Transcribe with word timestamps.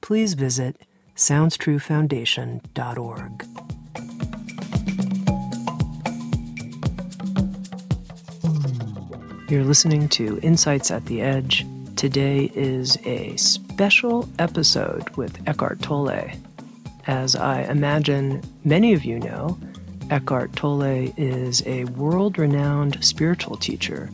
please 0.00 0.34
visit 0.34 0.76
SoundsTrueFoundation.org. 1.16 3.46
You're 9.48 9.64
listening 9.64 10.08
to 10.10 10.38
Insights 10.42 10.90
at 10.90 11.06
the 11.06 11.22
Edge. 11.22 11.64
Today 11.94 12.50
is 12.54 12.98
a 13.04 13.36
special 13.36 14.28
episode 14.38 15.08
with 15.10 15.48
Eckhart 15.48 15.80
Tolle. 15.80 16.32
As 17.06 17.36
I 17.36 17.62
imagine 17.62 18.42
many 18.64 18.92
of 18.92 19.04
you 19.04 19.20
know, 19.20 19.56
Eckhart 20.10 20.54
Tolle 20.54 21.12
is 21.16 21.62
a 21.66 21.84
world 21.84 22.38
renowned 22.38 23.02
spiritual 23.04 23.56
teacher 23.56 24.10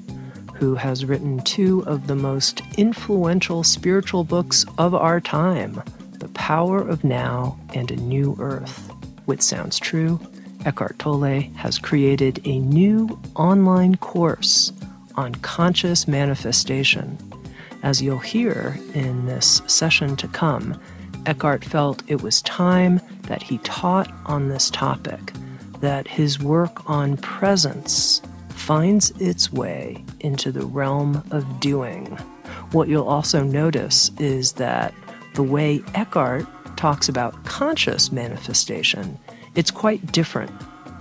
who 0.62 0.76
has 0.76 1.04
written 1.04 1.40
two 1.40 1.82
of 1.88 2.06
the 2.06 2.14
most 2.14 2.62
influential 2.78 3.64
spiritual 3.64 4.22
books 4.22 4.64
of 4.78 4.94
our 4.94 5.20
time 5.20 5.82
The 6.20 6.28
Power 6.28 6.78
of 6.78 7.02
Now 7.02 7.58
and 7.74 7.90
A 7.90 7.96
New 7.96 8.36
Earth. 8.38 8.88
Which 9.24 9.42
sounds 9.42 9.80
true, 9.80 10.20
Eckhart 10.64 11.00
Tolle 11.00 11.50
has 11.56 11.80
created 11.80 12.46
a 12.46 12.60
new 12.60 13.20
online 13.34 13.96
course 13.96 14.72
on 15.16 15.34
conscious 15.34 16.06
manifestation. 16.06 17.18
As 17.82 18.00
you'll 18.00 18.18
hear 18.20 18.78
in 18.94 19.26
this 19.26 19.62
session 19.66 20.14
to 20.14 20.28
come, 20.28 20.80
Eckhart 21.26 21.64
felt 21.64 22.04
it 22.06 22.22
was 22.22 22.40
time 22.42 23.00
that 23.22 23.42
he 23.42 23.58
taught 23.64 24.12
on 24.26 24.48
this 24.48 24.70
topic, 24.70 25.32
that 25.80 26.06
his 26.06 26.38
work 26.38 26.88
on 26.88 27.16
presence 27.16 28.22
finds 28.62 29.10
its 29.20 29.52
way 29.52 30.04
into 30.20 30.52
the 30.52 30.64
realm 30.64 31.20
of 31.32 31.58
doing. 31.58 32.06
What 32.70 32.86
you'll 32.86 33.08
also 33.08 33.42
notice 33.42 34.12
is 34.20 34.52
that 34.52 34.94
the 35.34 35.42
way 35.42 35.82
Eckhart 35.94 36.46
talks 36.76 37.08
about 37.08 37.44
conscious 37.44 38.12
manifestation, 38.12 39.18
it's 39.56 39.72
quite 39.72 40.12
different 40.12 40.52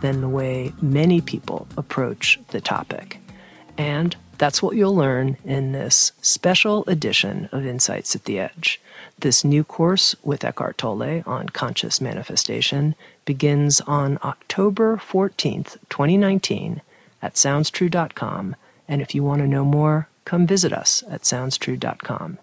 than 0.01 0.21
the 0.21 0.27
way 0.27 0.73
many 0.81 1.21
people 1.21 1.67
approach 1.77 2.39
the 2.47 2.61
topic. 2.61 3.19
And 3.77 4.15
that's 4.39 4.63
what 4.63 4.75
you'll 4.75 4.95
learn 4.95 5.37
in 5.45 5.71
this 5.71 6.13
special 6.19 6.83
edition 6.87 7.47
of 7.51 7.63
Insights 7.63 8.15
at 8.15 8.25
the 8.25 8.39
Edge. 8.39 8.81
This 9.19 9.43
new 9.43 9.63
course 9.63 10.15
with 10.23 10.43
Eckhart 10.43 10.79
Tolle 10.79 11.21
on 11.27 11.49
conscious 11.49 12.01
manifestation 12.01 12.95
begins 13.23 13.81
on 13.81 14.17
October 14.23 14.97
14th, 14.97 15.77
2019 15.91 16.81
at 17.21 17.35
soundstrue.com. 17.35 18.55
And 18.87 19.01
if 19.01 19.15
you 19.15 19.23
want 19.23 19.41
to 19.41 19.47
know 19.47 19.63
more, 19.63 20.09
come 20.25 20.45
visit 20.47 20.73
us 20.73 21.03
at 21.09 21.21
soundstrue.com. 21.21 22.39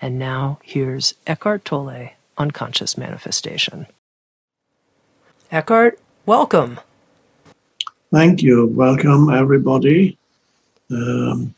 And 0.00 0.18
now 0.18 0.60
here's 0.62 1.14
Eckhart 1.26 1.64
Tolle 1.64 2.10
on 2.36 2.50
conscious 2.52 2.96
manifestation. 2.96 3.86
Eckhart, 5.50 5.98
welcome. 6.26 6.78
Thank 8.12 8.42
you. 8.42 8.66
Welcome, 8.68 9.30
everybody. 9.30 10.16
Um, 10.90 11.54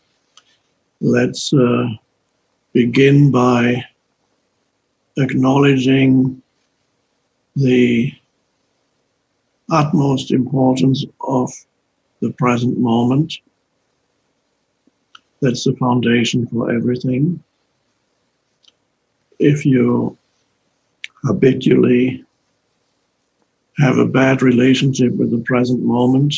let's 1.00 1.52
uh, 1.52 1.88
begin 2.72 3.30
by 3.30 3.84
acknowledging 5.16 6.42
the 7.56 8.12
utmost 9.70 10.30
importance 10.30 11.04
of 11.20 11.52
the 12.20 12.32
present 12.32 12.78
moment. 12.78 13.38
That's 15.40 15.64
the 15.64 15.74
foundation 15.76 16.46
for 16.46 16.72
everything. 16.72 17.42
If 19.38 19.64
you 19.64 20.16
habitually 21.24 22.24
have 23.78 23.98
a 23.98 24.06
bad 24.06 24.42
relationship 24.42 25.12
with 25.14 25.30
the 25.30 25.42
present 25.44 25.82
moment, 25.82 26.34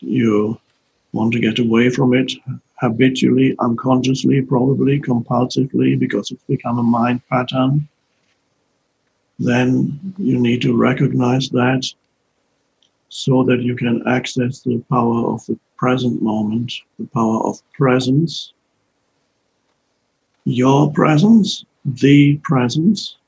you 0.00 0.58
want 1.12 1.32
to 1.32 1.40
get 1.40 1.58
away 1.58 1.90
from 1.90 2.14
it 2.14 2.32
habitually, 2.80 3.54
unconsciously, 3.60 4.40
probably 4.42 5.00
compulsively, 5.00 5.98
because 5.98 6.30
it's 6.30 6.42
become 6.44 6.78
a 6.78 6.82
mind 6.82 7.20
pattern, 7.28 7.86
then 9.38 10.14
you 10.18 10.38
need 10.38 10.62
to 10.62 10.76
recognize 10.76 11.48
that 11.50 11.86
so 13.14 13.42
that 13.44 13.60
you 13.60 13.76
can 13.76 14.02
access 14.08 14.60
the 14.60 14.82
power 14.88 15.26
of 15.34 15.44
the 15.44 15.58
present 15.76 16.22
moment, 16.22 16.72
the 16.98 17.06
power 17.08 17.40
of 17.44 17.60
presence, 17.74 18.54
your 20.44 20.90
presence, 20.92 21.66
the 21.84 22.40
presence. 22.42 23.18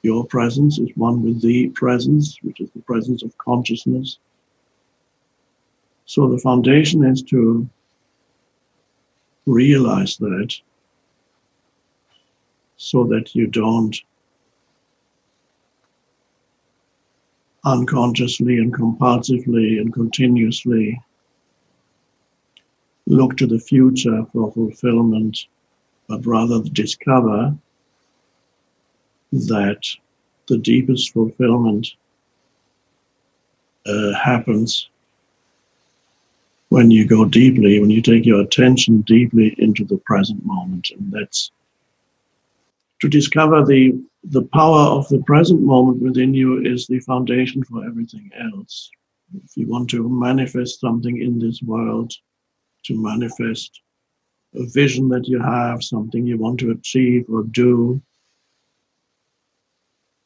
Your 0.00 0.24
presence 0.24 0.78
is 0.78 0.88
one 0.94 1.22
with 1.22 1.42
the 1.42 1.68
presence, 1.70 2.38
which 2.42 2.58
is 2.58 2.70
the 2.70 2.80
presence 2.80 3.22
of 3.22 3.36
consciousness. 3.36 4.18
So 6.06 6.28
the 6.28 6.38
foundation 6.38 7.04
is 7.04 7.20
to 7.24 7.68
realize 9.44 10.16
that 10.16 10.54
so 12.78 13.04
that 13.04 13.34
you 13.34 13.46
don't 13.46 13.94
unconsciously 17.66 18.58
and 18.58 18.72
compulsively 18.72 19.80
and 19.80 19.92
continuously 19.92 20.98
look 23.06 23.36
to 23.36 23.46
the 23.46 23.58
future 23.58 24.24
for 24.32 24.52
fulfillment, 24.52 25.46
but 26.08 26.24
rather 26.24 26.62
discover 26.72 27.54
that 29.32 29.82
the 30.48 30.58
deepest 30.58 31.12
fulfillment 31.12 31.88
uh, 33.84 34.14
happens 34.14 34.88
when 36.68 36.90
you 36.90 37.06
go 37.06 37.24
deeply, 37.24 37.80
when 37.80 37.90
you 37.90 38.00
take 38.00 38.24
your 38.24 38.40
attention 38.40 39.00
deeply 39.02 39.54
into 39.58 39.84
the 39.84 39.98
present 39.98 40.44
moment. 40.44 40.90
And 40.90 41.12
that's 41.12 41.50
to 43.00 43.08
discover 43.08 43.64
the 43.64 43.92
the 44.24 44.42
power 44.52 44.90
of 44.98 45.08
the 45.08 45.22
present 45.22 45.62
moment 45.62 46.02
within 46.02 46.34
you 46.34 46.60
is 46.64 46.86
the 46.86 46.98
foundation 47.00 47.62
for 47.62 47.84
everything 47.86 48.28
else. 48.36 48.90
If 49.44 49.56
you 49.56 49.68
want 49.68 49.88
to 49.90 50.08
manifest 50.08 50.80
something 50.80 51.20
in 51.20 51.38
this 51.38 51.62
world, 51.62 52.12
to 52.86 53.00
manifest 53.00 53.80
a 54.54 54.66
vision 54.66 55.08
that 55.10 55.28
you 55.28 55.40
have, 55.40 55.82
something 55.82 56.26
you 56.26 56.38
want 56.38 56.58
to 56.60 56.72
achieve 56.72 57.24
or 57.28 57.44
do, 57.44 58.02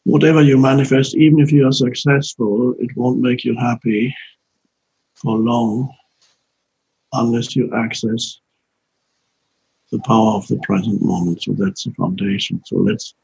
whatever 0.04 0.42
you 0.42 0.56
manifest, 0.56 1.14
even 1.16 1.40
if 1.40 1.52
you 1.52 1.66
are 1.66 1.72
successful, 1.72 2.74
it 2.78 2.96
won't 2.96 3.20
make 3.20 3.44
you 3.44 3.54
happy 3.56 4.14
for 5.14 5.36
long 5.36 5.94
unless 7.12 7.54
you 7.54 7.70
access 7.74 8.40
the 9.90 10.00
power 10.00 10.32
of 10.36 10.46
the 10.48 10.58
present 10.58 11.02
moment. 11.02 11.42
So 11.42 11.52
that's 11.52 11.84
the 11.84 11.92
foundation. 11.92 12.62
So 12.64 12.76
let's 12.76 13.14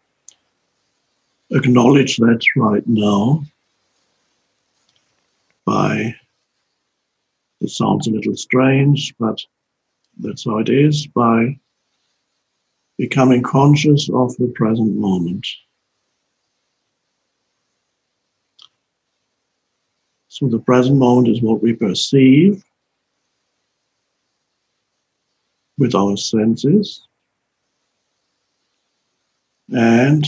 acknowledge 1.50 2.16
that 2.16 2.42
right 2.56 2.86
now 2.86 3.44
by 5.64 6.14
it 7.60 7.70
sounds 7.70 8.06
a 8.06 8.10
little 8.10 8.36
strange, 8.36 9.14
but 9.18 9.40
that's 10.18 10.44
how 10.44 10.58
it 10.58 10.68
is 10.68 11.06
by 11.06 11.58
becoming 12.98 13.42
conscious 13.42 14.08
of 14.12 14.36
the 14.36 14.52
present 14.54 14.96
moment. 14.96 15.46
So 20.28 20.48
the 20.48 20.58
present 20.58 20.98
moment 20.98 21.28
is 21.28 21.40
what 21.40 21.62
we 21.62 21.72
perceive 21.72 22.62
with 25.78 25.94
our 25.94 26.17
senses. 26.17 27.02
And 29.70 30.25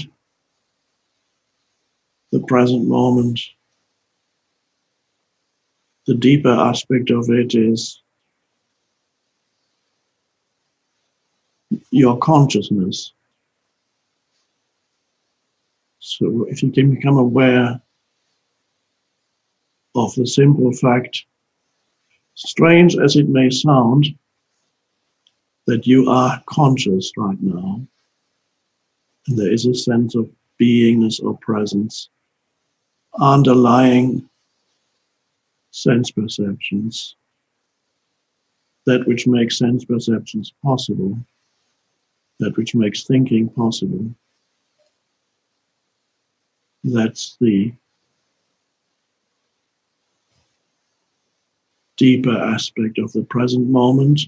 the 2.32 2.40
present 2.40 2.86
moment, 2.86 3.40
the 6.06 6.14
deeper 6.14 6.50
aspect 6.50 7.10
of 7.10 7.30
it 7.30 7.54
is 7.54 8.02
your 11.90 12.18
consciousness. 12.18 13.12
So 16.00 16.46
if 16.48 16.62
you 16.62 16.70
can 16.70 16.94
become 16.94 17.16
aware 17.16 17.80
of 19.94 20.14
the 20.14 20.26
simple 20.26 20.72
fact, 20.72 21.24
strange 22.34 22.96
as 22.96 23.16
it 23.16 23.28
may 23.28 23.50
sound, 23.50 24.06
that 25.68 25.86
you 25.86 26.08
are 26.08 26.42
conscious 26.46 27.12
right 27.18 27.36
now, 27.42 27.78
and 29.26 29.38
there 29.38 29.52
is 29.52 29.66
a 29.66 29.74
sense 29.74 30.14
of 30.14 30.30
beingness 30.58 31.22
or 31.22 31.36
presence 31.42 32.08
underlying 33.20 34.26
sense 35.70 36.10
perceptions, 36.10 37.16
that 38.86 39.06
which 39.06 39.26
makes 39.26 39.58
sense 39.58 39.84
perceptions 39.84 40.54
possible, 40.64 41.18
that 42.38 42.56
which 42.56 42.74
makes 42.74 43.04
thinking 43.04 43.50
possible. 43.50 44.10
That's 46.82 47.36
the 47.42 47.74
deeper 51.98 52.38
aspect 52.38 52.96
of 52.96 53.12
the 53.12 53.24
present 53.24 53.68
moment. 53.68 54.22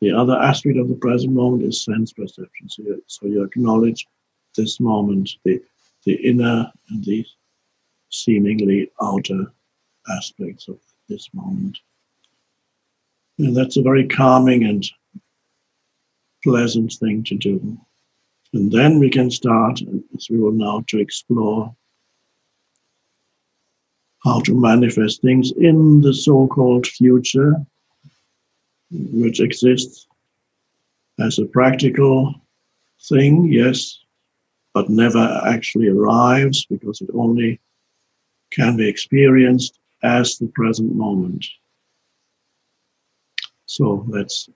The 0.00 0.12
other 0.12 0.36
aspect 0.36 0.78
of 0.78 0.88
the 0.88 0.94
present 0.94 1.34
moment 1.34 1.62
is 1.62 1.84
sense 1.84 2.12
perception. 2.12 2.68
So 2.68 2.82
you, 2.82 3.04
so 3.06 3.26
you 3.26 3.42
acknowledge 3.42 4.06
this 4.56 4.80
moment, 4.80 5.30
the, 5.44 5.60
the 6.04 6.14
inner 6.14 6.72
and 6.88 7.04
the 7.04 7.24
seemingly 8.10 8.90
outer 9.02 9.52
aspects 10.08 10.68
of 10.68 10.78
this 11.08 11.28
moment. 11.34 11.78
And 13.38 13.56
that's 13.56 13.76
a 13.76 13.82
very 13.82 14.06
calming 14.06 14.64
and 14.64 14.84
pleasant 16.42 16.92
thing 16.94 17.22
to 17.24 17.36
do. 17.36 17.78
And 18.52 18.72
then 18.72 18.98
we 18.98 19.10
can 19.10 19.30
start, 19.30 19.80
as 20.16 20.28
we 20.30 20.38
will 20.38 20.52
now, 20.52 20.82
to 20.88 20.98
explore 20.98 21.74
how 24.24 24.40
to 24.40 24.58
manifest 24.58 25.22
things 25.22 25.52
in 25.52 26.00
the 26.00 26.12
so 26.12 26.46
called 26.48 26.86
future, 26.86 27.54
which 28.90 29.40
exists 29.40 30.06
as 31.20 31.38
a 31.38 31.46
practical 31.46 32.34
thing, 33.08 33.50
yes, 33.50 33.98
but 34.74 34.88
never 34.88 35.42
actually 35.46 35.88
arrives 35.88 36.66
because 36.66 37.00
it 37.00 37.10
only 37.14 37.60
can 38.50 38.76
be 38.76 38.88
experienced 38.88 39.78
as 40.02 40.38
the 40.38 40.48
present 40.48 40.94
moment. 40.94 41.44
So 43.66 44.04
let's 44.08 44.48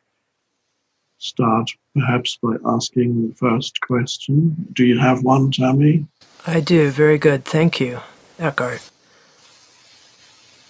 start 1.19 1.71
perhaps 1.95 2.37
by 2.43 2.57
asking 2.67 3.29
the 3.29 3.35
first 3.37 3.81
question. 3.81 4.69
Do 4.73 4.85
you 4.85 4.99
have 4.99 5.23
one, 5.23 5.51
Tami? 5.51 6.07
I 6.47 6.61
do. 6.61 6.91
Very 6.91 7.19
good. 7.19 7.45
Thank 7.45 7.81
you, 7.81 8.01
Eckhart. 8.39 8.91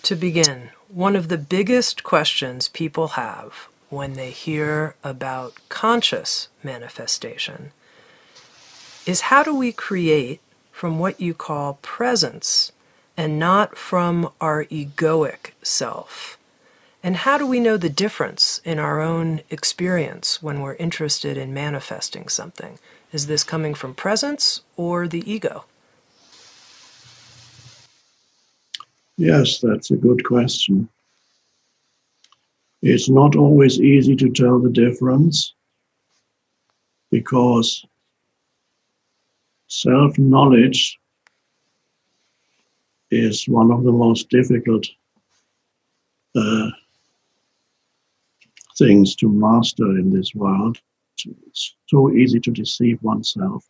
To 0.02 0.14
begin, 0.14 0.70
one 0.88 1.16
of 1.16 1.28
the 1.28 1.38
biggest 1.38 2.02
questions 2.02 2.68
people 2.68 3.08
have 3.08 3.68
when 3.90 4.14
they 4.14 4.30
hear 4.30 4.94
about 5.04 5.54
conscious 5.68 6.48
manifestation 6.62 7.72
is 9.06 9.22
how 9.22 9.42
do 9.42 9.54
we 9.54 9.72
create 9.72 10.40
from 10.72 10.98
what 10.98 11.20
you 11.20 11.34
call 11.34 11.78
presence 11.82 12.72
and 13.16 13.38
not 13.38 13.76
from 13.76 14.30
our 14.40 14.64
egoic 14.64 15.52
self? 15.62 16.38
And 17.02 17.16
how 17.16 17.36
do 17.36 17.46
we 17.46 17.60
know 17.60 17.76
the 17.76 17.90
difference 17.90 18.60
in 18.64 18.78
our 18.78 19.00
own 19.00 19.42
experience 19.50 20.42
when 20.42 20.60
we're 20.60 20.74
interested 20.76 21.36
in 21.36 21.52
manifesting 21.52 22.28
something? 22.28 22.78
Is 23.12 23.26
this 23.26 23.44
coming 23.44 23.74
from 23.74 23.94
presence 23.94 24.62
or 24.76 25.06
the 25.06 25.30
ego? 25.30 25.64
Yes, 29.16 29.60
that's 29.60 29.90
a 29.90 29.96
good 29.96 30.24
question. 30.24 30.88
It's 32.82 33.08
not 33.08 33.36
always 33.36 33.80
easy 33.80 34.16
to 34.16 34.28
tell 34.30 34.58
the 34.58 34.70
difference 34.70 35.54
because 37.10 37.84
self 39.68 40.18
knowledge 40.18 40.98
is 43.10 43.48
one 43.48 43.70
of 43.70 43.84
the 43.84 43.92
most 43.92 44.28
difficult 44.30 44.86
uh, 46.36 46.70
things 48.76 49.14
to 49.16 49.28
master 49.28 49.98
in 49.98 50.10
this 50.10 50.34
world. 50.34 50.78
It's 51.46 51.76
so 51.86 52.10
easy 52.12 52.40
to 52.40 52.50
deceive 52.50 53.02
oneself. 53.02 53.64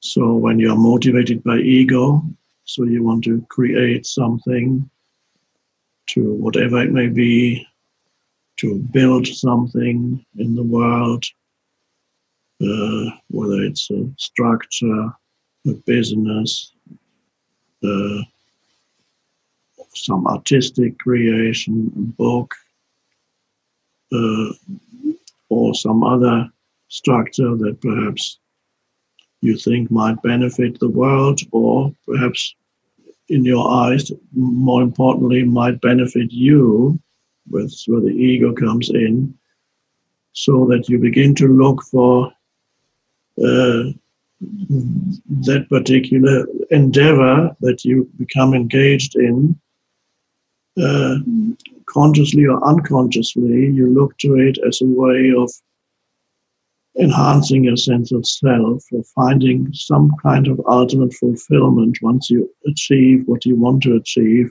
So 0.00 0.34
when 0.34 0.60
you're 0.60 0.76
motivated 0.76 1.42
by 1.42 1.58
ego, 1.58 2.22
so 2.64 2.84
you 2.84 3.02
want 3.02 3.24
to 3.24 3.44
create 3.48 4.06
something 4.06 4.88
to 6.06 6.34
whatever 6.34 6.82
it 6.82 6.92
may 6.92 7.08
be, 7.08 7.66
to 8.56 8.78
build 8.92 9.26
something 9.26 10.24
in 10.36 10.54
the 10.54 10.62
world, 10.62 11.24
uh, 12.62 13.10
whether 13.30 13.62
it's 13.62 13.90
a 13.90 14.08
structure, 14.16 15.08
a 15.66 15.72
business, 15.86 16.72
uh, 17.82 18.20
some 19.94 20.26
artistic 20.26 20.98
creation, 20.98 21.92
a 21.96 22.00
book, 22.00 22.54
uh, 24.12 24.52
or 25.48 25.74
some 25.74 26.02
other 26.02 26.48
structure 26.88 27.56
that 27.56 27.80
perhaps 27.80 28.38
you 29.44 29.56
think 29.56 29.90
might 29.90 30.20
benefit 30.22 30.80
the 30.80 30.88
world, 30.88 31.40
or 31.52 31.92
perhaps 32.06 32.54
in 33.28 33.44
your 33.44 33.68
eyes, 33.68 34.10
more 34.32 34.82
importantly, 34.82 35.44
might 35.44 35.80
benefit 35.80 36.32
you, 36.32 36.98
where 37.48 37.64
the 37.64 38.14
ego 38.30 38.52
comes 38.52 38.90
in, 38.90 39.34
so 40.32 40.66
that 40.66 40.88
you 40.88 40.98
begin 40.98 41.34
to 41.36 41.46
look 41.46 41.82
for 41.82 42.32
uh, 43.38 43.82
that 44.40 45.66
particular 45.68 46.46
endeavor 46.70 47.54
that 47.60 47.84
you 47.84 48.10
become 48.18 48.54
engaged 48.54 49.14
in 49.16 49.58
uh, 50.82 51.16
consciously 51.86 52.44
or 52.44 52.62
unconsciously, 52.66 53.70
you 53.70 53.86
look 53.86 54.16
to 54.18 54.34
it 54.34 54.58
as 54.66 54.80
a 54.82 54.86
way 54.86 55.32
of 55.36 55.50
enhancing 56.98 57.64
your 57.64 57.76
sense 57.76 58.12
of 58.12 58.26
self 58.26 58.84
or 58.92 59.02
finding 59.14 59.72
some 59.72 60.12
kind 60.22 60.46
of 60.46 60.60
ultimate 60.68 61.12
fulfillment. 61.14 61.98
Once 62.02 62.30
you 62.30 62.48
achieve 62.66 63.22
what 63.26 63.44
you 63.44 63.56
want 63.56 63.82
to 63.82 63.96
achieve, 63.96 64.50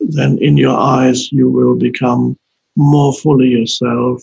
then 0.00 0.38
in 0.38 0.56
your 0.56 0.76
eyes 0.76 1.30
you 1.32 1.48
will 1.50 1.76
become 1.76 2.36
more 2.76 3.12
fully 3.12 3.48
yourself 3.48 4.22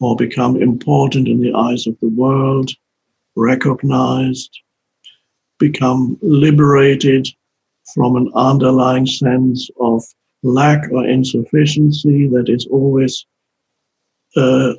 or 0.00 0.16
become 0.16 0.60
important 0.60 1.28
in 1.28 1.40
the 1.40 1.54
eyes 1.54 1.86
of 1.86 1.98
the 2.00 2.08
world, 2.08 2.70
recognized, 3.36 4.60
become 5.58 6.18
liberated 6.20 7.28
from 7.94 8.16
an 8.16 8.30
underlying 8.34 9.06
sense 9.06 9.70
of 9.80 10.02
lack 10.42 10.90
or 10.92 11.06
insufficiency 11.06 12.28
that 12.28 12.48
is 12.48 12.66
always 12.70 13.24
uh, 14.36 14.74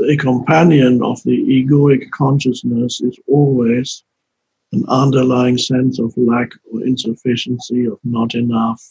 a 0.00 0.16
companion 0.16 1.02
of 1.02 1.22
the 1.22 1.36
egoic 1.36 2.10
consciousness 2.10 3.00
is 3.00 3.18
always 3.26 4.04
an 4.72 4.84
underlying 4.88 5.56
sense 5.56 5.98
of 5.98 6.12
lack 6.16 6.50
or 6.72 6.84
insufficiency, 6.84 7.86
of 7.86 7.98
not 8.04 8.34
enough. 8.34 8.82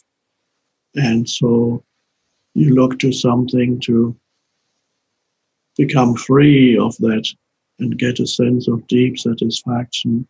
And 0.94 1.28
so 1.28 1.84
you 2.54 2.74
look 2.74 2.98
to 3.00 3.12
something 3.12 3.78
to 3.80 4.16
become 5.76 6.16
free 6.16 6.78
of 6.78 6.96
that 6.98 7.26
and 7.78 7.98
get 7.98 8.18
a 8.18 8.26
sense 8.26 8.66
of 8.66 8.86
deep 8.86 9.18
satisfaction. 9.18 10.26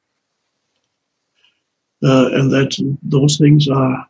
Uh, 2.02 2.28
and 2.32 2.52
that 2.52 2.76
those 3.02 3.38
things 3.38 3.68
are 3.68 4.06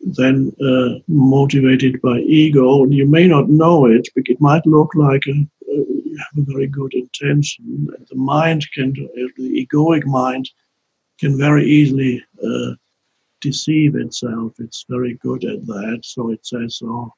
then 0.00 0.52
uh, 0.64 1.00
motivated 1.08 2.00
by 2.02 2.18
ego. 2.20 2.84
You 2.86 3.06
may 3.06 3.26
not 3.26 3.48
know 3.48 3.86
it, 3.86 4.08
but 4.14 4.24
it 4.26 4.40
might 4.40 4.66
look 4.66 4.94
like 4.94 5.22
a, 5.26 5.46
a 5.72 5.84
very 6.36 6.66
good 6.66 6.94
intention. 6.94 7.88
The 8.08 8.16
mind 8.16 8.66
can, 8.72 8.92
the 8.92 9.66
egoic 9.66 10.04
mind 10.04 10.48
can 11.18 11.36
very 11.36 11.66
easily 11.66 12.24
uh, 12.42 12.74
deceive 13.40 13.96
itself. 13.96 14.52
It's 14.58 14.84
very 14.88 15.14
good 15.14 15.44
at 15.44 15.66
that. 15.66 16.00
So 16.02 16.30
it 16.30 16.46
says, 16.46 16.80
oh, 16.82 17.12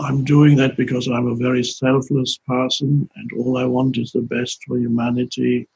I'm 0.00 0.24
doing 0.24 0.56
that 0.56 0.76
because 0.76 1.08
I'm 1.08 1.28
a 1.28 1.36
very 1.36 1.62
selfless 1.62 2.38
person 2.46 3.08
and 3.16 3.30
all 3.38 3.56
I 3.56 3.64
want 3.64 3.98
is 3.98 4.12
the 4.12 4.22
best 4.22 4.62
for 4.66 4.78
humanity. 4.78 5.68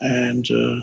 And 0.00 0.48
uh, 0.50 0.80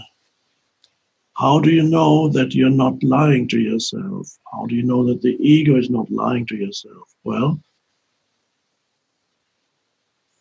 how 1.35 1.59
do 1.59 1.71
you 1.71 1.83
know 1.83 2.29
that 2.29 2.53
you're 2.53 2.69
not 2.69 3.01
lying 3.03 3.47
to 3.49 3.59
yourself? 3.59 4.27
How 4.51 4.65
do 4.65 4.75
you 4.75 4.83
know 4.83 5.05
that 5.07 5.21
the 5.21 5.37
ego 5.39 5.77
is 5.77 5.89
not 5.89 6.11
lying 6.11 6.45
to 6.47 6.55
yourself? 6.55 7.09
Well, 7.23 7.59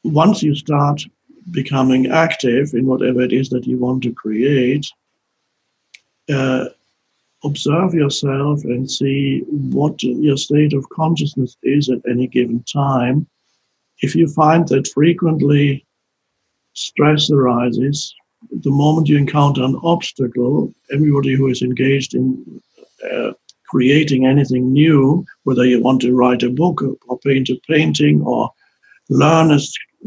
once 0.05 0.43
you 0.43 0.55
start 0.55 1.03
becoming 1.51 2.11
active 2.11 2.75
in 2.75 2.87
whatever 2.87 3.23
it 3.23 3.33
is 3.33 3.49
that 3.51 3.67
you 3.67 3.79
want 3.79 4.03
to 4.03 4.13
create, 4.13 4.87
uh, 6.33 6.67
observe 7.45 7.95
yourself 7.95 8.65
and 8.65 8.91
see 8.91 9.41
what 9.49 10.03
your 10.03 10.37
state 10.37 10.73
of 10.73 10.89
consciousness 10.91 11.57
is 11.63 11.89
at 11.89 12.01
any 12.09 12.27
given 12.27 12.63
time. 12.65 13.27
If 14.03 14.15
you 14.15 14.29
find 14.29 14.67
that 14.69 14.89
frequently 14.89 15.87
stress 16.75 17.31
arises, 17.31 18.15
the 18.51 18.71
moment 18.71 19.09
you 19.09 19.17
encounter 19.17 19.63
an 19.63 19.79
obstacle, 19.83 20.73
everybody 20.93 21.35
who 21.35 21.49
is 21.49 21.63
engaged 21.63 22.15
in 22.15 22.61
uh, 23.13 23.33
creating 23.69 24.27
anything 24.27 24.73
new, 24.73 25.25
whether 25.45 25.65
you 25.65 25.81
want 25.81 26.01
to 26.03 26.15
write 26.15 26.43
a 26.43 26.51
book 26.51 26.83
or 27.09 27.19
paint 27.21 27.49
a 27.49 27.61
painting 27.69 28.21
or 28.23 28.51
learn 29.09 29.53
a 29.53 29.59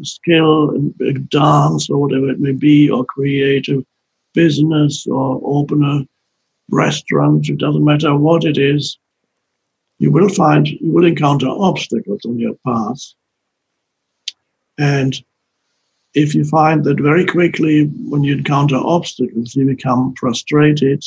skill, 0.01 0.75
a 1.01 1.13
dance 1.13 1.89
or 1.89 1.97
whatever 1.97 2.29
it 2.29 2.39
may 2.39 2.51
be, 2.51 2.89
or 2.89 3.05
create 3.05 3.67
a 3.69 3.85
business 4.33 5.07
or 5.07 5.41
open 5.43 5.83
a 5.83 6.05
restaurant, 6.69 7.49
it 7.49 7.57
doesn't 7.57 7.85
matter 7.85 8.15
what 8.15 8.43
it 8.43 8.57
is, 8.57 8.97
you 9.99 10.11
will 10.11 10.29
find, 10.29 10.67
you 10.67 10.91
will 10.91 11.05
encounter 11.05 11.47
obstacles 11.47 12.21
on 12.25 12.39
your 12.39 12.55
path. 12.65 12.99
And 14.77 15.15
if 16.13 16.35
you 16.35 16.45
find 16.45 16.83
that 16.83 16.99
very 16.99 17.25
quickly 17.25 17.85
when 18.07 18.23
you 18.23 18.37
encounter 18.37 18.77
obstacles, 18.77 19.55
you 19.55 19.65
become 19.65 20.13
frustrated 20.15 21.03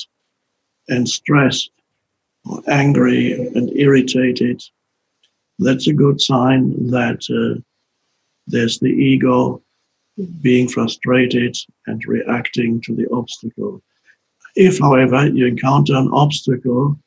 and 0.89 1.09
stressed 1.09 1.71
or 2.45 2.63
angry 2.69 3.33
and 3.33 3.71
irritated, 3.77 4.63
that's 5.59 5.89
a 5.89 5.93
good 5.93 6.21
sign 6.21 6.91
that 6.91 7.23
uh, 7.31 7.61
there's 8.47 8.79
the 8.79 8.91
ego 8.91 9.63
being 10.41 10.69
frustrated 10.69 11.57
and 11.87 12.05
reacting 12.07 12.81
to 12.83 12.95
the 12.95 13.07
obstacle. 13.13 13.83
If, 14.55 14.79
however, 14.79 15.27
you 15.27 15.47
encounter 15.47 15.95
an 15.95 16.09
obstacle 16.13 16.99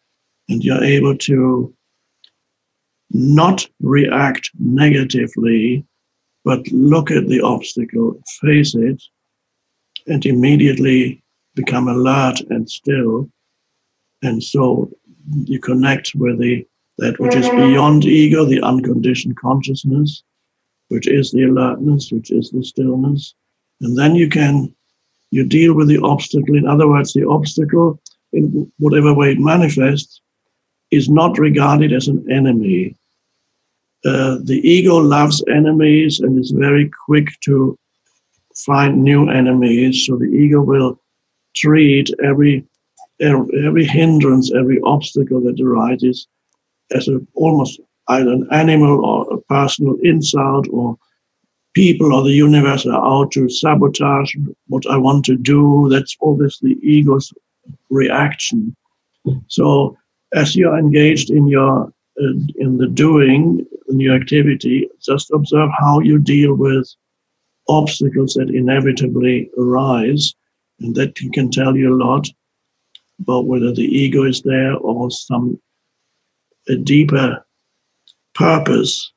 and 0.48 0.63
you're 0.63 0.84
able 0.84 1.18
to 1.18 1.74
not 3.12 3.68
react 3.82 4.51
negatively, 4.60 5.86
but 6.50 6.68
look 6.72 7.12
at 7.12 7.27
the 7.27 7.41
obstacle, 7.41 8.20
face 8.41 8.74
it, 8.74 9.00
and 10.08 10.25
immediately 10.25 11.22
become 11.53 11.88
alert 11.88 12.41
and 12.50 12.68
still. 12.68 13.29
And 14.24 14.44
so 14.44 14.89
you 15.44 15.60
connect 15.60 16.15
with 16.15 16.39
the 16.39 16.65
that 16.98 17.20
which 17.20 17.36
is 17.36 17.46
mm-hmm. 17.46 17.68
beyond 17.68 18.06
ego, 18.06 18.46
the 18.46 18.63
unconditioned 18.63 19.38
consciousness, 19.38 20.24
which 20.88 21.08
is 21.08 21.29
the 21.32 21.44
alertness, 21.44 22.12
which 22.12 22.32
is 22.32 22.50
the 22.50 22.63
stillness. 22.63 23.36
And 23.82 23.96
then 23.96 24.15
you 24.15 24.27
can 24.27 24.74
you 25.29 25.46
deal 25.46 25.75
with 25.75 25.88
the 25.88 26.00
obstacle. 26.00 26.58
In 26.58 26.68
other 26.68 26.88
words, 26.88 27.13
the 27.13 27.27
obstacle, 27.29 28.01
in 28.34 28.72
whatever 28.79 29.13
way 29.13 29.34
it 29.34 29.39
manifests, 29.39 30.20
is 30.89 31.10
not 31.10 31.38
regarded 31.38 31.94
as 31.94 32.08
an 32.08 32.25
enemy. 32.32 32.98
Uh, 34.06 34.38
the 34.44 34.62
ego 34.63 34.96
loves 34.96 35.44
enemies 35.50 36.20
and 36.20 36.39
is 36.39 36.51
very 36.51 36.89
quick 37.06 37.27
to 37.41 37.77
find 38.56 39.03
new 39.03 39.29
enemies. 39.29 40.06
So 40.06 40.15
the 40.15 40.25
ego 40.25 40.62
will 40.62 41.00
treat 41.56 42.10
every 42.24 42.65
every 43.22 43.86
hindrance, 43.86 44.51
every 44.53 44.79
obstacle 44.82 45.41
that 45.41 45.60
arises 45.60 46.27
as 46.96 47.10
a, 47.10 47.20
almost 47.34 47.82
either 48.08 48.32
an 48.32 48.48
animal 48.51 49.06
or 49.06 49.34
a 49.34 49.41
personal 49.41 49.98
insult 50.03 50.68
or 50.72 50.98
people 51.74 52.13
or 52.13 52.24
the 52.24 52.32
universe 52.32 52.86
are 52.86 53.06
out 53.06 53.32
to 53.32 53.50
sabotage 53.50 54.34
what 54.68 54.88
I 54.89 54.98
want 54.98 55.25
to 55.25 55.36
do. 55.36 55.88
That's 55.89 56.15
obviously 56.22 56.77
ego's 56.82 57.34
reaction. 57.89 58.75
So 59.48 59.98
as 60.34 60.56
you're 60.56 60.77
engaged 60.77 61.29
in 61.29 61.48
your 61.48 61.94
uh, 62.22 62.34
in 62.58 62.78
the 62.78 62.88
doing 62.88 63.66
in 63.88 64.00
your 64.00 64.16
activity, 64.16 64.88
just 65.02 65.32
observe 65.32 65.70
how 65.78 66.00
you 66.00 66.20
deal 66.20 66.54
with 66.54 66.88
obstacles 67.68 68.34
that 68.34 68.50
inevitably 68.50 69.50
arise, 69.58 70.34
and 70.80 70.96
that 70.96 71.16
can 71.34 71.52
tell 71.52 71.76
you 71.76 71.94
a 71.94 72.02
lot 72.04 72.28
about 73.20 73.46
whether 73.46 73.72
the 73.74 73.84
ego 73.84 74.24
is 74.24 74.42
there 74.42 74.76
or 74.76 75.12
some 75.12 75.60
a 76.68 76.76
deeper 76.76 77.46
purpose 78.36 79.12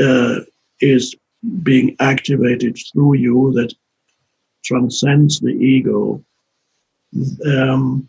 uh, 0.00 0.40
is 0.80 1.14
being 1.62 1.96
activated 2.00 2.76
through 2.92 3.14
you 3.14 3.52
that 3.52 3.72
transcends 4.64 5.40
the 5.40 5.52
ego. 5.52 6.22
Um, 7.46 8.08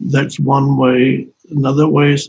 that's 0.00 0.38
one 0.38 0.76
way. 0.76 1.28
Another 1.50 1.88
way 1.88 2.12
is, 2.12 2.28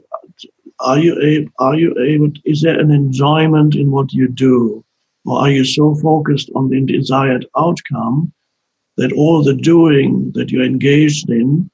are 0.79 0.99
you 0.99 1.19
able, 1.21 1.51
are 1.59 1.75
you 1.75 1.97
able, 1.99 2.31
is 2.45 2.61
there 2.61 2.79
an 2.79 2.91
enjoyment 2.91 3.75
in 3.75 3.91
what 3.91 4.13
you 4.13 4.27
do? 4.27 4.83
Or 5.25 5.39
are 5.39 5.51
you 5.51 5.65
so 5.65 5.95
focused 5.95 6.49
on 6.55 6.69
the 6.69 6.81
desired 6.81 7.45
outcome 7.57 8.31
that 8.97 9.11
all 9.13 9.43
the 9.43 9.53
doing 9.53 10.31
that 10.35 10.51
you're 10.51 10.63
engaged 10.63 11.29
in, 11.29 11.69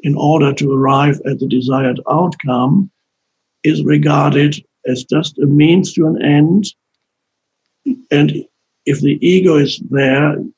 in 0.00 0.14
order 0.16 0.52
to 0.52 0.72
arrive 0.72 1.20
at 1.26 1.38
the 1.38 1.46
desired 1.46 2.00
outcome, 2.10 2.90
is 3.62 3.84
regarded 3.84 4.56
as 4.86 5.04
just 5.04 5.38
a 5.38 5.46
means 5.46 5.92
to 5.94 6.06
an 6.06 6.20
end 6.22 6.66
and 8.10 8.44
if 8.86 9.00
the 9.00 9.18
ego 9.26 9.56
is 9.56 9.80
there, 9.90 10.34
a 10.34 10.48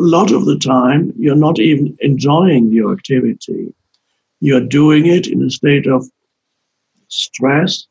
lot 0.00 0.32
of 0.32 0.44
the 0.44 0.58
time, 0.58 1.12
you're 1.16 1.36
not 1.36 1.58
even 1.58 1.96
enjoying 2.00 2.72
your 2.72 2.92
activity. 2.92 3.72
You're 4.40 4.66
doing 4.66 5.06
it 5.06 5.26
in 5.26 5.42
a 5.42 5.50
state 5.50 5.86
of 5.86 6.06
stress 7.08 7.86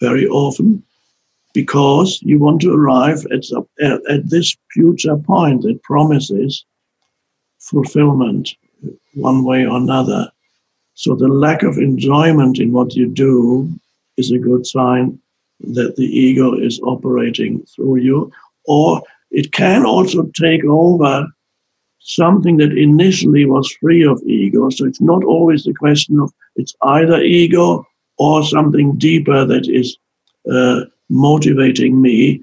very 0.00 0.26
often 0.26 0.82
because 1.54 2.20
you 2.22 2.38
want 2.38 2.60
to 2.60 2.72
arrive 2.72 3.24
at, 3.32 3.44
at, 3.80 4.00
at 4.10 4.30
this 4.30 4.56
future 4.72 5.16
point 5.16 5.62
that 5.62 5.82
promises 5.82 6.64
fulfillment 7.58 8.54
one 9.14 9.44
way 9.44 9.66
or 9.66 9.76
another. 9.76 10.30
So 10.94 11.14
the 11.14 11.28
lack 11.28 11.62
of 11.62 11.78
enjoyment 11.78 12.58
in 12.58 12.72
what 12.72 12.94
you 12.94 13.08
do 13.08 13.68
is 14.16 14.30
a 14.30 14.38
good 14.38 14.66
sign 14.66 15.18
that 15.60 15.96
the 15.96 16.04
ego 16.04 16.54
is 16.54 16.80
operating 16.80 17.64
through 17.74 17.96
you, 17.96 18.30
or 18.66 19.02
it 19.30 19.52
can 19.52 19.84
also 19.84 20.30
take 20.34 20.64
over 20.64 21.26
something 22.08 22.56
that 22.56 22.76
initially 22.76 23.44
was 23.44 23.70
free 23.80 24.02
of 24.04 24.22
ego. 24.22 24.70
So 24.70 24.86
it's 24.86 25.00
not 25.00 25.22
always 25.24 25.64
the 25.64 25.74
question 25.74 26.18
of 26.18 26.32
it's 26.56 26.74
either 26.82 27.20
ego 27.20 27.86
or 28.16 28.42
something 28.42 28.96
deeper 28.96 29.44
that 29.44 29.68
is 29.68 29.96
uh, 30.50 30.80
motivating 31.10 32.00
me. 32.00 32.42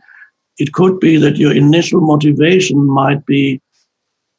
It 0.58 0.74
could 0.74 1.00
be 1.00 1.18
that 1.18 1.38
your 1.38 1.54
initial 1.54 2.00
motivation 2.00 2.86
might 2.86 3.26
be 3.26 3.60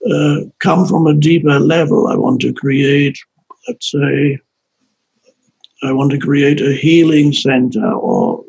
uh, 0.09 0.37
come 0.61 0.87
from 0.87 1.07
a 1.07 1.15
deeper 1.15 1.59
level. 1.59 2.07
I 2.07 2.17
want 2.17 2.41
to 2.43 2.53
create, 2.53 3.19
let's 3.67 3.91
say, 3.91 4.39
I 5.83 5.93
want 5.93 6.13
to 6.13 6.19
create 6.19 6.61
a 6.61 6.73
healing 6.73 7.33
center 7.33 7.93
or 7.93 8.45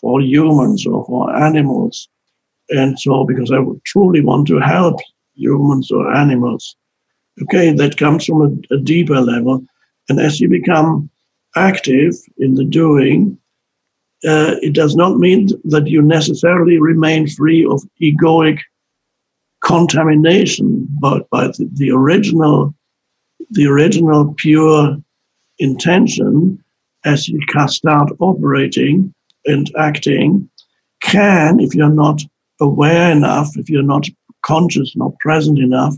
for 0.00 0.20
humans 0.20 0.84
or 0.86 1.04
for 1.06 1.34
animals. 1.34 2.08
And 2.70 2.98
so, 2.98 3.24
because 3.24 3.52
I 3.52 3.58
truly 3.84 4.20
want 4.20 4.48
to 4.48 4.58
help 4.58 4.98
humans 5.34 5.90
or 5.90 6.12
animals. 6.14 6.76
Okay, 7.42 7.72
that 7.72 7.96
comes 7.96 8.26
from 8.26 8.42
a, 8.42 8.74
a 8.74 8.78
deeper 8.78 9.20
level. 9.20 9.64
And 10.08 10.20
as 10.20 10.40
you 10.40 10.48
become 10.48 11.10
active 11.56 12.14
in 12.38 12.54
the 12.54 12.64
doing, 12.64 13.38
uh, 14.26 14.56
it 14.62 14.72
does 14.72 14.96
not 14.96 15.18
mean 15.18 15.48
that 15.64 15.86
you 15.86 16.00
necessarily 16.00 16.78
remain 16.78 17.28
free 17.28 17.64
of 17.64 17.82
egoic 18.00 18.58
contamination, 19.62 20.86
but 21.00 21.28
by 21.30 21.48
the, 21.48 21.68
the 21.72 21.90
original, 21.90 22.74
the 23.50 23.66
original 23.66 24.34
pure 24.36 24.96
intention, 25.58 26.62
as 27.04 27.28
you 27.28 27.38
start 27.66 28.10
operating, 28.20 29.12
and 29.46 29.70
acting 29.78 30.48
can, 31.02 31.60
if 31.60 31.74
you're 31.74 31.88
not 31.88 32.22
aware 32.60 33.10
enough, 33.10 33.56
if 33.56 33.68
you're 33.68 33.82
not 33.82 34.08
conscious, 34.44 34.94
not 34.96 35.18
present 35.18 35.58
enough, 35.58 35.94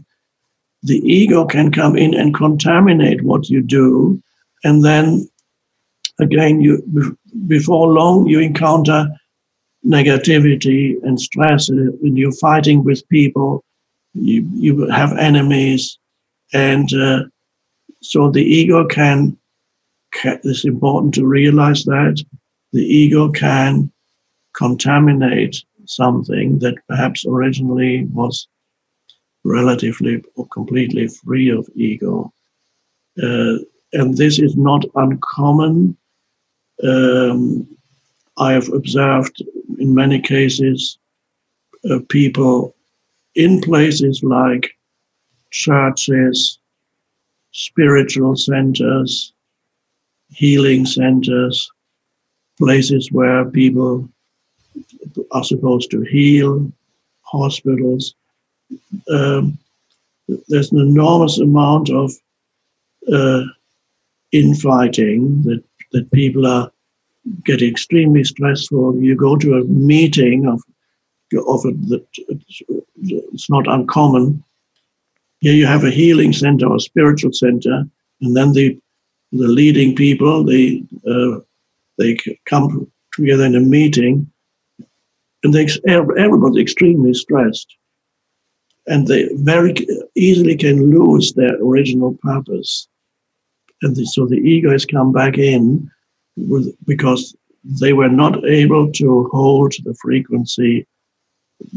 the 0.82 0.98
ego 0.98 1.44
can 1.44 1.70
come 1.72 1.96
in 1.96 2.14
and 2.14 2.34
contaminate 2.34 3.22
what 3.22 3.48
you 3.48 3.62
do. 3.62 4.22
And 4.64 4.84
then 4.84 5.28
again, 6.20 6.60
you 6.60 7.16
before 7.46 7.88
long, 7.88 8.26
you 8.26 8.40
encounter 8.40 9.08
negativity 9.84 10.96
and 11.02 11.20
stress 11.20 11.68
and 11.68 12.18
you're 12.18 12.32
fighting 12.32 12.84
with 12.84 13.08
people. 13.08 13.64
You, 14.14 14.48
you 14.54 14.86
have 14.88 15.16
enemies. 15.18 15.98
And 16.52 16.92
uh, 16.94 17.24
so 18.02 18.30
the 18.30 18.42
ego 18.42 18.86
can, 18.86 19.36
can, 20.12 20.40
it's 20.44 20.64
important 20.64 21.14
to 21.14 21.26
realize 21.26 21.84
that 21.84 22.24
the 22.72 22.82
ego 22.82 23.30
can 23.30 23.92
contaminate 24.56 25.62
something 25.88 26.58
that 26.60 26.76
perhaps 26.88 27.24
originally 27.26 28.04
was 28.06 28.48
relatively 29.44 30.22
or 30.34 30.46
completely 30.48 31.08
free 31.08 31.50
of 31.50 31.68
ego. 31.74 32.32
Uh, 33.22 33.56
and 33.92 34.16
this 34.16 34.38
is 34.38 34.56
not 34.56 34.84
uncommon. 34.94 35.96
Um, 36.82 37.66
I 38.38 38.52
have 38.52 38.70
observed 38.72 39.42
in 39.78 39.94
many 39.94 40.20
cases 40.20 40.98
uh, 41.90 42.00
people 42.08 42.74
in 43.34 43.60
places 43.60 44.22
like 44.22 44.70
churches, 45.50 46.58
spiritual 47.52 48.36
centers, 48.36 49.32
healing 50.28 50.84
centers, 50.84 51.70
places 52.58 53.10
where 53.12 53.44
people 53.44 54.08
are 55.32 55.44
supposed 55.44 55.90
to 55.90 56.02
heal, 56.02 56.70
hospitals. 57.22 58.14
Um, 59.10 59.58
there's 60.48 60.72
an 60.72 60.80
enormous 60.80 61.38
amount 61.38 61.90
of 61.90 62.12
uh, 63.12 63.42
infighting 64.32 65.42
that, 65.42 65.62
that 65.92 66.10
people 66.10 66.46
are 66.46 66.70
getting 67.44 67.70
extremely 67.70 68.24
stressful. 68.24 68.96
You 68.96 69.14
go 69.14 69.36
to 69.36 69.54
a 69.54 69.64
meeting 69.64 70.46
of, 70.46 70.60
of 71.46 71.64
a, 71.64 71.72
that 71.88 72.06
it's 73.02 73.50
not 73.50 73.68
uncommon. 73.68 74.42
Here 75.40 75.54
you 75.54 75.66
have 75.66 75.84
a 75.84 75.90
healing 75.90 76.32
center 76.32 76.66
or 76.66 76.80
spiritual 76.80 77.32
center, 77.32 77.84
and 78.20 78.36
then 78.36 78.52
the 78.52 78.78
the 79.32 79.48
leading 79.48 79.94
people 79.94 80.44
they 80.44 80.82
uh, 81.06 81.40
they 81.98 82.16
come 82.46 82.90
together 83.12 83.44
in 83.44 83.56
a 83.56 83.60
meeting 83.60 84.30
and 85.44 85.52
they, 85.54 85.68
everybody's 85.86 86.62
extremely 86.62 87.14
stressed. 87.14 87.76
And 88.86 89.06
they 89.06 89.28
very 89.34 89.74
easily 90.14 90.56
can 90.56 90.90
lose 90.90 91.32
their 91.32 91.56
original 91.56 92.16
purpose. 92.22 92.88
And 93.82 93.96
the, 93.96 94.06
so 94.06 94.26
the 94.26 94.36
ego 94.36 94.70
has 94.70 94.84
come 94.84 95.12
back 95.12 95.38
in 95.38 95.90
with, 96.36 96.74
because 96.86 97.34
they 97.64 97.92
were 97.92 98.08
not 98.08 98.44
able 98.44 98.90
to 98.92 99.28
hold 99.32 99.74
the 99.84 99.94
frequency 99.94 100.86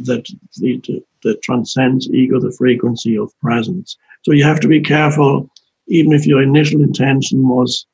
that, 0.04 0.26
the, 0.58 1.04
that 1.24 1.42
transcends 1.42 2.10
ego, 2.10 2.40
the 2.40 2.56
frequency 2.58 3.18
of 3.18 3.38
presence. 3.40 3.98
So 4.24 4.32
you 4.32 4.44
have 4.44 4.60
to 4.60 4.68
be 4.68 4.82
careful, 4.82 5.50
even 5.88 6.14
if 6.14 6.28
your 6.28 6.42
initial 6.42 6.84
intention 6.84 7.48
was 7.48 7.86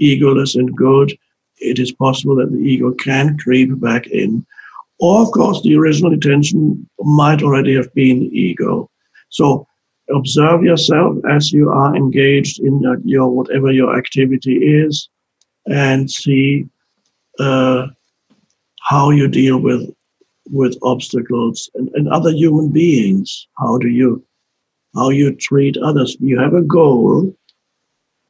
egoless 0.00 0.54
and 0.54 0.74
good, 0.76 1.16
it 1.58 1.78
is 1.78 1.92
possible 1.92 2.36
that 2.36 2.52
the 2.52 2.58
ego 2.58 2.92
can 2.92 3.36
creep 3.38 3.78
back 3.80 4.06
in 4.06 4.46
or, 5.00 5.22
of 5.22 5.30
course, 5.32 5.62
the 5.62 5.76
original 5.76 6.12
intention 6.12 6.88
might 7.00 7.42
already 7.42 7.74
have 7.74 7.92
been 7.94 8.30
ego. 8.34 8.90
So 9.30 9.66
observe 10.14 10.62
yourself 10.62 11.16
as 11.28 11.52
you 11.52 11.70
are 11.70 11.96
engaged 11.96 12.60
in 12.60 12.80
your, 12.80 12.98
your 13.04 13.28
whatever 13.30 13.72
your 13.72 13.96
activity 13.96 14.56
is 14.56 15.08
and 15.66 16.10
see 16.10 16.66
uh, 17.38 17.86
how 18.82 19.10
you 19.10 19.28
deal 19.28 19.58
with 19.58 19.88
with 20.52 20.76
obstacles 20.82 21.70
and, 21.74 21.88
and 21.94 22.08
other 22.08 22.32
human 22.32 22.70
beings. 22.70 23.46
How 23.58 23.78
do 23.78 23.88
you 23.88 24.24
how 24.94 25.10
you 25.10 25.34
treat 25.34 25.76
others? 25.78 26.16
You 26.20 26.38
have 26.38 26.54
a 26.54 26.62
goal, 26.62 27.34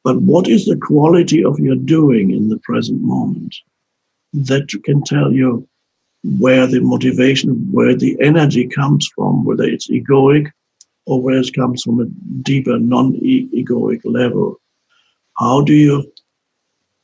but 0.03 0.21
what 0.21 0.47
is 0.47 0.65
the 0.65 0.77
quality 0.77 1.43
of 1.43 1.59
your 1.59 1.75
doing 1.75 2.31
in 2.31 2.49
the 2.49 2.59
present 2.59 3.01
moment? 3.01 3.55
That 4.33 4.69
can 4.85 5.03
tell 5.03 5.33
you 5.33 5.67
where 6.23 6.67
the 6.67 6.79
motivation, 6.79 7.49
where 7.71 7.95
the 7.95 8.15
energy 8.21 8.67
comes 8.67 9.09
from, 9.15 9.43
whether 9.43 9.63
it's 9.63 9.89
egoic 9.89 10.51
or 11.05 11.21
where 11.21 11.37
it 11.37 11.53
comes 11.53 11.83
from 11.83 11.99
a 11.99 12.05
deeper 12.43 12.77
non-egoic 12.77 14.01
level. 14.03 14.59
How 15.37 15.61
do 15.61 15.73
you 15.73 16.11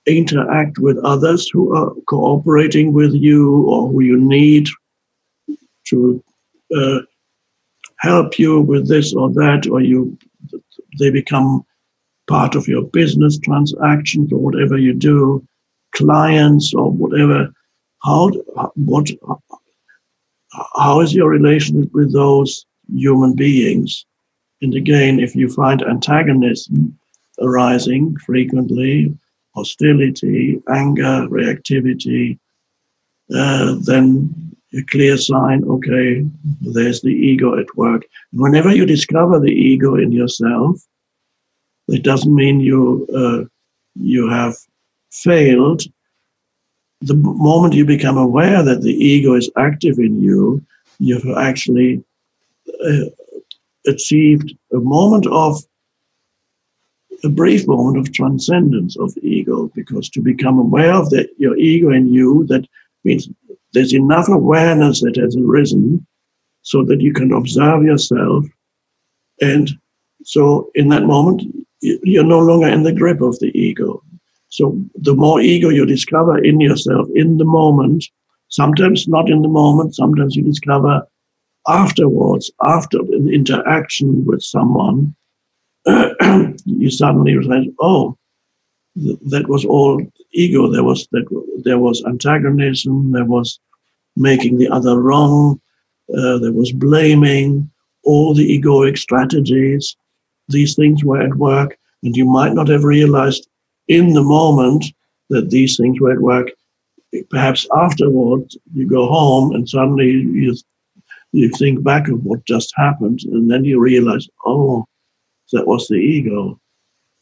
interact 0.05 0.79
with 0.79 0.97
others 0.99 1.49
who 1.49 1.75
are 1.75 1.91
cooperating 2.07 2.93
with 2.93 3.13
you 3.13 3.63
or 3.63 3.89
who 3.89 4.01
you 4.01 4.17
need 4.19 4.67
to 5.87 6.23
uh, 6.75 6.99
help 7.99 8.37
you 8.37 8.61
with 8.61 8.87
this 8.87 9.13
or 9.13 9.29
that, 9.31 9.67
or 9.69 9.81
you 9.81 10.17
they 10.99 11.09
become 11.09 11.65
part 12.27 12.55
of 12.55 12.67
your 12.67 12.83
business 12.83 13.39
transactions 13.39 14.31
or 14.31 14.39
whatever 14.39 14.77
you 14.77 14.93
do, 14.93 15.45
clients 15.93 16.73
or 16.73 16.91
whatever 16.91 17.51
how 18.07 18.29
what 18.75 19.09
how 20.75 21.01
is 21.01 21.13
your 21.13 21.29
relationship 21.29 21.91
with 21.93 22.13
those 22.13 22.65
human 22.89 23.35
beings? 23.35 24.05
And 24.61 24.73
again, 24.73 25.19
if 25.19 25.35
you 25.35 25.49
find 25.49 25.83
antagonism 25.83 26.97
arising 27.39 28.15
frequently, 28.25 29.15
hostility, 29.53 30.61
anger, 30.69 31.27
reactivity, 31.29 32.39
uh, 33.35 33.75
then 33.83 34.33
a 34.73 34.81
clear 34.83 35.17
sign, 35.17 35.63
okay, 35.65 36.25
there's 36.61 37.01
the 37.01 37.13
ego 37.13 37.59
at 37.59 37.75
work. 37.75 38.03
And 38.31 38.41
whenever 38.41 38.73
you 38.73 38.85
discover 38.85 39.39
the 39.39 39.51
ego 39.51 39.95
in 39.95 40.11
yourself, 40.11 40.81
it 41.89 42.03
doesn't 42.03 42.33
mean 42.33 42.61
you 42.61 43.07
uh, 43.13 43.43
you 43.95 44.29
have 44.29 44.55
failed 45.11 45.83
the 47.01 47.15
moment 47.15 47.73
you 47.73 47.85
become 47.85 48.17
aware 48.17 48.63
that 48.63 48.81
the 48.81 48.93
ego 48.93 49.35
is 49.35 49.51
active 49.57 49.99
in 49.99 50.21
you, 50.21 50.63
you've 50.99 51.37
actually 51.37 52.03
uh, 52.83 53.05
achieved 53.85 54.55
a 54.73 54.79
moment 54.79 55.27
of 55.27 55.61
a 57.23 57.29
brief 57.29 57.67
moment 57.67 57.97
of 57.97 58.13
transcendence 58.13 58.97
of 58.97 59.15
ego 59.21 59.71
because 59.73 60.09
to 60.09 60.21
become 60.21 60.59
aware 60.59 60.93
of 60.93 61.11
your 61.37 61.57
ego 61.57 61.89
in 61.91 62.13
you 62.13 62.45
that 62.47 62.67
means 63.03 63.29
there's 63.73 63.93
enough 63.93 64.27
awareness 64.27 65.01
that 65.01 65.15
has 65.15 65.35
arisen 65.35 66.05
so 66.61 66.83
that 66.83 67.01
you 67.01 67.13
can 67.13 67.31
observe 67.31 67.83
yourself. 67.83 68.45
And 69.41 69.69
so 70.23 70.69
in 70.75 70.89
that 70.89 71.03
moment 71.03 71.43
you're 71.81 72.23
no 72.23 72.39
longer 72.39 72.67
in 72.67 72.83
the 72.83 72.93
grip 72.93 73.21
of 73.21 73.39
the 73.39 73.51
ego 73.57 74.03
so 74.49 74.79
the 74.95 75.15
more 75.15 75.41
ego 75.41 75.69
you 75.69 75.85
discover 75.85 76.37
in 76.37 76.59
yourself 76.59 77.07
in 77.13 77.37
the 77.37 77.45
moment, 77.45 78.05
sometimes 78.49 79.07
not 79.07 79.29
in 79.29 79.41
the 79.41 79.49
moment, 79.49 79.95
sometimes 79.95 80.35
you 80.35 80.43
discover 80.43 81.05
afterwards, 81.67 82.49
after 82.63 82.99
an 82.99 83.29
interaction 83.31 84.25
with 84.25 84.41
someone, 84.41 85.15
you 86.65 86.89
suddenly 86.89 87.35
realize, 87.37 87.67
oh, 87.79 88.17
th- 88.95 89.19
that 89.27 89.47
was 89.47 89.65
all 89.65 90.01
ego. 90.31 90.71
There 90.71 90.83
was 90.83 91.07
that 91.11 91.25
there 91.63 91.79
was 91.79 92.03
antagonism. 92.05 93.11
There 93.11 93.25
was 93.25 93.59
making 94.15 94.57
the 94.57 94.69
other 94.69 94.99
wrong. 94.99 95.59
Uh, 96.13 96.37
there 96.39 96.53
was 96.53 96.71
blaming. 96.71 97.69
All 98.03 98.33
the 98.33 98.57
egoic 98.57 98.97
strategies. 98.97 99.95
These 100.47 100.75
things 100.75 101.03
were 101.03 101.21
at 101.21 101.35
work, 101.35 101.77
and 102.03 102.15
you 102.15 102.25
might 102.25 102.53
not 102.53 102.69
have 102.69 102.85
realized 102.85 103.49
in 103.87 104.13
the 104.13 104.23
moment 104.23 104.85
that 105.29 105.49
these 105.49 105.77
things 105.77 105.99
were 105.99 106.11
at 106.11 106.21
work. 106.21 106.49
Perhaps 107.29 107.67
afterward, 107.75 108.51
you 108.73 108.87
go 108.87 109.07
home 109.07 109.53
and 109.53 109.67
suddenly 109.67 110.09
you 110.11 110.55
you 111.33 111.49
think 111.49 111.83
back 111.83 112.07
of 112.07 112.23
what 112.23 112.45
just 112.45 112.73
happened, 112.75 113.21
and 113.25 113.51
then 113.51 113.65
you 113.65 113.79
realize, 113.79 114.27
oh, 114.45 114.85
that 115.51 115.67
was 115.67 115.87
the 115.87 115.95
ego. 115.95 116.59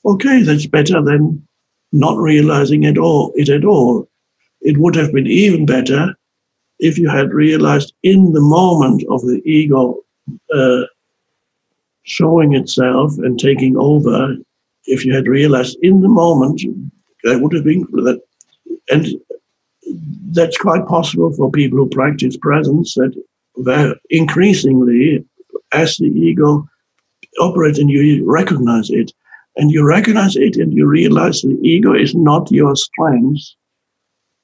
Okay, 0.05 0.43
that's 0.43 0.67
better 0.67 1.01
than 1.01 1.45
not 1.91 2.17
realizing 2.17 2.83
it 2.83 2.97
all 2.97 3.31
it 3.35 3.49
at 3.49 3.65
all. 3.65 4.07
It 4.61 4.77
would 4.77 4.95
have 4.95 5.13
been 5.13 5.27
even 5.27 5.65
better 5.65 6.15
if 6.79 6.97
you 6.97 7.09
had 7.09 7.31
realized 7.31 7.93
in 8.03 8.33
the 8.33 8.41
moment 8.41 9.03
of 9.09 9.21
the 9.21 9.41
ego 9.45 9.97
uh, 10.53 10.81
showing 12.03 12.53
itself 12.53 13.17
and 13.17 13.39
taking 13.39 13.77
over 13.77 14.35
if 14.87 15.05
you 15.05 15.13
had 15.13 15.27
realized 15.27 15.77
in 15.81 16.01
the 16.01 16.09
moment, 16.09 16.61
that 17.23 17.39
would 17.41 17.53
have 17.53 17.63
been 17.63 17.81
that. 17.91 18.21
And 18.91 19.07
that's 20.31 20.57
quite 20.57 20.85
possible 20.87 21.31
for 21.33 21.49
people 21.51 21.77
who 21.79 21.89
practice 21.89 22.37
presence 22.37 22.95
that 22.95 23.99
increasingly, 24.09 25.25
as 25.71 25.97
the 25.97 26.07
ego 26.07 26.67
operates 27.39 27.79
and 27.79 27.89
you 27.89 28.23
recognize 28.29 28.89
it, 28.89 29.11
and 29.57 29.71
you 29.71 29.85
recognize 29.85 30.35
it 30.35 30.57
and 30.57 30.73
you 30.73 30.85
realize 30.85 31.41
the 31.41 31.57
ego 31.63 31.93
is 31.93 32.13
not 32.13 32.51
your 32.51 32.75
strength. 32.75 33.41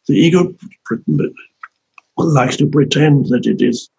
The 0.08 0.16
ego 0.16 0.54
likes 2.18 2.58
to 2.58 2.68
pretend 2.68 3.28
that 3.28 3.46
it 3.46 3.62
is 3.62 3.90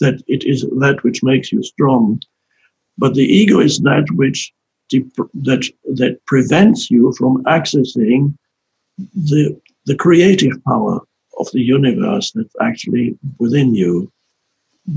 that 0.00 0.22
it 0.28 0.44
is 0.44 0.62
that 0.78 1.02
which 1.02 1.22
makes 1.22 1.50
you 1.50 1.62
strong, 1.62 2.20
but 2.98 3.14
the 3.14 3.24
ego 3.24 3.58
is 3.58 3.80
that 3.80 4.06
which 4.12 4.52
that 4.90 5.70
that 5.84 6.18
prevents 6.26 6.90
you 6.90 7.12
from 7.18 7.42
accessing 7.44 8.36
the 9.14 9.60
the 9.86 9.96
creative 9.96 10.62
power 10.64 11.00
of 11.38 11.48
the 11.52 11.62
universe 11.62 12.32
that's 12.34 12.54
actually 12.60 13.16
within 13.38 13.74
you. 13.74 14.10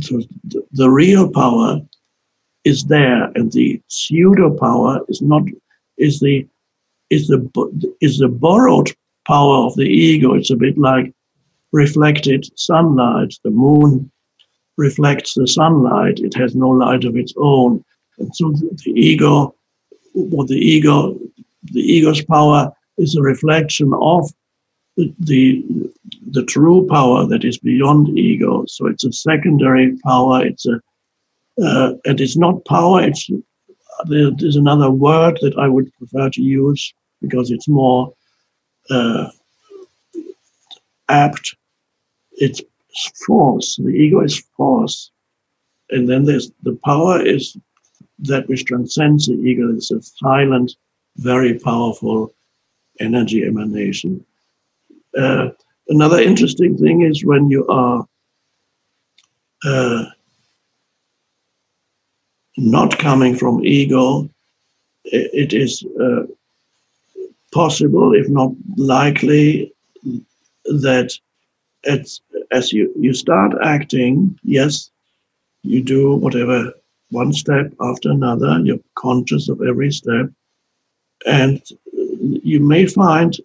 So 0.01 0.21
the, 0.45 0.65
the 0.71 0.89
real 0.89 1.30
power 1.30 1.80
is 2.63 2.86
there, 2.86 3.32
and 3.36 3.51
the 3.51 3.82
pseudo 3.88 4.56
power 4.58 4.99
is 5.08 5.21
not 5.21 5.43
is 5.97 6.19
the 6.19 6.47
is 7.10 7.27
the 7.27 7.95
is 8.01 8.19
the 8.19 8.27
borrowed 8.27 8.91
power 9.27 9.65
of 9.65 9.75
the 9.75 9.88
ego. 9.88 10.34
It's 10.34 10.51
a 10.51 10.56
bit 10.56 10.77
like 10.77 11.13
reflected 11.71 12.49
sunlight. 12.56 13.34
The 13.43 13.51
moon 13.51 14.12
reflects 14.77 15.34
the 15.34 15.47
sunlight. 15.47 16.19
It 16.19 16.34
has 16.36 16.56
no 16.56 16.69
light 16.69 17.04
of 17.04 17.15
its 17.15 17.34
own, 17.38 17.84
and 18.17 18.36
so 18.36 18.51
the, 18.51 18.69
the 18.84 18.91
ego, 18.91 19.56
what 20.13 20.47
the 20.47 20.58
ego, 20.58 21.17
the 21.63 21.80
ego's 21.80 22.24
power 22.24 22.71
is 22.97 23.15
a 23.15 23.21
reflection 23.21 23.93
of 24.00 24.30
the, 24.97 25.13
the 25.19 25.63
the 26.32 26.43
true 26.43 26.88
power 26.88 27.26
that 27.26 27.43
is 27.43 27.58
beyond 27.58 28.17
ego. 28.17 28.65
So 28.67 28.88
it's 28.88 29.04
a 29.04 29.12
secondary 29.12 29.97
power. 30.04 30.45
It's 30.45 30.65
a 30.65 30.82
uh, 31.63 31.93
and 32.06 32.19
it's 32.19 32.38
not 32.38 32.65
power. 32.65 33.02
It's 33.02 33.30
there's 34.08 34.56
another 34.56 34.89
word 34.89 35.38
that 35.41 35.58
I 35.58 35.67
would 35.67 35.91
prefer 35.97 36.30
to 36.30 36.41
use 36.41 36.93
because 37.21 37.52
it's 37.52 37.67
more 37.67 38.13
uh, 38.89 39.30
apt. 41.10 41.56
It's 42.34 42.62
force. 43.26 43.76
The 43.76 43.89
ego 43.89 44.21
is 44.21 44.39
force, 44.58 45.12
and 45.89 46.10
then 46.10 46.26
there's 46.26 46.52
the 46.63 46.78
power 46.84 47.21
is 47.24 47.56
that 48.21 48.47
which 48.47 48.65
transcends 48.65 49.27
the 49.27 49.34
ego. 49.34 49.75
is 49.75 49.91
a 49.91 50.01
silent, 50.01 50.73
very 51.17 51.57
powerful 51.60 52.34
energy 52.99 53.43
emanation. 53.45 54.23
Uh, 55.17 55.49
another 55.89 56.19
interesting 56.19 56.77
thing 56.77 57.01
is 57.01 57.25
when 57.25 57.49
you 57.49 57.67
are 57.67 58.05
uh, 59.65 60.05
not 62.57 62.97
coming 62.97 63.36
from 63.36 63.65
ego, 63.65 64.29
it 65.05 65.53
is 65.53 65.84
uh, 65.99 66.23
possible, 67.51 68.13
if 68.13 68.29
not 68.29 68.51
likely, 68.77 69.73
that 70.65 71.12
as 72.51 72.71
you, 72.71 72.91
you 72.97 73.13
start 73.13 73.53
acting, 73.63 74.38
yes, 74.43 74.91
you 75.63 75.81
do 75.81 76.15
whatever 76.15 76.71
one 77.12 77.34
step 77.34 77.74
after 77.82 78.10
another, 78.10 78.60
you're 78.63 78.80
conscious 78.95 79.50
of 79.50 79.62
every 79.62 79.91
step, 79.91 80.28
and 81.26 81.62
you 82.43 82.60
may 82.60 82.86
find 82.86 83.38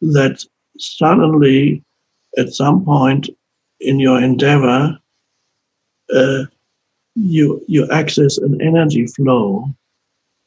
that 0.00 0.44
suddenly, 0.78 1.82
at 2.36 2.54
some 2.54 2.84
point 2.84 3.28
in 3.80 3.98
your 3.98 4.22
endeavor, 4.22 4.98
uh, 6.14 6.44
you 7.14 7.62
you 7.66 7.90
access 7.90 8.38
an 8.38 8.60
energy 8.62 9.06
flow 9.06 9.68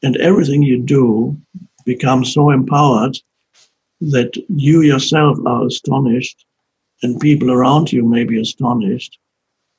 and 0.02 0.16
everything 0.16 0.62
you 0.62 0.78
do 0.78 1.36
becomes 1.84 2.32
so 2.32 2.50
empowered 2.50 3.16
that 4.00 4.32
you 4.48 4.80
yourself 4.80 5.38
are 5.46 5.66
astonished 5.66 6.44
and 7.02 7.20
people 7.20 7.50
around 7.50 7.92
you 7.92 8.04
may 8.04 8.24
be 8.24 8.40
astonished 8.40 9.18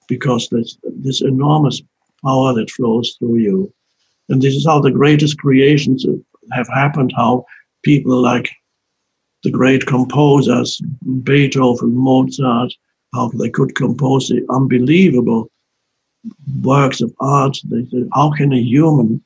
because 0.08 0.48
there's 0.50 0.78
this 0.84 1.22
enormous 1.22 1.82
power 2.26 2.54
that 2.54 2.70
flows 2.72 3.16
through 3.20 3.38
you 3.38 3.74
and 4.30 4.42
this 4.42 4.56
is 4.56 4.66
how 4.66 4.80
the 4.80 4.92
greatest 4.92 5.38
creations 5.38 6.06
have 6.52 6.68
happened 6.74 7.14
how 7.16 7.46
people 7.84 8.22
like 8.22 8.50
the 9.44 9.52
great 9.52 9.86
composers 9.86 10.82
beethoven 11.24 11.96
mozart 11.96 12.74
how 13.14 13.30
they 13.30 13.50
could 13.50 13.76
compose 13.76 14.28
the 14.28 14.44
unbelievable 14.50 15.50
works 16.62 17.02
of 17.02 17.14
art. 17.20 17.58
They 17.66 17.86
said, 17.86 18.10
how 18.14 18.32
can 18.32 18.54
a 18.54 18.62
human 18.62 19.24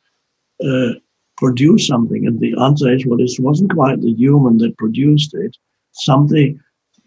uh, 0.63 0.93
produce 1.37 1.87
something? 1.87 2.25
And 2.25 2.39
the 2.39 2.55
answer 2.61 2.91
is, 2.91 3.05
well, 3.05 3.21
it 3.21 3.31
wasn't 3.39 3.73
quite 3.73 4.01
the 4.01 4.13
human 4.13 4.57
that 4.59 4.77
produced 4.77 5.33
it. 5.33 5.55
Something 5.93 6.59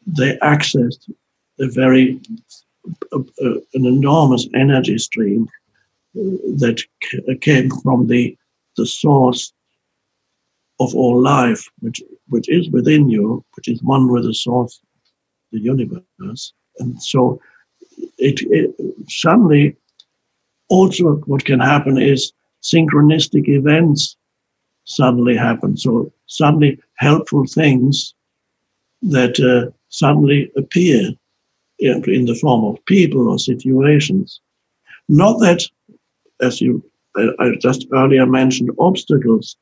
they 0.07 0.37
accessed 0.39 1.11
a 1.61 1.69
very 1.69 2.21
uh, 3.13 3.19
uh, 3.19 3.55
an 3.75 3.85
enormous 3.85 4.49
energy 4.55 4.99
stream 4.99 5.49
that 6.15 6.83
came 7.41 7.71
from 7.83 8.07
the 8.07 8.37
the 8.77 8.87
source 8.87 9.53
of 10.79 10.95
all 10.95 11.21
life, 11.21 11.69
which 11.81 12.03
which 12.29 12.49
is 12.49 12.71
within 12.71 13.09
you, 13.09 13.45
which 13.57 13.69
is 13.69 13.83
one 13.83 14.09
with 14.09 14.25
the 14.25 14.35
source, 14.35 14.81
the 15.53 15.61
universe. 15.61 16.53
And 16.79 17.03
so 17.03 17.41
it, 18.19 18.41
it 18.51 18.75
suddenly 19.09 19.77
also 20.69 21.17
what 21.27 21.45
can 21.45 21.61
happen 21.61 21.99
is 21.99 22.33
synchronistic 22.63 23.49
events 23.49 24.17
suddenly 24.85 25.37
happen. 25.37 25.77
So 25.77 26.13
suddenly 26.27 26.79
helpful 26.97 27.45
things 27.47 28.15
that 29.03 29.39
uh, 29.41 29.71
suddenly 29.89 30.51
appear 30.57 31.11
in, 31.79 32.05
in 32.07 32.27
the 32.27 32.35
form 32.35 32.65
of 32.65 32.85
people 32.87 33.29
or 33.29 33.39
situations. 33.39 34.41
Not 35.09 35.39
that, 35.41 35.63
as 36.41 36.61
you 36.61 36.83
I 37.17 37.55
just 37.61 37.87
earlier 37.93 38.27
mentioned, 38.27 38.71
obstacles. 38.79 39.57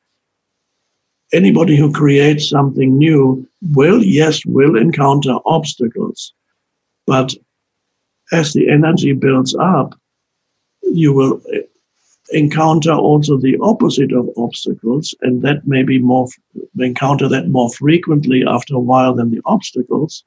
Anybody 1.33 1.75
who 1.75 1.91
creates 1.91 2.49
something 2.49 2.97
new 2.97 3.47
will, 3.73 4.03
yes, 4.03 4.45
will 4.45 4.75
encounter 4.75 5.37
obstacles. 5.45 6.33
But 7.05 7.33
as 8.31 8.53
the 8.53 8.69
energy 8.69 9.13
builds 9.13 9.55
up, 9.55 9.95
you 10.83 11.13
will 11.13 11.41
eh, 11.53 11.61
encounter 12.31 12.93
also 12.93 13.37
the 13.37 13.57
opposite 13.61 14.11
of 14.11 14.29
obstacles, 14.37 15.15
and 15.21 15.41
that 15.41 15.67
may 15.67 15.83
be 15.83 15.99
more 15.99 16.27
encounter 16.79 17.27
that 17.27 17.49
more 17.49 17.69
frequently 17.71 18.43
after 18.47 18.75
a 18.75 18.79
while 18.79 19.15
than 19.15 19.31
the 19.31 19.41
obstacles. 19.45 20.23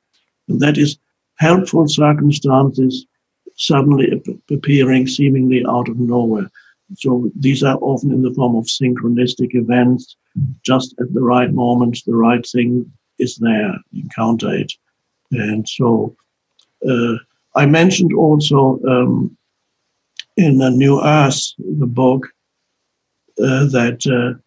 And 0.48 0.60
that 0.60 0.78
is 0.78 0.98
helpful 1.38 1.88
circumstances 1.88 3.06
suddenly 3.62 4.22
appearing 4.50 5.06
seemingly 5.06 5.64
out 5.68 5.88
of 5.88 5.98
nowhere. 5.98 6.50
So 6.96 7.30
these 7.38 7.62
are 7.62 7.78
often 7.80 8.12
in 8.12 8.22
the 8.22 8.34
form 8.34 8.56
of 8.56 8.66
synchronistic 8.66 9.54
events. 9.54 10.16
Just 10.62 10.94
at 11.00 11.12
the 11.14 11.22
right 11.22 11.52
moment, 11.52 11.98
the 12.06 12.14
right 12.14 12.44
thing 12.46 12.90
is 13.18 13.36
there. 13.36 13.74
Encounter 13.94 14.52
it, 14.54 14.72
and 15.30 15.68
so 15.68 16.14
uh, 16.88 17.14
I 17.54 17.66
mentioned 17.66 18.12
also 18.14 18.80
um, 18.88 19.36
in 20.36 20.58
the 20.58 20.70
New 20.70 21.02
Earth, 21.02 21.52
the 21.58 21.86
book, 21.86 22.28
uh, 23.38 23.66
that 23.66 24.00
uh, 24.06 24.38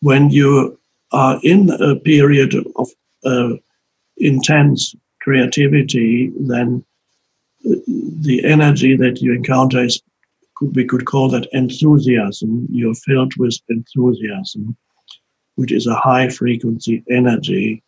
when 0.00 0.30
you 0.30 0.78
are 1.12 1.40
in 1.42 1.70
a 1.70 1.96
period 1.96 2.54
of 2.76 2.88
uh, 3.24 3.54
intense 4.16 4.94
creativity, 5.20 6.32
then 6.38 6.84
the 7.64 8.44
energy 8.44 8.96
that 8.96 9.20
you 9.20 9.32
encounter 9.32 9.84
is, 9.84 10.02
we 10.60 10.84
could 10.84 11.06
call 11.06 11.28
that 11.30 11.48
enthusiasm. 11.52 12.66
You're 12.70 12.94
filled 12.94 13.34
with 13.36 13.58
enthusiasm, 13.68 14.76
which 15.54 15.72
is 15.72 15.86
a 15.86 15.94
high 15.94 16.28
frequency 16.28 17.02
energy. 17.10 17.82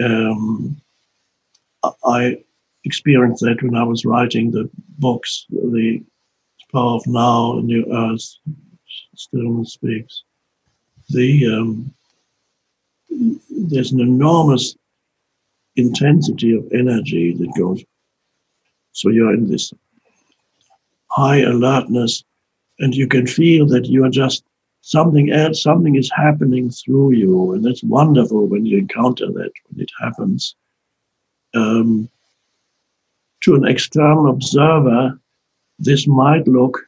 Um, 0.00 0.80
I 2.04 2.42
experienced 2.84 3.42
that 3.42 3.62
when 3.62 3.74
I 3.74 3.84
was 3.84 4.04
writing 4.04 4.50
the 4.50 4.70
books, 4.98 5.46
the 5.50 6.02
Power 6.72 6.96
of 6.96 7.06
Now, 7.06 7.60
New 7.62 7.84
Earth, 7.92 8.24
Stillness 9.14 9.74
Speaks. 9.74 10.24
The 11.10 11.46
um, 11.46 11.94
there's 13.50 13.92
an 13.92 14.00
enormous 14.00 14.74
intensity 15.76 16.56
of 16.56 16.66
energy 16.72 17.34
that 17.34 17.52
goes. 17.56 17.84
So 18.92 19.08
you're 19.08 19.34
in 19.34 19.50
this 19.50 19.72
high 21.10 21.40
alertness, 21.40 22.24
and 22.78 22.94
you 22.94 23.06
can 23.06 23.26
feel 23.26 23.66
that 23.66 23.86
you 23.86 24.04
are 24.04 24.10
just 24.10 24.44
something 24.80 25.30
else, 25.30 25.62
something 25.62 25.96
is 25.96 26.10
happening 26.14 26.70
through 26.70 27.12
you, 27.12 27.52
and 27.52 27.64
that's 27.64 27.84
wonderful 27.84 28.46
when 28.46 28.66
you 28.66 28.78
encounter 28.78 29.26
that, 29.26 29.52
when 29.68 29.80
it 29.80 29.90
happens. 30.00 30.54
Um, 31.54 32.08
to 33.42 33.54
an 33.54 33.66
external 33.66 34.28
observer, 34.28 35.18
this 35.78 36.06
might 36.06 36.46
look 36.48 36.78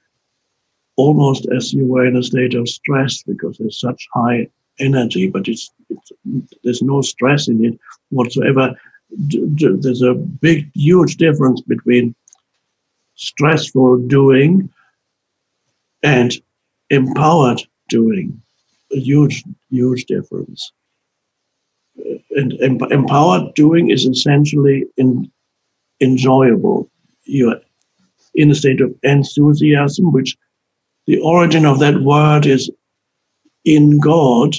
almost 0.96 1.46
as 1.54 1.72
you 1.72 1.86
were 1.86 2.06
in 2.06 2.16
a 2.16 2.22
state 2.22 2.54
of 2.54 2.68
stress 2.68 3.22
because 3.22 3.58
there's 3.58 3.80
such 3.80 4.08
high 4.14 4.48
energy, 4.78 5.28
but 5.28 5.48
it's, 5.48 5.70
it's 5.90 6.12
there's 6.62 6.82
no 6.82 7.00
stress 7.00 7.48
in 7.48 7.64
it 7.64 7.78
whatsoever. 8.10 8.74
There's 9.10 10.02
a 10.02 10.14
big, 10.14 10.70
huge 10.74 11.16
difference 11.16 11.60
between 11.60 12.14
stressful 13.14 13.98
doing 14.08 14.68
and 16.02 16.34
empowered 16.90 17.62
doing. 17.88 18.40
A 18.92 18.98
huge, 18.98 19.42
huge 19.70 20.04
difference. 20.04 20.72
And 22.30 22.52
empowered 22.54 23.54
doing 23.54 23.90
is 23.90 24.04
essentially 24.04 24.84
in, 24.96 25.30
enjoyable. 26.00 26.90
You're 27.24 27.60
in 28.34 28.50
a 28.50 28.54
state 28.54 28.80
of 28.80 28.94
enthusiasm, 29.02 30.12
which 30.12 30.36
the 31.06 31.20
origin 31.20 31.64
of 31.64 31.78
that 31.78 32.00
word 32.02 32.46
is 32.46 32.70
in 33.64 33.98
God. 33.98 34.56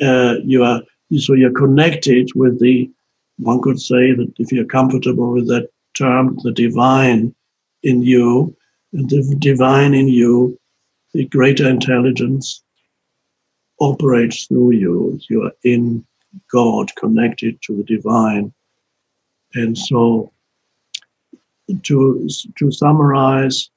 Uh, 0.00 0.36
you 0.44 0.64
are 0.64 0.80
so 1.18 1.34
you're 1.34 1.52
connected 1.52 2.30
with 2.34 2.58
the. 2.60 2.90
One 3.38 3.60
could 3.60 3.80
say 3.80 4.12
that 4.12 4.32
if 4.38 4.52
you're 4.52 4.64
comfortable 4.64 5.32
with 5.32 5.48
that 5.48 5.68
term, 5.94 6.38
the 6.42 6.52
divine 6.52 7.34
in 7.82 8.02
you, 8.02 8.56
and 8.92 9.08
the 9.10 9.36
divine 9.38 9.94
in 9.94 10.08
you, 10.08 10.58
the 11.12 11.26
greater 11.26 11.68
intelligence 11.68 12.62
operates 13.80 14.46
through 14.46 14.72
you. 14.72 15.20
You 15.28 15.44
are 15.44 15.52
in 15.64 16.04
God, 16.50 16.94
connected 16.96 17.60
to 17.62 17.76
the 17.76 17.84
divine, 17.84 18.52
and 19.54 19.76
so 19.76 20.32
to 21.82 22.28
to 22.58 22.70
summarize 22.70 23.70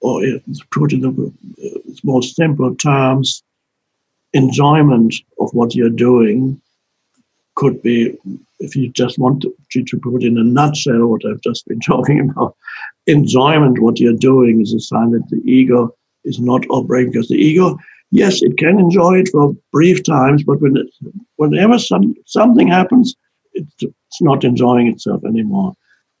or 0.00 0.22
put 0.70 0.92
in 0.92 1.00
the 1.00 1.34
uh, 1.64 1.78
most 2.04 2.36
simple 2.36 2.74
terms, 2.76 3.42
enjoyment 4.32 5.14
of 5.38 5.50
what 5.52 5.74
you're 5.74 5.90
doing 5.90 6.60
could 7.60 7.82
be, 7.82 8.16
if 8.58 8.74
you 8.74 8.88
just 8.88 9.18
want 9.18 9.42
to, 9.42 9.84
to 9.84 9.98
put 9.98 10.22
in 10.22 10.38
a 10.38 10.42
nutshell 10.42 11.06
what 11.06 11.26
I've 11.26 11.42
just 11.42 11.68
been 11.68 11.80
talking 11.92 12.30
about, 12.30 12.56
enjoyment 13.06 13.80
what 13.80 14.00
you're 14.00 14.24
doing 14.30 14.62
is 14.62 14.72
a 14.72 14.80
sign 14.80 15.10
that 15.10 15.28
the 15.28 15.42
ego 15.44 15.94
is 16.24 16.40
not 16.40 16.64
operating 16.70 17.12
because 17.12 17.28
the 17.28 17.34
ego, 17.34 17.78
yes, 18.10 18.42
it 18.42 18.56
can 18.56 18.78
enjoy 18.78 19.18
it 19.18 19.28
for 19.28 19.54
brief 19.72 20.02
times, 20.02 20.42
but 20.42 20.60
when 20.62 20.78
it, 20.78 20.86
whenever 21.36 21.78
some 21.78 22.14
something 22.24 22.68
happens, 22.68 23.14
it, 23.52 23.66
it's 23.80 24.22
not 24.22 24.42
enjoying 24.42 24.86
itself 24.86 25.22
anymore. 25.24 25.76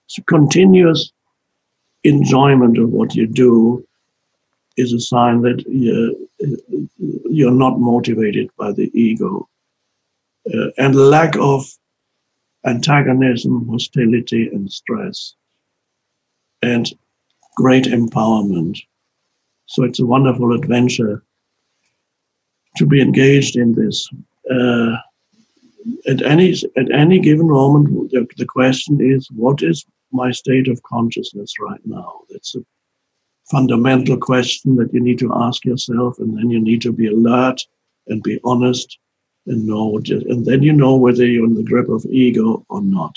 It's 0.06 0.18
continuous 0.26 1.10
enjoyment 2.04 2.76
of 2.76 2.90
what 2.90 3.14
you 3.14 3.26
do 3.26 3.86
is 4.76 4.92
a 4.92 5.00
sign 5.00 5.40
that 5.42 5.64
you're, 5.68 6.12
you're 7.30 7.60
not 7.64 7.80
motivated 7.80 8.50
by 8.58 8.72
the 8.72 8.90
ego. 8.92 9.48
Uh, 10.46 10.70
and 10.78 10.94
lack 10.94 11.36
of 11.36 11.66
antagonism, 12.64 13.68
hostility, 13.68 14.48
and 14.48 14.70
stress, 14.72 15.34
and 16.62 16.90
great 17.56 17.84
empowerment. 17.84 18.78
So 19.66 19.84
it's 19.84 20.00
a 20.00 20.06
wonderful 20.06 20.54
adventure 20.54 21.22
to 22.76 22.86
be 22.86 23.02
engaged 23.02 23.56
in 23.56 23.74
this. 23.74 24.08
Uh, 24.50 24.96
at 26.08 26.22
any 26.22 26.54
at 26.76 26.90
any 26.90 27.18
given 27.18 27.48
moment, 27.48 28.10
the, 28.10 28.26
the 28.36 28.46
question 28.46 29.00
is, 29.00 29.28
what 29.30 29.62
is 29.62 29.84
my 30.10 30.30
state 30.30 30.68
of 30.68 30.82
consciousness 30.82 31.54
right 31.60 31.80
now? 31.84 32.20
That's 32.30 32.54
a 32.54 32.64
fundamental 33.50 34.16
question 34.16 34.76
that 34.76 34.92
you 34.92 35.00
need 35.00 35.18
to 35.18 35.34
ask 35.34 35.64
yourself, 35.64 36.18
and 36.18 36.36
then 36.36 36.50
you 36.50 36.60
need 36.60 36.80
to 36.82 36.92
be 36.92 37.08
alert 37.08 37.60
and 38.06 38.22
be 38.22 38.40
honest 38.44 38.98
and 39.46 39.66
know 39.66 40.00
you, 40.04 40.22
and 40.28 40.44
then 40.44 40.62
you 40.62 40.72
know 40.72 40.96
whether 40.96 41.26
you're 41.26 41.46
in 41.46 41.54
the 41.54 41.62
grip 41.62 41.88
of 41.88 42.04
ego 42.06 42.64
or 42.68 42.82
not. 42.82 43.16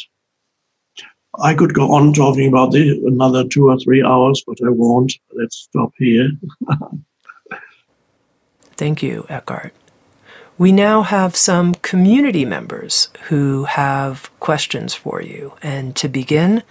I 1.40 1.56
could 1.56 1.74
go 1.74 1.94
on 1.94 2.14
talking 2.14 2.48
about 2.48 2.72
this 2.72 2.98
another 3.06 3.44
two 3.48 3.70
or 3.70 3.78
three 3.80 4.04
hours, 4.04 4.44
but 4.46 4.58
I 4.66 4.70
won't. 4.70 5.14
Let's 5.34 5.58
stop 5.58 5.92
here. 5.98 6.30
Thank 8.76 9.02
you, 9.02 9.26
Eckhart. 9.30 9.74
We 10.58 10.72
now 10.72 11.02
have 11.02 11.36
some 11.36 11.74
community 11.76 12.46
members 12.46 13.10
who 13.30 13.64
have 13.64 14.30
questions 14.40 14.94
for 14.94 15.22
you. 15.22 15.54
And 15.64 15.96
to 15.96 16.08
begin, 16.08 16.62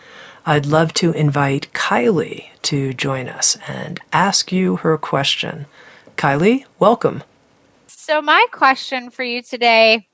I'd 0.46 0.66
love 0.66 0.94
to 0.94 1.12
invite 1.12 1.72
Kylie 1.72 2.46
to 2.62 2.94
join 2.94 3.28
us 3.28 3.58
and 3.66 3.98
ask 4.12 4.52
you 4.52 4.76
her 4.76 4.96
question. 4.98 5.66
Kylie, 6.16 6.64
welcome. 6.78 7.24
So, 8.04 8.20
my 8.20 8.44
question 8.50 9.10
for 9.10 9.22
you 9.22 9.42
today 9.42 10.08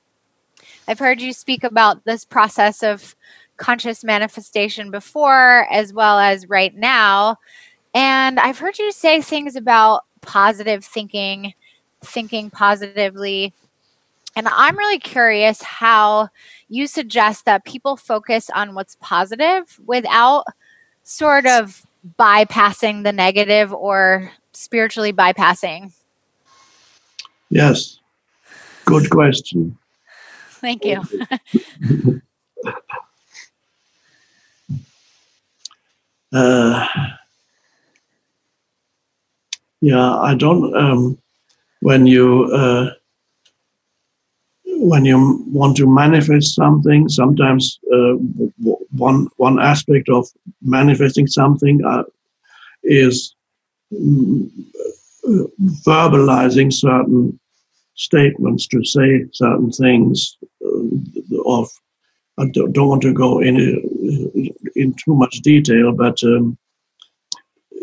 I've 0.87 0.99
heard 0.99 1.19
you 1.19 1.33
speak 1.33 1.63
about 1.63 2.05
this 2.05 2.23
process 2.23 2.83
of 2.83 3.15
conscious 3.57 4.03
manifestation 4.03 4.91
before, 4.91 5.65
as 5.71 5.91
well 5.91 6.19
as 6.19 6.47
right 6.47 6.75
now. 6.75 7.37
And 7.95 8.39
I've 8.39 8.59
heard 8.59 8.77
you 8.77 8.91
say 8.91 9.21
things 9.21 9.55
about 9.55 10.03
positive 10.21 10.85
thinking, 10.85 11.55
thinking 12.01 12.51
positively. 12.51 13.53
And 14.35 14.47
I'm 14.47 14.77
really 14.77 14.99
curious 14.99 15.63
how 15.63 16.29
you 16.67 16.85
suggest 16.85 17.45
that 17.45 17.65
people 17.65 17.97
focus 17.97 18.51
on 18.51 18.75
what's 18.75 18.97
positive 19.01 19.79
without 19.83 20.45
sort 21.01 21.47
of 21.47 21.87
bypassing 22.19 23.03
the 23.03 23.13
negative 23.13 23.73
or 23.73 24.31
spiritually 24.53 25.11
bypassing. 25.11 25.91
Yes. 27.49 27.99
Good 28.85 29.09
question. 29.09 29.77
Thank 30.61 30.85
you. 30.85 31.01
uh, 36.33 36.87
yeah, 39.81 40.15
I 40.15 40.35
don't. 40.35 40.75
Um, 40.75 41.17
when 41.81 42.05
you 42.05 42.45
uh, 42.53 42.91
when 44.65 45.05
you 45.05 45.43
want 45.47 45.77
to 45.77 45.87
manifest 45.87 46.55
something, 46.55 47.09
sometimes 47.09 47.79
uh, 47.93 48.13
one 48.91 49.27
one 49.37 49.59
aspect 49.59 50.09
of 50.09 50.27
manifesting 50.61 51.27
something 51.27 51.83
uh, 51.85 52.03
is 52.83 53.35
mm, 53.93 54.49
verbalizing 55.85 56.71
certain 56.73 57.39
statements 57.95 58.67
to 58.67 58.83
say 58.83 59.25
certain 59.31 59.71
things. 59.71 60.37
Uh, 60.65 61.39
of 61.45 61.69
I 62.37 62.45
don't, 62.53 62.77
want 62.77 63.01
to 63.01 63.13
go 63.13 63.39
in 63.39 63.57
in 64.75 64.93
too 64.93 65.13
much 65.13 65.41
detail, 65.41 65.91
but 65.91 66.23
um, 66.23 66.57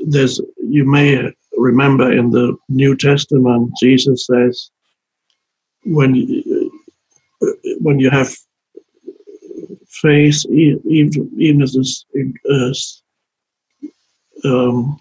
there's 0.07 0.41
you 0.57 0.85
may 0.85 1.31
remember 1.57 2.11
in 2.11 2.31
the 2.31 2.57
New 2.69 2.97
Testament 2.97 3.73
Jesus 3.81 4.27
says 4.27 4.71
when 5.85 6.15
when 7.81 8.01
you 8.01 8.11
have 8.11 8.35
faith, 9.89 10.45
even 10.51 11.31
even 11.39 11.63
as 11.63 12.05
as, 12.51 13.03
um, 14.45 14.99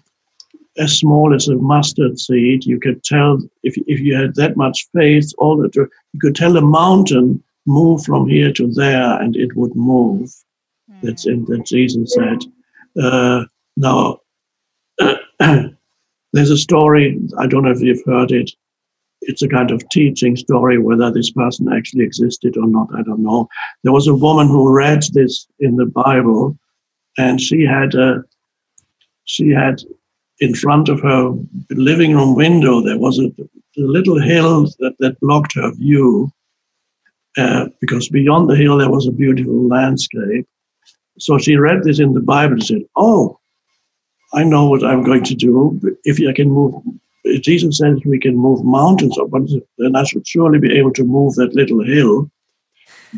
as 0.78 0.98
small 0.98 1.34
as 1.34 1.48
a 1.48 1.56
mustard 1.56 2.18
seed, 2.18 2.64
you 2.64 2.78
could 2.78 3.02
tell 3.04 3.38
if 3.62 3.76
if 3.86 4.00
you 4.00 4.14
had 4.14 4.34
that 4.36 4.56
much 4.56 4.88
faith, 4.94 5.32
all 5.38 5.56
that 5.58 5.74
you 5.76 5.88
could 6.20 6.36
tell 6.36 6.56
a 6.56 6.60
mountain 6.60 7.42
move 7.66 8.04
from 8.04 8.28
here 8.28 8.52
to 8.52 8.70
there, 8.72 9.20
and 9.20 9.36
it 9.36 9.56
would 9.56 9.74
move. 9.74 10.30
Mm. 10.90 11.00
That's 11.02 11.26
in 11.26 11.44
that 11.46 11.66
Jesus 11.66 12.14
said. 12.14 12.44
Uh, 13.00 13.44
now, 13.76 14.20
there's 15.38 16.50
a 16.50 16.56
story. 16.56 17.18
I 17.38 17.46
don't 17.46 17.64
know 17.64 17.72
if 17.72 17.80
you've 17.80 18.04
heard 18.06 18.32
it 18.32 18.50
it's 19.22 19.42
a 19.42 19.48
kind 19.48 19.70
of 19.70 19.88
teaching 19.88 20.36
story. 20.36 20.78
Whether 20.78 21.10
this 21.10 21.30
person 21.30 21.72
actually 21.72 22.04
existed 22.04 22.56
or 22.56 22.66
not, 22.66 22.88
I 22.94 23.02
don't 23.02 23.22
know. 23.22 23.48
There 23.82 23.92
was 23.92 24.06
a 24.06 24.14
woman 24.14 24.48
who 24.48 24.72
read 24.72 25.02
this 25.12 25.46
in 25.60 25.76
the 25.76 25.86
Bible, 25.86 26.58
and 27.18 27.40
she 27.40 27.64
had 27.64 27.94
a 27.94 28.24
she 29.24 29.50
had 29.50 29.82
in 30.40 30.54
front 30.54 30.88
of 30.88 31.00
her 31.00 31.32
living 31.70 32.14
room 32.14 32.34
window 32.34 32.80
there 32.80 32.98
was 32.98 33.18
a, 33.18 33.26
a 33.26 33.86
little 33.96 34.20
hill 34.20 34.64
that, 34.78 34.94
that 34.98 35.18
blocked 35.20 35.54
her 35.54 35.72
view 35.74 36.30
uh, 37.38 37.66
because 37.80 38.08
beyond 38.08 38.48
the 38.48 38.56
hill 38.56 38.78
there 38.78 38.90
was 38.90 39.06
a 39.06 39.12
beautiful 39.12 39.68
landscape. 39.68 40.46
So 41.18 41.38
she 41.38 41.56
read 41.56 41.82
this 41.82 41.98
in 41.98 42.12
the 42.12 42.20
Bible 42.20 42.54
and 42.54 42.64
said, 42.64 42.82
"Oh, 42.96 43.38
I 44.34 44.44
know 44.44 44.66
what 44.68 44.84
I'm 44.84 45.02
going 45.02 45.24
to 45.24 45.34
do. 45.34 45.80
If 46.04 46.18
I 46.20 46.32
can 46.32 46.50
move 46.50 46.74
Jesus 47.40 47.78
says 47.78 47.98
we 48.04 48.18
can 48.18 48.36
move 48.36 48.64
mountains, 48.64 49.18
then 49.78 49.96
I 49.96 50.04
should 50.04 50.26
surely 50.26 50.58
be 50.58 50.76
able 50.78 50.92
to 50.92 51.04
move 51.04 51.34
that 51.34 51.54
little 51.54 51.82
hill. 51.84 52.30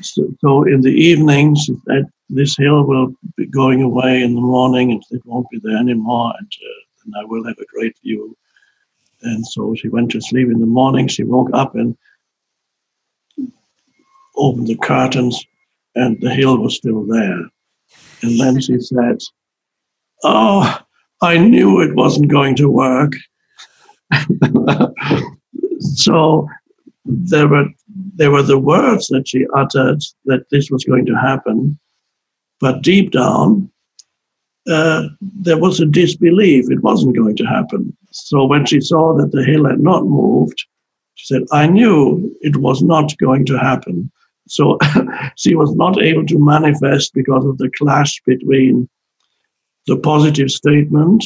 so, 0.00 0.28
so, 0.40 0.62
in 0.64 0.80
the 0.80 0.92
evenings, 0.92 1.66
that 1.86 2.08
this 2.28 2.56
hill 2.56 2.84
will 2.84 3.14
be 3.36 3.46
going 3.46 3.82
away 3.82 4.22
in 4.22 4.34
the 4.34 4.40
morning, 4.40 4.92
and 4.92 5.02
it 5.10 5.22
won't 5.24 5.48
be 5.50 5.60
there 5.62 5.76
anymore, 5.76 6.32
and, 6.38 6.52
uh, 6.62 6.87
and 7.08 7.20
I 7.20 7.24
will 7.24 7.44
have 7.44 7.58
a 7.58 7.66
great 7.66 7.96
view. 8.02 8.36
And 9.22 9.46
so 9.46 9.74
she 9.74 9.88
went 9.88 10.10
to 10.12 10.20
sleep 10.20 10.48
in 10.48 10.60
the 10.60 10.66
morning. 10.66 11.08
She 11.08 11.24
woke 11.24 11.50
up 11.52 11.74
and 11.74 11.96
opened 14.36 14.68
the 14.68 14.76
curtains, 14.76 15.44
and 15.94 16.20
the 16.20 16.32
hill 16.32 16.58
was 16.58 16.76
still 16.76 17.04
there. 17.04 17.40
And 18.22 18.38
then 18.38 18.60
she 18.60 18.78
said, 18.78 19.18
"Oh, 20.22 20.78
I 21.20 21.38
knew 21.38 21.80
it 21.80 21.96
wasn't 21.96 22.30
going 22.30 22.54
to 22.56 22.68
work." 22.68 23.14
so 25.80 26.46
there 27.04 27.48
were 27.48 27.66
there 28.14 28.30
were 28.30 28.42
the 28.42 28.58
words 28.58 29.08
that 29.08 29.26
she 29.26 29.46
uttered 29.56 30.00
that 30.26 30.48
this 30.50 30.70
was 30.70 30.84
going 30.84 31.06
to 31.06 31.14
happen, 31.14 31.78
but 32.60 32.82
deep 32.82 33.10
down 33.10 33.70
uh, 34.68 35.08
there 35.20 35.58
was 35.58 35.80
a 35.80 35.86
disbelief 35.86 36.70
it 36.70 36.82
wasn't 36.82 37.16
going 37.16 37.36
to 37.36 37.44
happen. 37.44 37.96
So 38.10 38.44
when 38.44 38.66
she 38.66 38.80
saw 38.80 39.16
that 39.16 39.32
the 39.32 39.44
hill 39.44 39.66
had 39.66 39.80
not 39.80 40.04
moved, 40.04 40.64
she 41.14 41.26
said, 41.26 41.42
"I 41.52 41.66
knew 41.66 42.34
it 42.42 42.56
was 42.56 42.82
not 42.82 43.16
going 43.18 43.46
to 43.46 43.58
happen." 43.58 44.10
So 44.48 44.78
she 45.36 45.54
was 45.54 45.74
not 45.74 46.00
able 46.00 46.26
to 46.26 46.38
manifest 46.38 47.14
because 47.14 47.44
of 47.44 47.58
the 47.58 47.70
clash 47.78 48.20
between 48.26 48.88
the 49.86 49.96
positive 49.96 50.50
statement 50.50 51.24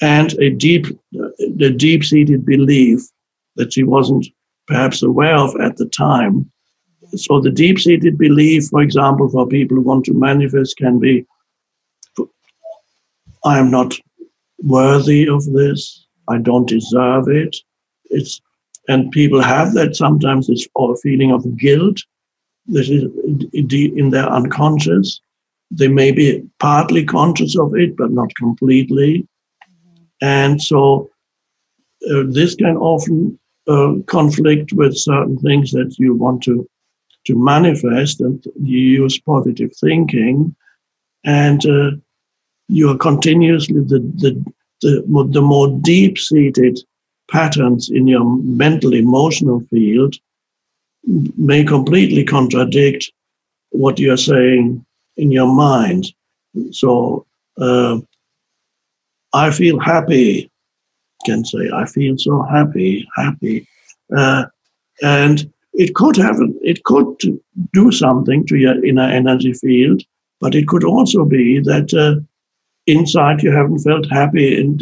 and 0.00 0.34
a 0.34 0.50
deep, 0.50 0.86
the 1.12 1.74
deep-seated 1.76 2.44
belief 2.44 3.00
that 3.56 3.72
she 3.72 3.82
wasn't 3.82 4.26
perhaps 4.66 5.02
aware 5.02 5.36
of 5.36 5.56
at 5.60 5.76
the 5.76 5.86
time. 5.86 6.50
So 7.16 7.40
the 7.40 7.50
deep-seated 7.50 8.18
belief, 8.18 8.68
for 8.68 8.82
example, 8.82 9.28
for 9.28 9.46
people 9.46 9.78
who 9.78 9.82
want 9.82 10.04
to 10.04 10.14
manifest, 10.14 10.76
can 10.76 10.98
be, 10.98 11.26
"I 13.44 13.58
am 13.58 13.70
not 13.70 13.94
worthy 14.62 15.28
of 15.28 15.44
this. 15.52 16.06
I 16.28 16.38
don't 16.38 16.68
deserve 16.68 17.28
it." 17.28 17.56
It's 18.10 18.40
and 18.88 19.12
people 19.12 19.42
have 19.42 19.74
that 19.74 19.96
sometimes 19.96 20.48
It's 20.48 20.66
this 20.74 20.96
feeling 21.02 21.30
of 21.30 21.56
guilt 21.58 21.98
that 22.68 22.88
is 22.88 23.04
in 23.52 24.10
their 24.10 24.28
unconscious. 24.28 25.20
They 25.70 25.88
may 25.88 26.10
be 26.10 26.42
partly 26.58 27.04
conscious 27.04 27.58
of 27.58 27.76
it, 27.76 27.96
but 27.96 28.10
not 28.10 28.34
completely. 28.36 29.26
And 30.22 30.60
so 30.60 31.10
uh, 32.10 32.24
this 32.28 32.54
can 32.54 32.76
often 32.76 33.38
uh, 33.68 33.94
conflict 34.06 34.72
with 34.72 34.96
certain 34.96 35.38
things 35.38 35.70
that 35.72 35.94
you 35.98 36.14
want 36.14 36.42
to 36.44 36.66
to 37.26 37.36
manifest, 37.36 38.22
and 38.22 38.42
you 38.62 38.78
use 38.78 39.20
positive 39.20 39.70
thinking, 39.78 40.54
and 41.24 41.66
uh, 41.66 41.90
you 42.68 42.90
are 42.90 42.96
continuously 42.96 43.80
the 43.80 44.00
the 44.16 44.54
the, 44.80 45.28
the 45.32 45.42
more 45.42 45.68
deep 45.80 46.18
seated 46.18 46.78
patterns 47.30 47.90
in 47.90 48.06
your 48.06 48.24
mental 48.24 48.94
emotional 48.94 49.60
field 49.70 50.14
may 51.36 51.64
completely 51.64 52.24
contradict 52.24 53.10
what 53.70 53.98
you're 53.98 54.16
saying 54.16 54.84
in 55.16 55.32
your 55.32 55.52
mind. 55.52 56.06
So 56.70 57.26
uh, 57.60 57.98
I 59.32 59.50
feel 59.50 59.78
happy, 59.78 60.50
can 61.26 61.44
say, 61.44 61.70
I 61.74 61.86
feel 61.86 62.16
so 62.16 62.42
happy, 62.42 63.06
happy. 63.16 63.66
Uh, 64.16 64.46
and 65.02 65.50
it 65.74 65.94
could 65.94 66.16
have, 66.16 66.36
it 66.62 66.84
could 66.84 67.16
do 67.72 67.92
something 67.92 68.46
to 68.46 68.56
your 68.56 68.82
inner 68.84 69.02
energy 69.02 69.52
field, 69.52 70.02
but 70.40 70.54
it 70.54 70.66
could 70.66 70.84
also 70.84 71.24
be 71.24 71.60
that 71.60 71.92
uh, 71.94 72.20
inside 72.88 73.42
you 73.42 73.52
haven't 73.52 73.80
felt 73.80 74.10
happy 74.10 74.58
in, 74.58 74.78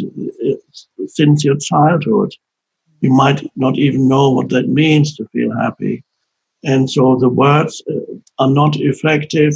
uh, 0.47 1.05
since 1.07 1.43
your 1.43 1.57
childhood. 1.57 2.33
You 3.01 3.11
might 3.11 3.45
not 3.55 3.77
even 3.77 4.07
know 4.07 4.31
what 4.31 4.49
that 4.49 4.69
means 4.69 5.15
to 5.15 5.27
feel 5.27 5.55
happy. 5.55 6.03
And 6.63 6.89
so 6.89 7.17
the 7.17 7.29
words 7.29 7.83
uh, 7.89 8.15
are 8.39 8.49
not 8.49 8.77
effective 8.77 9.53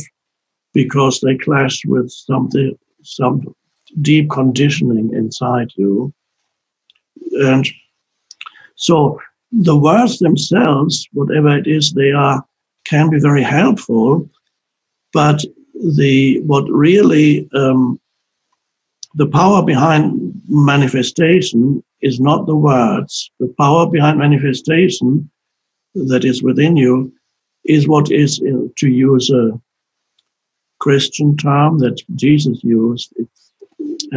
because 0.73 1.19
they 1.19 1.37
clash 1.37 1.81
with 1.85 2.11
something, 2.11 2.77
some 3.03 3.55
deep 4.01 4.29
conditioning 4.29 5.13
inside 5.13 5.71
you. 5.75 6.13
And 7.41 7.67
so 8.75 9.19
the 9.51 9.77
words 9.77 10.19
themselves, 10.19 11.07
whatever 11.13 11.57
it 11.57 11.67
is 11.67 11.93
they 11.93 12.11
are, 12.11 12.43
can 12.85 13.09
be 13.09 13.19
very 13.19 13.43
helpful. 13.43 14.29
But 15.13 15.43
the 15.97 16.39
what 16.41 16.65
really 16.69 17.49
um, 17.53 17.99
the 19.15 19.27
power 19.27 19.63
behind 19.63 20.41
manifestation 20.47 21.83
is 22.01 22.19
not 22.19 22.45
the 22.45 22.55
words. 22.55 23.29
The 23.39 23.53
power 23.57 23.89
behind 23.89 24.19
manifestation 24.19 25.29
that 25.93 26.23
is 26.23 26.41
within 26.41 26.77
you 26.77 27.13
is 27.65 27.87
what 27.87 28.11
is, 28.11 28.41
uh, 28.41 28.67
to 28.77 28.87
use 28.89 29.29
a 29.29 29.59
Christian 30.79 31.37
term 31.37 31.79
that 31.79 32.01
Jesus 32.15 32.63
used. 32.63 33.13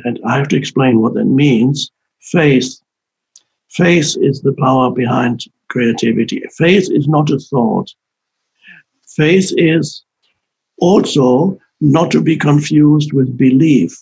and 0.05 0.19
I 0.27 0.39
have 0.39 0.49
to 0.49 0.57
explain 0.57 1.01
what 1.01 1.15
that 1.15 1.27
means. 1.27 1.91
Faith. 2.21 2.81
Faith 3.71 4.17
is 4.21 4.41
the 4.41 4.55
power 4.55 4.91
behind 4.91 5.45
creativity. 5.69 6.43
Faith 6.57 6.89
is 6.91 7.07
not 7.09 7.31
a 7.31 7.39
thought. 7.39 7.91
Faith 9.07 9.53
is 9.57 10.05
also 10.79 11.59
not 11.81 12.11
to 12.13 12.21
be 12.21 12.37
confused 12.37 13.13
with 13.13 13.37
belief. 13.37 13.97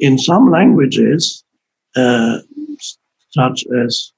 In 0.00 0.18
some 0.18 0.50
languages, 0.50 1.44
uh, 1.96 2.38
such 3.30 3.64
as 3.84 4.12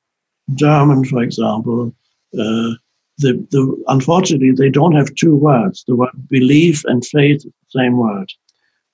German, 0.54 1.04
for 1.04 1.22
example, 1.22 1.94
uh, 2.34 2.72
the, 3.18 3.46
the, 3.50 3.84
unfortunately, 3.88 4.52
they 4.52 4.70
don't 4.70 4.96
have 4.96 5.14
two 5.14 5.36
words. 5.36 5.84
The 5.86 5.96
word 5.96 6.10
belief 6.28 6.82
and 6.86 7.04
faith 7.04 7.42
the 7.42 7.52
same 7.68 7.96
word, 7.96 8.30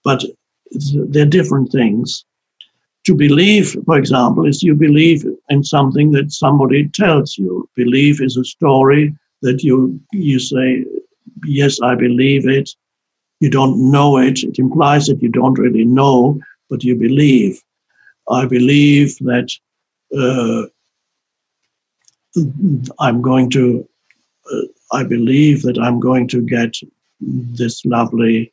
but 0.05 0.24
they're 0.72 1.27
different 1.27 1.70
things. 1.72 2.24
To 3.05 3.14
believe, 3.14 3.77
for 3.87 3.96
example, 3.96 4.46
is 4.46 4.62
you 4.62 4.74
believe 4.74 5.24
in 5.48 5.64
something 5.64 6.11
that 6.12 6.33
somebody 6.33 6.88
tells 6.88 7.38
you. 7.38 7.68
Belief 7.74 8.20
is 8.20 8.37
a 8.37 8.44
story 8.44 9.14
that 9.42 9.62
you 9.62 9.98
you 10.12 10.38
say, 10.38 10.85
yes, 11.44 11.81
I 11.81 11.94
believe 11.94 12.46
it. 12.46 12.70
You 13.40 13.51
don't 13.51 13.90
know 13.90 14.18
it. 14.18 14.42
It 14.42 14.59
implies 14.59 15.07
that 15.07 15.22
you 15.22 15.29
don't 15.29 15.59
really 15.59 15.85
know, 15.85 16.38
but 16.69 16.85
you 16.85 16.95
believe. 16.97 17.63
I 18.31 18.47
believe 18.47 19.17
that 19.21 19.51
uh, 20.17 20.67
I'm 22.99 23.23
going 23.23 23.51
to, 23.51 23.89
uh, 24.53 24.67
I 24.93 25.05
believe 25.05 25.63
that 25.63 25.79
I'm 25.79 25.99
going 25.99 26.29
to 26.29 26.43
get 26.43 26.75
this 27.21 27.85
lovely 27.85 28.53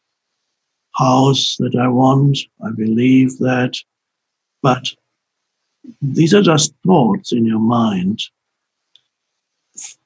house 0.96 1.58
that 1.60 1.76
I 1.76 1.88
want. 1.88 2.40
I 2.66 2.72
believe 2.72 3.38
that. 3.40 3.76
But 4.62 4.88
these 6.02 6.34
are 6.34 6.42
just 6.42 6.74
thoughts 6.86 7.32
in 7.32 7.46
your 7.46 7.60
mind. 7.60 8.22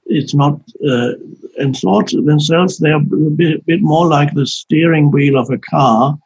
It's 0.06 0.34
not, 0.34 0.60
uh, 0.86 1.12
and 1.58 1.78
thoughts 1.78 2.13
themselves, 2.13 2.80
they're 2.80 2.95
a 2.95 3.00
bit, 3.00 3.60
a 3.60 3.63
bit 3.63 3.82
more 3.82 4.08
like 4.08 4.34
the 4.34 4.48
steering 4.48 5.12
wheel 5.12 5.38
of 5.38 5.50
a 5.52 5.60
car, 5.60 6.17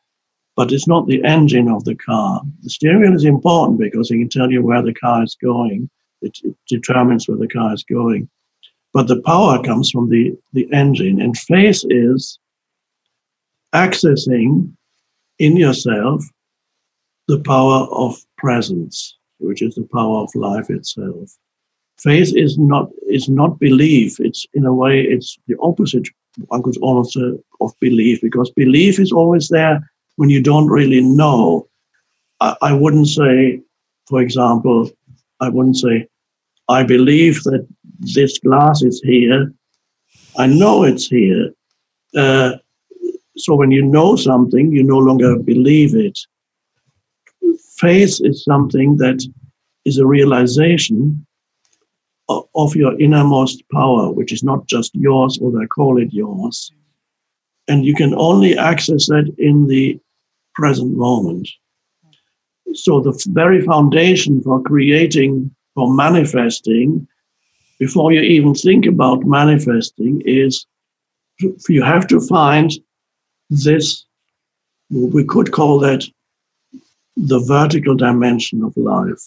but 0.55 0.71
it's 0.71 0.87
not 0.87 1.07
the 1.07 1.23
engine 1.23 1.69
of 1.69 1.83
the 1.83 1.95
car. 1.95 2.41
The 2.61 2.69
steering 2.69 3.01
wheel 3.01 3.15
is 3.15 3.25
important 3.25 3.79
because 3.79 4.11
it 4.11 4.17
can 4.17 4.29
tell 4.29 4.51
you 4.51 4.61
where 4.61 4.81
the 4.81 4.93
car 4.93 5.23
is 5.23 5.35
going 5.35 5.89
it, 6.23 6.39
it 6.43 6.55
determines 6.67 7.27
where 7.27 7.37
the 7.37 7.47
car 7.47 7.73
is 7.73 7.83
going. 7.83 8.29
But 8.93 9.07
the 9.07 9.21
power 9.21 9.61
comes 9.61 9.89
from 9.91 10.09
the, 10.09 10.35
the 10.53 10.71
engine. 10.71 11.21
And 11.21 11.37
faith 11.37 11.83
is 11.89 12.39
accessing 13.73 14.71
in 15.39 15.57
yourself 15.57 16.23
the 17.27 17.39
power 17.39 17.87
of 17.91 18.23
presence, 18.37 19.17
which 19.39 19.61
is 19.61 19.75
the 19.75 19.87
power 19.93 20.19
of 20.19 20.33
life 20.35 20.69
itself. 20.69 21.31
Faith 21.97 22.35
is 22.35 22.57
not 22.57 22.89
is 23.07 23.29
not 23.29 23.59
belief. 23.59 24.19
It's 24.19 24.45
in 24.53 24.65
a 24.65 24.73
way 24.73 25.01
it's 25.01 25.37
the 25.47 25.55
opposite. 25.61 26.07
One 26.47 26.63
could 26.63 26.77
almost 26.77 27.13
say 27.13 27.31
of 27.61 27.71
belief 27.79 28.19
because 28.21 28.49
belief 28.51 28.99
is 28.99 29.11
always 29.11 29.47
there 29.49 29.79
when 30.15 30.29
you 30.29 30.41
don't 30.41 30.67
really 30.67 31.01
know. 31.01 31.67
I, 32.39 32.55
I 32.61 32.73
wouldn't 32.73 33.07
say, 33.07 33.61
for 34.07 34.21
example, 34.21 34.89
I 35.39 35.49
wouldn't 35.49 35.77
say 35.77 36.07
I 36.69 36.83
believe 36.83 37.43
that 37.43 37.67
this 37.99 38.39
glass 38.39 38.81
is 38.81 39.01
here. 39.03 39.53
I 40.37 40.47
know 40.47 40.83
it's 40.83 41.07
here. 41.07 41.51
Uh, 42.15 42.53
so 43.37 43.55
when 43.55 43.71
you 43.71 43.81
know 43.81 44.15
something, 44.15 44.71
you 44.71 44.83
no 44.83 44.97
longer 44.97 45.37
believe 45.37 45.95
it. 45.95 46.17
Faith 47.77 48.19
is 48.21 48.43
something 48.43 48.97
that 48.97 49.27
is 49.85 49.97
a 49.97 50.05
realization 50.05 51.25
of 52.29 52.75
your 52.75 52.99
innermost 52.99 53.63
power, 53.71 54.11
which 54.11 54.31
is 54.31 54.43
not 54.43 54.65
just 54.67 54.95
yours, 54.95 55.37
or 55.41 55.61
I 55.61 55.65
call 55.65 56.01
it 56.01 56.13
yours. 56.13 56.71
And 57.67 57.85
you 57.85 57.95
can 57.95 58.13
only 58.15 58.57
access 58.57 59.07
that 59.07 59.33
in 59.37 59.67
the 59.67 59.99
present 60.55 60.97
moment. 60.97 61.47
So, 62.73 62.99
the 62.99 63.13
very 63.29 63.61
foundation 63.61 64.41
for 64.41 64.61
creating, 64.61 65.53
for 65.75 65.93
manifesting, 65.93 67.07
before 67.79 68.11
you 68.11 68.21
even 68.21 68.53
think 68.55 68.85
about 68.85 69.25
manifesting, 69.25 70.21
is 70.25 70.65
you 71.69 71.83
have 71.83 72.07
to 72.07 72.19
find 72.19 72.71
this, 73.49 74.05
we 74.89 75.23
could 75.23 75.51
call 75.51 75.79
that 75.79 76.03
the 77.15 77.39
vertical 77.39 77.95
dimension 77.95 78.63
of 78.63 78.75
life. 78.75 79.21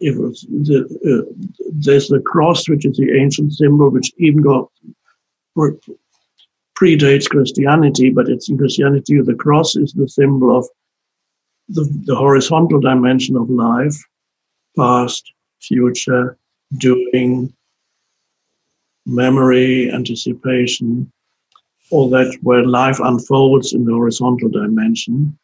It 0.00 0.18
was 0.18 0.42
the, 0.42 0.84
uh, 1.10 1.32
there's 1.72 2.08
the 2.08 2.20
cross, 2.20 2.68
which 2.68 2.84
is 2.84 2.96
the 2.96 3.18
ancient 3.18 3.54
symbol, 3.54 3.90
which 3.90 4.12
even 4.18 4.42
got 4.42 4.70
predates 6.82 7.28
Christianity, 7.28 8.10
but 8.10 8.28
it's 8.28 8.48
in 8.48 8.58
Christianity 8.58 9.20
the 9.20 9.34
cross 9.34 9.76
is 9.76 9.92
the 9.92 10.08
symbol 10.08 10.56
of 10.56 10.66
the, 11.68 11.84
the 12.06 12.16
horizontal 12.16 12.80
dimension 12.80 13.36
of 13.36 13.48
life, 13.48 13.96
past, 14.76 15.32
future, 15.60 16.36
doing, 16.78 17.54
memory, 19.06 19.92
anticipation, 19.92 21.10
all 21.90 22.10
that 22.10 22.36
where 22.42 22.66
life 22.66 22.98
unfolds 22.98 23.72
in 23.72 23.84
the 23.84 23.92
horizontal 23.92 24.48
dimension. 24.48 25.38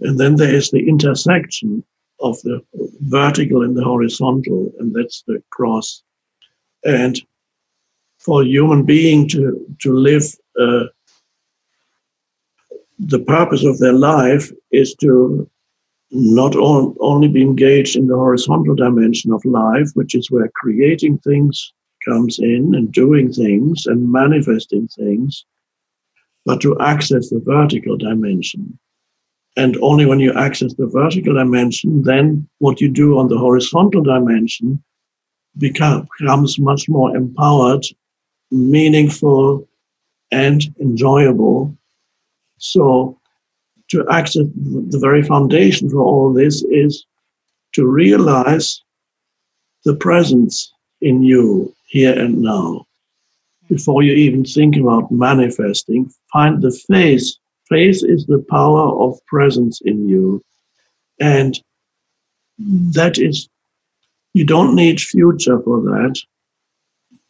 And 0.00 0.18
then 0.18 0.36
there 0.36 0.54
is 0.54 0.70
the 0.70 0.88
intersection 0.88 1.84
of 2.20 2.40
the 2.42 2.64
vertical 3.00 3.62
and 3.62 3.76
the 3.76 3.84
horizontal, 3.84 4.72
and 4.78 4.94
that's 4.94 5.24
the 5.26 5.42
cross. 5.50 6.02
And 6.84 7.20
for 8.28 8.42
a 8.42 8.46
human 8.46 8.82
being 8.82 9.26
to, 9.26 9.58
to 9.80 9.90
live, 9.94 10.22
uh, 10.60 10.84
the 12.98 13.20
purpose 13.20 13.64
of 13.64 13.78
their 13.78 13.94
life 13.94 14.52
is 14.70 14.94
to 14.96 15.48
not 16.10 16.54
on, 16.54 16.94
only 17.00 17.28
be 17.28 17.40
engaged 17.40 17.96
in 17.96 18.06
the 18.06 18.14
horizontal 18.14 18.74
dimension 18.74 19.32
of 19.32 19.42
life, 19.46 19.88
which 19.94 20.14
is 20.14 20.30
where 20.30 20.50
creating 20.56 21.16
things 21.20 21.72
comes 22.06 22.38
in 22.38 22.74
and 22.74 22.92
doing 22.92 23.32
things 23.32 23.86
and 23.86 24.12
manifesting 24.12 24.86
things, 24.88 25.46
but 26.44 26.60
to 26.60 26.78
access 26.80 27.30
the 27.30 27.40
vertical 27.40 27.96
dimension. 27.96 28.78
And 29.56 29.78
only 29.80 30.04
when 30.04 30.20
you 30.20 30.34
access 30.34 30.74
the 30.74 30.86
vertical 30.86 31.32
dimension, 31.32 32.02
then 32.02 32.46
what 32.58 32.78
you 32.78 32.90
do 32.90 33.18
on 33.18 33.28
the 33.28 33.38
horizontal 33.38 34.02
dimension 34.02 34.84
becomes 35.56 36.58
much 36.58 36.90
more 36.90 37.16
empowered, 37.16 37.86
meaningful, 38.50 39.68
and 40.30 40.62
enjoyable. 40.80 41.74
So, 42.58 43.18
to 43.90 44.06
access 44.10 44.46
the 44.54 44.98
very 45.00 45.22
foundation 45.22 45.88
for 45.88 46.02
all 46.02 46.32
this 46.32 46.62
is 46.64 47.06
to 47.74 47.86
realize 47.86 48.82
the 49.84 49.94
presence 49.94 50.72
in 51.00 51.22
you 51.22 51.74
here 51.86 52.18
and 52.18 52.42
now. 52.42 52.86
Before 53.68 54.02
you 54.02 54.12
even 54.12 54.44
think 54.44 54.76
about 54.76 55.10
manifesting, 55.10 56.10
find 56.32 56.62
the 56.62 56.72
face. 56.72 57.38
Face 57.68 58.02
is 58.02 58.26
the 58.26 58.44
power 58.50 58.94
of 59.02 59.18
presence 59.26 59.80
in 59.84 60.08
you. 60.08 60.42
And 61.20 61.58
that 62.58 63.18
is, 63.18 63.48
you 64.32 64.44
don't 64.44 64.74
need 64.74 65.00
future 65.00 65.60
for 65.60 65.80
that. 65.82 66.18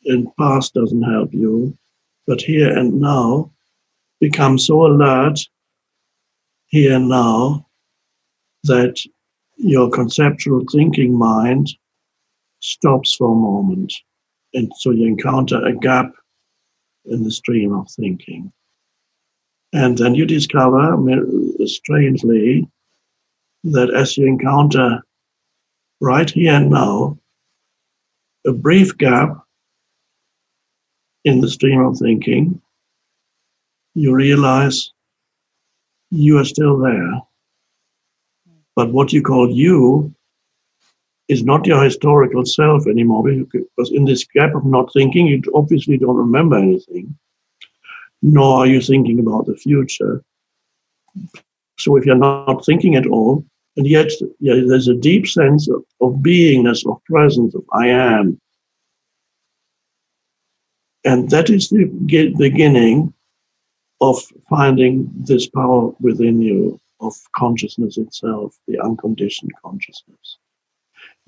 And 0.05 0.29
past 0.39 0.75
doesn't 0.75 1.03
help 1.03 1.33
you. 1.33 1.77
But 2.27 2.41
here 2.41 2.77
and 2.77 3.01
now, 3.01 3.51
become 4.21 4.59
so 4.59 4.87
alert 4.87 5.39
here 6.67 6.95
and 6.95 7.09
now 7.09 7.67
that 8.65 8.97
your 9.57 9.91
conceptual 9.91 10.65
thinking 10.71 11.17
mind 11.17 11.69
stops 12.61 13.15
for 13.15 13.33
a 13.33 13.35
moment 13.35 13.93
and 14.55 14.71
so 14.77 14.91
you 14.91 15.07
encounter 15.07 15.65
a 15.65 15.75
gap 15.75 16.13
in 17.07 17.23
the 17.23 17.31
stream 17.31 17.73
of 17.75 17.91
thinking. 17.91 18.53
And 19.73 19.99
then 19.99 20.15
you 20.15 20.25
discover, 20.25 20.97
strangely, 21.67 22.69
that 23.65 23.93
as 23.95 24.17
you 24.17 24.27
encounter 24.27 25.03
right 26.01 26.31
here 26.31 26.55
and 26.55 26.71
now 26.71 27.19
a 28.47 28.53
brief 28.53 28.97
gap 28.97 29.37
in 31.25 31.41
the 31.41 31.51
stream 31.51 31.81
of 31.81 31.99
thinking, 31.99 32.61
you 33.95 34.15
realize 34.15 34.93
you 36.11 36.39
are 36.39 36.45
still 36.45 36.79
there. 36.79 37.21
But 38.77 38.93
what 38.93 39.13
you 39.13 39.23
call 39.23 39.51
you 39.51 40.15
is 41.29 41.45
not 41.45 41.67
your 41.67 41.83
historical 41.83 42.45
self 42.47 42.87
anymore 42.87 43.25
because 43.25 43.91
in 43.91 44.05
this 44.05 44.25
gap 44.25 44.55
of 44.55 44.65
not 44.65 44.93
thinking, 44.93 45.27
you 45.27 45.43
obviously 45.55 45.99
don't 45.99 46.17
remember 46.17 46.57
anything, 46.57 47.17
nor 48.23 48.59
are 48.59 48.67
you 48.67 48.81
thinking 48.81 49.19
about 49.19 49.47
the 49.47 49.57
future. 49.57 50.23
So 51.79 51.97
if 51.97 52.07
you're 52.07 52.17
not 52.17 52.65
thinking 52.65 52.97
at 52.97 53.07
all, 53.07 53.45
and 53.77 53.87
yet 53.87 54.11
yeah, 54.41 54.55
there's 54.67 54.89
a 54.89 54.95
deep 54.95 55.27
sense 55.27 55.69
of, 55.69 55.85
of 56.01 56.15
beingness, 56.15 56.89
of 56.91 57.03
presence, 57.05 57.55
of 57.55 57.65
I 57.73 57.89
am. 57.89 58.41
And 61.09 61.31
that 61.31 61.49
is 61.51 61.69
the 61.69 61.85
beginning 62.37 63.13
of 64.01 64.17
finding 64.49 65.11
this 65.31 65.49
power 65.49 65.93
within 66.01 66.41
you 66.43 66.81
of 67.01 67.15
consciousness 67.35 67.97
itself, 67.97 68.57
the 68.67 68.79
unconditioned 68.81 69.53
consciousness 69.65 70.39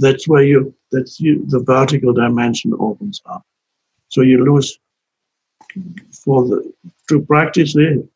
that's 0.00 0.26
where 0.26 0.42
you 0.42 0.74
that's 0.90 1.20
you 1.20 1.44
the 1.46 1.60
vertical 1.60 2.12
dimension 2.12 2.72
opens 2.80 3.20
up. 3.26 3.44
So 4.08 4.22
you 4.22 4.44
lose 4.44 4.78
for 6.24 6.46
the 6.48 6.72
to 7.08 7.20
practice 7.22 7.76
it. 7.76 8.08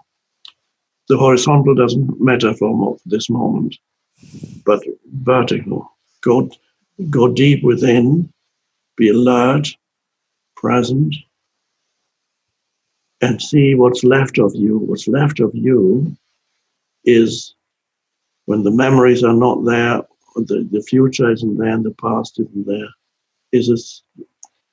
The 1.09 1.19
horizontal 1.19 1.75
doesn't 1.75 2.21
matter 2.21 2.55
for 2.55 2.97
this 3.05 3.29
moment, 3.29 3.77
but 4.65 4.83
vertical. 5.13 5.93
Go 6.23 6.51
go 7.11 7.29
deep 7.29 7.63
within, 7.63 8.33
be 8.97 9.11
alert, 9.11 9.69
present, 10.57 11.15
and 13.25 13.41
see 13.41 13.75
what's 13.75 14.05
left 14.05 14.39
of 14.39 14.53
you. 14.55 14.79
What's 14.79 15.09
left 15.09 15.41
of 15.41 15.51
you 15.55 16.17
is 17.05 17.55
when 18.47 18.63
the 18.63 18.71
memories 18.71 19.25
are 19.25 19.35
not 19.35 19.65
there 19.65 20.03
the, 20.35 20.67
the 20.71 20.83
future 20.83 21.31
isn't 21.31 21.59
there 21.59 21.69
and 21.69 21.85
the 21.85 21.95
past 22.03 22.39
isn't 22.41 22.67
there. 22.67 22.89
Is 23.53 23.69
this 23.69 24.03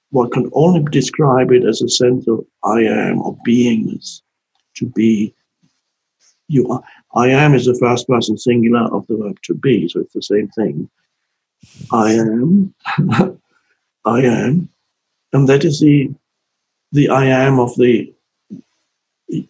one 0.09 0.29
can 0.31 0.49
only 0.53 0.83
describe 0.91 1.51
it 1.51 1.63
as 1.63 1.81
a 1.81 1.89
sense 1.89 2.27
of 2.27 2.45
I 2.63 2.81
am 2.81 3.21
or 3.21 3.37
beingness, 3.47 4.21
to 4.75 4.87
be. 4.87 5.33
You 6.47 6.69
are, 6.69 6.83
I 7.15 7.29
am 7.29 7.53
is 7.53 7.65
the 7.65 7.77
first 7.79 8.07
person 8.07 8.37
singular 8.37 8.93
of 8.93 9.07
the 9.07 9.15
verb 9.15 9.37
to 9.43 9.53
be, 9.53 9.87
so 9.87 10.01
it's 10.01 10.13
the 10.13 10.21
same 10.21 10.49
thing. 10.49 10.89
I 11.91 12.11
am, 12.13 12.73
I 14.05 14.21
am, 14.21 14.67
and 15.31 15.47
that 15.47 15.63
is 15.63 15.79
the 15.79 16.09
the 16.91 17.07
I 17.09 17.25
am 17.25 17.59
of 17.59 17.73
the. 17.77 18.13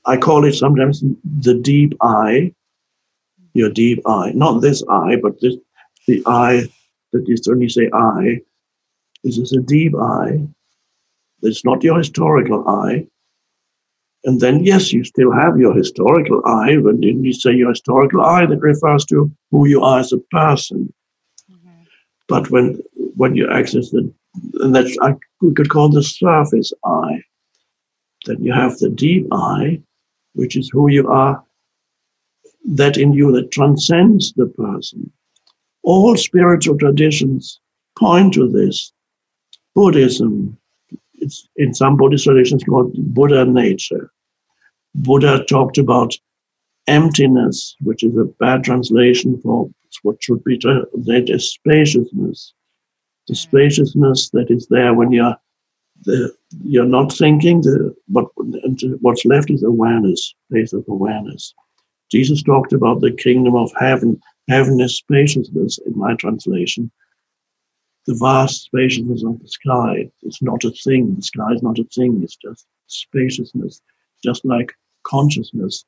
I 0.05 0.17
call 0.17 0.45
it 0.45 0.53
sometimes 0.53 1.03
the 1.23 1.55
deep 1.55 1.93
I, 2.01 2.53
your 3.53 3.69
deep 3.69 4.01
I, 4.05 4.32
not 4.32 4.61
this 4.61 4.84
I, 4.89 5.15
but 5.17 5.39
this 5.41 5.55
the 6.07 6.21
I 6.25 6.69
that 7.11 7.27
is 7.27 7.47
you 7.47 7.69
say 7.69 7.89
I, 7.93 8.41
this 9.23 9.38
is 9.38 9.51
a 9.53 9.61
deep 9.61 9.93
I. 9.95 10.47
It's 11.41 11.65
not 11.65 11.84
your 11.84 11.97
historical 11.97 12.67
I. 12.67 13.07
And 14.23 14.39
then, 14.39 14.63
yes, 14.63 14.93
you 14.93 15.03
still 15.03 15.32
have 15.32 15.57
your 15.57 15.73
historical 15.73 16.41
I. 16.45 16.77
When 16.77 17.01
you 17.01 17.34
say 17.34 17.53
your 17.53 17.69
historical 17.69 18.21
I, 18.21 18.45
that 18.45 18.59
refers 18.59 19.03
to 19.05 19.32
who 19.49 19.67
you 19.67 19.82
are 19.82 19.99
as 19.99 20.13
a 20.13 20.19
person. 20.32 20.93
Mm-hmm. 21.51 21.82
But 22.27 22.51
when 22.51 22.82
when 22.95 23.36
you 23.36 23.49
access 23.49 23.89
the, 23.89 24.11
and 24.59 24.75
that's 24.75 24.95
I, 25.01 25.15
we 25.41 25.53
could 25.53 25.69
call 25.69 25.89
the 25.89 26.03
surface 26.03 26.71
I. 26.86 27.23
Then 28.26 28.43
you 28.43 28.53
have 28.53 28.78
the 28.78 28.89
deep 28.89 29.28
I, 29.32 29.82
which 30.34 30.55
is 30.55 30.69
who 30.72 30.89
you 30.89 31.07
are. 31.07 31.43
That 32.63 32.97
in 32.97 33.13
you 33.13 33.32
that 33.32 33.51
transcends 33.51 34.34
the 34.34 34.45
person 34.45 35.11
all 35.84 36.15
spiritual 36.15 36.78
traditions 36.78 37.59
point 37.97 38.34
to 38.36 38.47
this. 38.47 38.93
Buddhism, 39.74 40.57
it's 41.15 41.47
in 41.55 41.74
some 41.74 41.97
Buddhist 41.97 42.26
traditions 42.26 42.63
called 42.63 42.93
Buddha 43.13 43.45
nature. 43.45 44.11
Buddha 44.95 45.45
talked 45.45 45.78
about 45.78 46.13
emptiness, 46.88 47.76
which 47.82 48.03
is 48.03 48.15
a 48.17 48.26
bad 48.26 48.63
translation 48.63 49.39
for 49.41 49.69
what 50.03 50.22
should 50.22 50.43
be 50.43 50.57
translated 50.57 51.30
as 51.30 51.49
spaciousness. 51.49 52.53
the 53.28 53.34
mm. 53.34 53.38
spaciousness 53.38 54.30
that 54.32 54.49
is 54.49 54.67
there 54.67 54.93
when 54.93 55.11
you're 55.11 55.38
the, 56.03 56.34
you're 56.64 56.86
not 56.86 57.14
thinking. 57.14 57.62
The 57.62 57.95
but 58.10 58.26
what's 58.99 59.26
left 59.26 59.49
is 59.49 59.64
awareness, 59.64 60.34
space 60.49 60.74
of 60.74 60.86
awareness. 60.88 61.54
Jesus 62.12 62.43
talked 62.43 62.74
about 62.74 63.02
the 63.02 63.12
kingdom 63.12 63.56
of 63.56 63.72
heaven. 63.80 64.22
Heaven 64.49 64.80
is 64.82 64.97
spaciousness 64.97 65.80
in 65.86 65.97
my 65.97 66.16
translation. 66.16 66.91
The 68.08 68.16
vast 68.20 68.64
spaciousness 68.64 69.24
of 69.24 69.39
the 69.39 69.47
sky. 69.47 70.12
It's 70.24 70.41
not 70.41 70.64
a 70.64 70.72
thing. 70.72 71.16
The 71.16 71.22
sky 71.22 71.52
is 71.54 71.64
not 71.64 71.80
a 71.80 71.86
thing. 71.95 72.22
It's 72.24 72.36
just 72.36 72.66
spaciousness, 72.88 73.82
just 74.24 74.43
like 74.43 74.74
consciousness. 75.04 75.86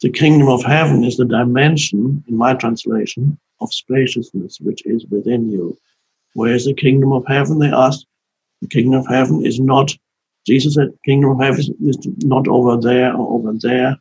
The 0.00 0.10
kingdom 0.10 0.48
of 0.48 0.62
heaven 0.62 1.04
is 1.04 1.16
the 1.16 1.24
dimension, 1.24 2.22
in 2.28 2.36
my 2.36 2.54
translation, 2.54 3.38
of 3.60 3.72
spaciousness 3.72 4.60
which 4.60 4.84
is 4.86 5.06
within 5.06 5.50
you. 5.50 5.76
Where 6.34 6.54
is 6.54 6.66
the 6.66 6.74
kingdom 6.74 7.12
of 7.12 7.26
heaven? 7.26 7.58
They 7.58 7.68
asked. 7.72 8.06
The 8.62 8.68
kingdom 8.68 9.00
of 9.00 9.06
heaven 9.06 9.44
is 9.44 9.60
not, 9.60 9.94
Jesus 10.46 10.74
said, 10.74 10.88
kingdom 11.04 11.30
of 11.32 11.40
heaven 11.40 11.60
is 11.84 11.98
not 12.24 12.48
over 12.48 12.76
there 12.80 13.14
or 13.14 13.38
over 13.38 13.52
there. 13.58 13.96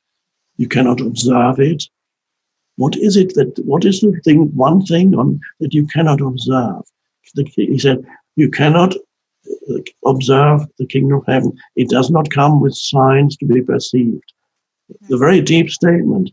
You 0.58 0.68
cannot 0.68 1.01
observe 1.01 1.60
it. 1.60 1.84
What 2.78 2.95
is 2.97 3.18
it 3.18 3.34
that, 3.36 3.60
what 3.66 3.86
is 3.86 4.01
the 4.01 4.20
thing, 4.24 4.56
one 4.56 4.86
thing 4.86 5.16
on, 5.16 5.39
that 5.60 5.74
you 5.74 5.88
cannot 5.88 6.22
observe? 6.22 6.84
He 7.56 7.80
said, 7.80 8.06
you 8.36 8.49
cannot 8.49 8.95
observe 10.06 10.66
the 10.78 10.86
kingdom 10.86 11.20
of 11.20 11.26
heaven. 11.26 11.58
It 11.76 11.89
does 11.89 12.10
not 12.10 12.30
come 12.30 12.62
with 12.62 12.76
signs 12.76 13.36
to 13.38 13.45
be 13.45 13.62
perceived. 13.62 14.34
The 15.10 15.18
very 15.18 15.41
deep 15.41 15.70
statement. 15.70 16.32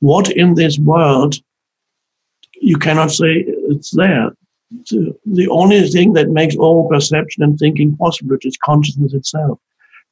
What 0.00 0.30
in 0.30 0.54
this 0.54 0.78
world 0.78 1.36
you 2.62 2.78
cannot 2.78 3.10
say 3.10 3.44
it's 3.46 3.90
there. 3.90 4.30
The 5.26 5.48
only 5.50 5.88
thing 5.88 6.12
that 6.14 6.30
makes 6.30 6.56
all 6.56 6.88
perception 6.88 7.42
and 7.42 7.58
thinking 7.58 7.96
possible 7.96 8.36
is 8.40 8.56
consciousness 8.64 9.12
itself. 9.12 9.58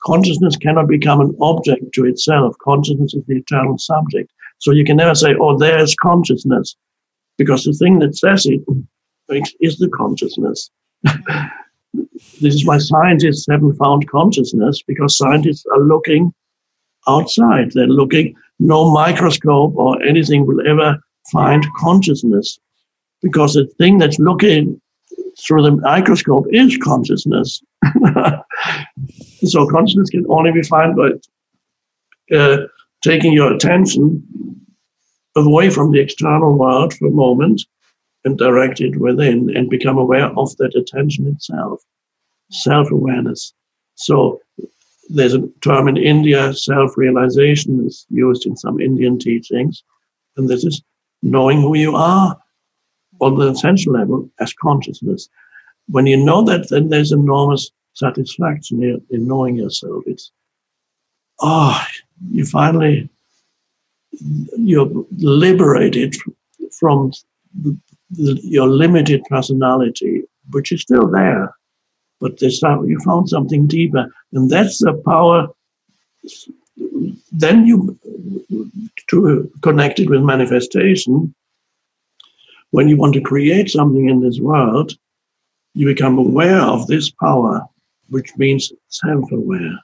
Consciousness 0.04 0.56
cannot 0.56 0.88
become 0.88 1.20
an 1.20 1.36
object 1.40 1.92
to 1.94 2.06
itself. 2.06 2.56
Consciousness 2.62 3.14
is 3.14 3.24
the 3.26 3.36
eternal 3.36 3.78
subject. 3.78 4.30
So 4.58 4.72
you 4.72 4.84
can 4.84 4.96
never 4.96 5.14
say, 5.14 5.34
oh, 5.40 5.58
there's 5.58 5.94
consciousness, 5.94 6.76
because 7.38 7.64
the 7.64 7.72
thing 7.72 7.98
that 8.00 8.16
says 8.16 8.46
it 8.46 8.62
is 9.60 9.78
the 9.78 9.88
consciousness. 9.88 10.70
this 11.04 12.54
is 12.54 12.66
why 12.66 12.78
scientists 12.78 13.46
haven't 13.50 13.76
found 13.76 14.08
consciousness, 14.08 14.82
because 14.86 15.16
scientists 15.16 15.64
are 15.72 15.80
looking 15.80 16.32
outside. 17.08 17.72
They're 17.72 17.86
looking, 17.86 18.34
no 18.58 18.90
microscope 18.90 19.74
or 19.76 20.02
anything 20.02 20.46
will 20.46 20.66
ever 20.66 20.98
find 21.32 21.64
consciousness 21.78 22.58
because 23.22 23.54
the 23.54 23.66
thing 23.78 23.98
that's 23.98 24.18
looking 24.18 24.80
through 25.38 25.62
the 25.62 25.72
microscope 25.72 26.46
is 26.50 26.76
consciousness. 26.78 27.62
so 29.44 29.66
consciousness 29.68 30.10
can 30.10 30.26
only 30.28 30.52
be 30.52 30.62
found 30.62 30.96
by 30.96 32.36
uh, 32.36 32.58
taking 33.02 33.32
your 33.32 33.52
attention 33.52 34.22
away 35.36 35.70
from 35.70 35.92
the 35.92 36.00
external 36.00 36.56
world 36.58 36.92
for 36.94 37.08
a 37.08 37.12
moment 37.12 37.62
and 38.24 38.36
direct 38.36 38.80
it 38.80 39.00
within 39.00 39.54
and 39.56 39.70
become 39.70 39.96
aware 39.96 40.26
of 40.38 40.54
that 40.58 40.74
attention 40.74 41.26
itself, 41.26 41.80
self 42.50 42.90
awareness. 42.90 43.54
So 43.94 44.40
there's 45.08 45.34
a 45.34 45.48
term 45.62 45.88
in 45.88 45.96
India, 45.96 46.52
self 46.52 46.96
realization 46.96 47.86
is 47.86 48.06
used 48.10 48.46
in 48.46 48.56
some 48.56 48.80
Indian 48.80 49.18
teachings, 49.18 49.82
and 50.36 50.48
this 50.48 50.64
is 50.64 50.82
knowing 51.22 51.60
who 51.60 51.76
you 51.76 51.96
are 51.96 52.36
on 53.20 53.38
the 53.38 53.50
essential 53.50 53.92
level 53.92 54.28
as 54.40 54.52
consciousness. 54.54 55.28
When 55.88 56.06
you 56.06 56.16
know 56.16 56.42
that, 56.44 56.68
then 56.68 56.88
there's 56.88 57.12
enormous 57.12 57.70
satisfaction 57.94 58.82
in, 58.82 59.02
in 59.10 59.26
knowing 59.26 59.56
yourself. 59.56 60.04
It's, 60.06 60.30
ah, 61.40 61.86
oh, 61.86 61.96
you 62.30 62.44
finally, 62.46 63.08
you're 64.56 64.90
liberated 65.18 66.16
from 66.78 67.12
the, 67.62 67.76
the, 68.10 68.40
your 68.42 68.68
limited 68.68 69.22
personality, 69.24 70.22
which 70.50 70.72
is 70.72 70.82
still 70.82 71.08
there, 71.08 71.54
but 72.20 72.40
you 72.40 72.98
found 73.04 73.28
something 73.28 73.66
deeper, 73.66 74.06
and 74.32 74.50
that's 74.50 74.78
the 74.78 74.94
power. 75.04 75.48
Then 77.32 77.66
you 77.66 77.98
to 79.08 79.50
connect 79.62 79.98
it 80.00 80.08
with 80.08 80.22
manifestation, 80.22 81.34
when 82.70 82.88
you 82.88 82.96
want 82.96 83.14
to 83.14 83.20
create 83.20 83.70
something 83.70 84.08
in 84.08 84.20
this 84.20 84.38
world, 84.38 84.96
you 85.74 85.86
become 85.86 86.18
aware 86.18 86.60
of 86.60 86.86
this 86.86 87.10
power, 87.10 87.66
which 88.08 88.36
means 88.36 88.72
self-aware. 88.88 89.78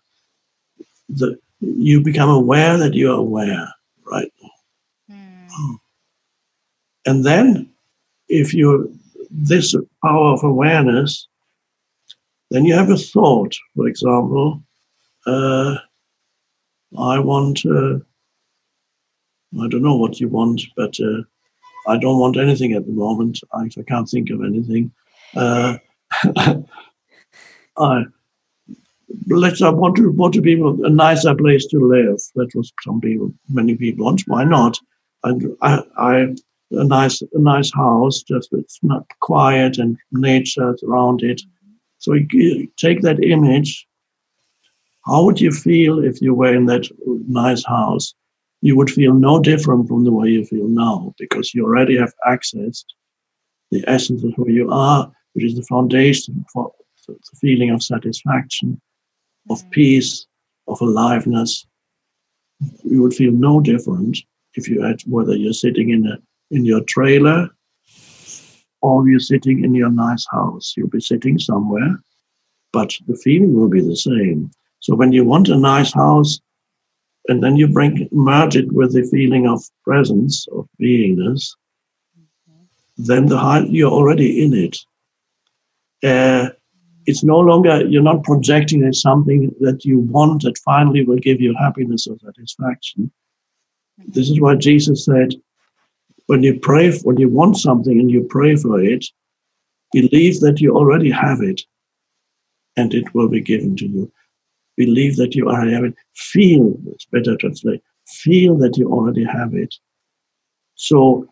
That 1.11 1.39
you 1.61 2.01
become 2.01 2.28
aware 2.28 2.76
that 2.76 2.95
you're 2.95 3.16
aware, 3.16 3.68
right? 4.05 4.32
Mm. 5.11 5.76
And 7.07 7.24
then, 7.24 7.70
if 8.28 8.53
you 8.53 8.93
this 9.30 9.74
power 10.03 10.32
of 10.32 10.43
awareness, 10.43 11.28
then 12.51 12.64
you 12.64 12.74
have 12.74 12.91
a 12.91 12.97
thought. 12.97 13.55
For 13.74 13.87
example, 13.89 14.62
uh, 15.26 15.76
I 16.99 17.18
want. 17.18 17.64
Uh, 17.64 17.99
I 19.59 19.68
don't 19.68 19.82
know 19.82 19.97
what 19.97 20.20
you 20.20 20.28
want, 20.28 20.61
but 20.76 20.99
uh, 21.01 21.22
I 21.87 21.99
don't 21.99 22.18
want 22.18 22.37
anything 22.37 22.72
at 22.72 22.87
the 22.87 22.93
moment. 22.93 23.41
I, 23.53 23.64
I 23.78 23.82
can't 23.87 24.09
think 24.09 24.30
of 24.30 24.43
anything. 24.43 24.93
Uh, 25.34 25.78
I, 27.78 28.05
let's 29.28 29.62
I 29.62 29.70
want 29.70 29.97
to 29.97 30.11
want 30.11 30.34
to 30.34 30.41
be 30.41 30.55
a 30.55 30.91
nicer 30.91 31.34
place 31.34 31.66
to 31.66 31.78
live. 31.78 32.18
That 32.34 32.55
was 32.55 32.72
some 32.82 33.01
people, 33.01 33.32
many 33.49 33.76
people 33.76 34.05
want. 34.05 34.22
Why 34.26 34.45
not? 34.45 34.78
And 35.24 35.57
I, 35.62 35.82
I 35.97 36.34
a 36.72 36.84
nice 36.84 37.22
a 37.22 37.39
nice 37.39 37.72
house, 37.72 38.22
just 38.22 38.53
it's 38.53 38.78
not 38.82 39.07
quiet 39.20 39.78
and 39.78 39.97
nature 40.12 40.74
around 40.84 41.22
it. 41.22 41.41
So 41.99 42.14
you 42.14 42.68
take 42.76 43.03
that 43.03 43.22
image. 43.22 43.87
How 45.05 45.24
would 45.24 45.41
you 45.41 45.53
feel 45.53 46.03
if 46.03 46.20
you 46.20 46.34
were 46.34 46.53
in 46.53 46.66
that 46.66 46.89
nice 47.28 47.64
house? 47.64 48.14
You 48.62 48.76
would 48.76 48.90
feel 48.90 49.14
no 49.14 49.40
different 49.40 49.88
from 49.88 50.04
the 50.04 50.12
way 50.12 50.28
you 50.28 50.44
feel 50.44 50.68
now 50.68 51.14
because 51.18 51.54
you 51.54 51.64
already 51.64 51.96
have 51.96 52.12
accessed 52.26 52.84
the 53.70 53.84
essence 53.86 54.22
of 54.24 54.32
who 54.34 54.48
you 54.48 54.70
are, 54.70 55.11
which 55.32 55.44
is 55.44 55.57
the 55.57 55.62
foundation 55.64 56.44
for 56.52 56.72
the 57.07 57.16
feeling 57.40 57.70
of 57.70 57.82
satisfaction, 57.82 58.80
of 59.50 59.68
peace, 59.70 60.26
of 60.68 60.80
aliveness. 60.80 61.66
You 62.84 63.02
would 63.02 63.14
feel 63.14 63.32
no 63.32 63.61
different 63.61 64.18
if 64.54 64.68
you 64.68 64.82
had 64.82 65.00
whether 65.07 65.36
you're 65.36 65.52
sitting 65.52 65.90
in 65.90 66.07
a 66.07 66.18
in 66.50 66.64
your 66.64 66.82
trailer 66.84 67.50
or 68.80 69.09
you're 69.09 69.20
sitting 69.20 69.64
in 69.64 69.74
your 69.74 69.90
nice 69.90 70.24
house. 70.30 70.74
You'll 70.76 70.88
be 70.88 71.00
sitting 71.00 71.38
somewhere, 71.38 72.00
but 72.72 72.96
the 73.07 73.16
feeling 73.16 73.54
will 73.54 73.68
be 73.68 73.80
the 73.80 73.96
same. 73.96 74.50
So 74.80 74.94
when 74.94 75.12
you 75.12 75.24
want 75.24 75.48
a 75.48 75.57
nice 75.57 75.92
house, 75.92 76.40
and 77.28 77.42
then 77.42 77.56
you 77.56 77.68
bring 77.68 78.08
merge 78.12 78.56
it 78.56 78.72
with 78.72 78.92
the 78.92 79.02
feeling 79.04 79.46
of 79.46 79.62
presence 79.84 80.46
of 80.52 80.68
beingness. 80.80 81.50
Then 82.96 83.26
the 83.26 83.38
heart 83.38 83.68
you're 83.68 83.90
already 83.90 84.42
in 84.42 84.54
it. 84.54 84.78
Uh, 86.02 86.50
it's 87.06 87.22
no 87.22 87.38
longer 87.38 87.86
you're 87.86 88.02
not 88.02 88.24
projecting 88.24 88.84
as 88.84 89.00
something 89.00 89.54
that 89.60 89.84
you 89.84 89.98
want 89.98 90.42
that 90.42 90.58
finally 90.64 91.04
will 91.04 91.18
give 91.18 91.40
you 91.40 91.54
happiness 91.58 92.06
or 92.06 92.16
satisfaction. 92.24 93.10
This 94.08 94.30
is 94.30 94.40
why 94.40 94.56
jesus 94.56 95.04
said. 95.04 95.34
When 96.26 96.42
you 96.42 96.58
pray 96.58 96.96
when 96.98 97.18
you 97.18 97.28
want 97.28 97.56
something 97.56 98.00
and 98.00 98.10
you 98.10 98.26
pray 98.28 98.56
for 98.56 98.80
it 98.80 99.04
believe 99.92 100.40
that 100.40 100.60
you 100.60 100.76
already 100.76 101.10
have 101.10 101.40
it 101.40 101.62
and 102.76 102.92
it 102.92 103.14
will 103.14 103.28
be 103.28 103.40
given 103.40 103.76
to 103.76 103.86
you 103.86 104.12
believe 104.76 105.16
that 105.16 105.34
you 105.34 105.48
already 105.48 105.72
have 105.72 105.84
it. 105.84 105.94
Feel, 106.14 106.76
it's 106.88 107.06
better 107.06 107.36
translate, 107.36 107.82
feel 108.08 108.56
that 108.58 108.76
you 108.76 108.90
already 108.90 109.24
have 109.24 109.54
it. 109.54 109.74
So 110.74 111.28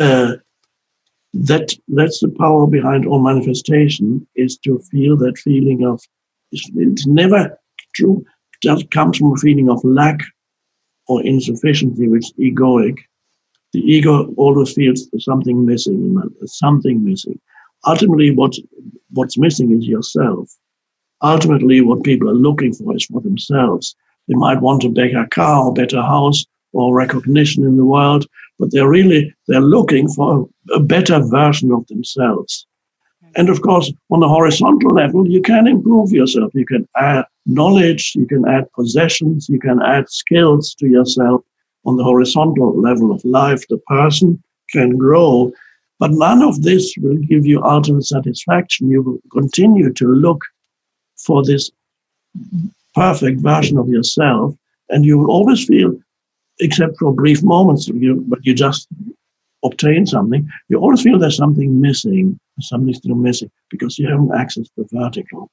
uh, 0.00 0.34
that 1.34 1.74
that's 1.88 2.20
the 2.20 2.28
power 2.28 2.66
behind 2.66 3.06
all 3.06 3.20
manifestation 3.20 4.26
is 4.36 4.56
to 4.58 4.78
feel 4.90 5.16
that 5.16 5.36
feeling 5.38 5.84
of 5.84 6.00
it's, 6.52 7.06
never 7.06 7.58
true 7.94 8.24
just 8.62 8.88
comes 8.92 9.18
from 9.18 9.32
a 9.32 9.36
feeling 9.36 9.68
of 9.68 9.82
lack 9.82 10.20
or 11.08 11.22
insufficiency 11.24 12.08
which 12.08 12.26
is 12.26 12.32
egoic 12.38 12.96
the 13.72 13.80
ego 13.80 14.32
always 14.36 14.72
feels 14.72 15.08
something 15.18 15.66
missing 15.66 16.16
something 16.44 17.04
missing 17.04 17.38
ultimately 17.86 18.30
what 18.30 18.54
what's 19.10 19.36
missing 19.36 19.76
is 19.76 19.86
yourself 19.86 20.48
ultimately 21.24 21.80
what 21.80 22.04
people 22.04 22.28
are 22.28 22.34
looking 22.48 22.72
for 22.72 22.94
is 22.94 23.06
for 23.06 23.20
themselves. 23.20 23.96
They 24.28 24.34
might 24.34 24.60
want 24.60 24.84
a 24.84 24.88
bigger 24.88 25.26
car 25.30 25.64
or 25.64 25.72
better 25.72 26.02
house 26.02 26.44
or 26.72 26.94
recognition 26.94 27.64
in 27.64 27.76
the 27.76 27.84
world, 27.84 28.26
but 28.58 28.70
they're 28.70 28.88
really 28.88 29.34
they're 29.48 29.60
looking 29.60 30.08
for 30.08 30.48
a 30.72 30.80
better 30.80 31.20
version 31.20 31.72
of 31.72 31.86
themselves. 31.86 32.66
and 33.36 33.48
of 33.48 33.62
course, 33.62 33.92
on 34.10 34.20
the 34.20 34.28
horizontal 34.28 34.90
level, 34.90 35.26
you 35.28 35.42
can 35.42 35.66
improve 35.66 36.12
yourself. 36.12 36.52
You 36.54 36.66
can 36.66 36.86
add 36.96 37.24
knowledge, 37.46 38.12
you 38.14 38.26
can 38.26 38.46
add 38.46 38.70
possessions, 38.78 39.48
you 39.48 39.58
can 39.58 39.82
add 39.82 40.08
skills 40.08 40.74
to 40.76 40.86
yourself. 40.86 41.40
On 41.84 41.96
the 41.96 42.04
horizontal 42.04 42.80
level 42.80 43.10
of 43.12 43.24
life, 43.24 43.62
the 43.68 43.80
person 43.96 44.42
can 44.70 44.96
grow, 44.96 45.52
but 45.98 46.12
none 46.12 46.42
of 46.42 46.62
this 46.62 46.94
will 47.02 47.16
give 47.30 47.44
you 47.44 47.62
ultimate 47.62 48.06
satisfaction. 48.06 48.90
You 48.90 49.02
will 49.02 49.20
continue 49.32 49.92
to 49.92 50.06
look 50.06 50.42
for 51.16 51.44
this 51.44 51.70
perfect 52.94 53.40
version 53.40 53.78
of 53.78 53.88
yourself, 53.88 54.54
and 54.88 55.04
you 55.04 55.18
will 55.18 55.30
always 55.30 55.64
feel, 55.64 55.98
except 56.60 56.98
for 56.98 57.12
brief 57.12 57.42
moments, 57.42 57.88
you, 57.88 58.24
but 58.28 58.44
you 58.44 58.54
just 58.54 58.88
obtain 59.64 60.06
something, 60.06 60.48
you 60.68 60.78
always 60.78 61.02
feel 61.02 61.18
there's 61.18 61.36
something 61.36 61.80
missing, 61.80 62.38
something 62.60 62.94
still 62.94 63.14
missing, 63.14 63.50
because 63.70 63.98
you 63.98 64.08
haven't 64.08 64.28
accessed 64.28 64.70
the 64.76 64.86
vertical. 64.92 65.50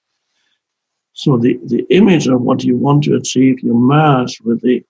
So 1.13 1.37
the, 1.37 1.59
the 1.65 1.85
image 1.89 2.27
of 2.27 2.41
what 2.41 2.63
you 2.63 2.77
want 2.77 3.03
to 3.05 3.15
achieve, 3.15 3.59
you 3.61 3.73
merge 3.73 4.39
with 4.41 4.61
the, 4.61 4.83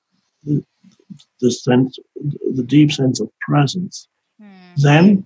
the, 0.43 0.63
the 1.39 1.51
sense, 1.51 1.97
the 2.15 2.63
deep 2.63 2.91
sense 2.91 3.19
of 3.19 3.29
presence. 3.41 4.07
Mm. 4.41 4.47
Then 4.77 5.25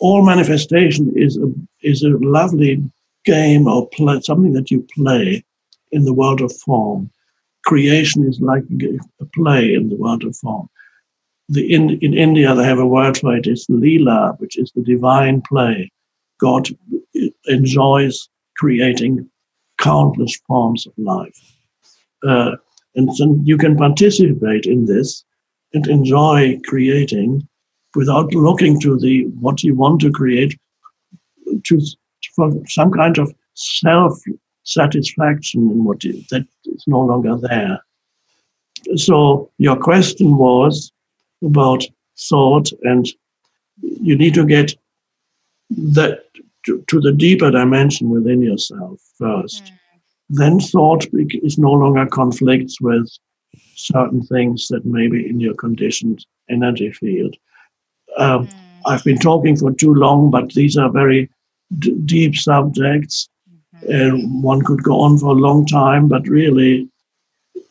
all 0.00 0.24
manifestation 0.24 1.12
is 1.16 1.36
a, 1.36 1.52
is 1.82 2.02
a 2.02 2.10
lovely 2.20 2.82
game 3.24 3.66
or 3.66 3.88
play, 3.88 4.20
something 4.20 4.52
that 4.52 4.70
you 4.70 4.86
play 4.94 5.44
in 5.90 6.04
the 6.04 6.14
world 6.14 6.40
of 6.40 6.52
form. 6.56 7.10
Creation 7.64 8.26
is 8.26 8.40
like 8.40 8.64
a 9.20 9.24
play 9.26 9.74
in 9.74 9.88
the 9.88 9.96
world 9.96 10.24
of 10.24 10.36
form 10.36 10.68
the 11.52 11.72
in, 11.72 11.98
in 12.00 12.14
India 12.14 12.54
they 12.54 12.64
have 12.64 12.78
a 12.78 12.86
word 12.86 13.18
for 13.18 13.36
it. 13.36 13.46
It's 13.46 13.68
lila, 13.68 14.34
which 14.38 14.58
is 14.58 14.72
the 14.74 14.82
divine 14.82 15.42
play. 15.42 15.90
God 16.40 16.68
enjoys 17.46 18.28
creating 18.56 19.28
countless 19.78 20.36
forms 20.46 20.86
of 20.86 20.92
life, 20.96 21.38
uh, 22.26 22.52
and 22.94 23.14
so 23.14 23.38
you 23.44 23.56
can 23.56 23.76
participate 23.76 24.66
in 24.66 24.86
this 24.86 25.24
and 25.74 25.86
enjoy 25.86 26.58
creating 26.64 27.46
without 27.94 28.32
looking 28.34 28.80
to 28.80 28.98
the 28.98 29.26
what 29.40 29.62
you 29.62 29.74
want 29.74 30.00
to 30.00 30.10
create 30.10 30.58
to 31.64 31.80
for 32.34 32.50
some 32.68 32.90
kind 32.90 33.18
of 33.18 33.32
self 33.54 34.18
satisfaction 34.64 35.70
in 35.70 35.84
what 35.84 36.04
you, 36.04 36.22
that 36.30 36.46
is 36.66 36.84
no 36.86 37.00
longer 37.00 37.36
there. 37.36 37.80
So 38.96 39.50
your 39.58 39.76
question 39.76 40.36
was 40.36 40.92
about 41.44 41.84
thought, 42.28 42.70
and 42.82 43.06
you 43.80 44.16
need 44.16 44.34
to 44.34 44.46
get 44.46 44.74
that 45.70 46.24
to, 46.66 46.84
to 46.88 47.00
the 47.00 47.12
deeper 47.12 47.50
dimension 47.50 48.10
within 48.10 48.42
yourself 48.42 49.00
first. 49.18 49.64
Mm. 49.64 49.70
Then 50.30 50.60
thought 50.60 51.06
is 51.12 51.58
no 51.58 51.72
longer 51.72 52.06
conflicts 52.06 52.80
with 52.80 53.10
certain 53.74 54.22
things 54.22 54.68
that 54.68 54.84
may 54.84 55.08
be 55.08 55.28
in 55.28 55.40
your 55.40 55.54
conditioned 55.54 56.24
energy 56.48 56.92
field. 56.92 57.36
Uh, 58.16 58.40
mm. 58.40 58.54
I've 58.86 59.04
been 59.04 59.18
talking 59.18 59.56
for 59.56 59.72
too 59.72 59.94
long, 59.94 60.30
but 60.30 60.52
these 60.52 60.76
are 60.76 60.90
very 60.90 61.30
d- 61.78 61.96
deep 62.04 62.36
subjects. 62.36 63.28
Mm-hmm. 63.76 63.92
And 63.92 64.42
one 64.42 64.62
could 64.62 64.82
go 64.82 65.00
on 65.00 65.18
for 65.18 65.28
a 65.28 65.32
long 65.32 65.66
time, 65.66 66.08
but 66.08 66.26
really, 66.28 66.88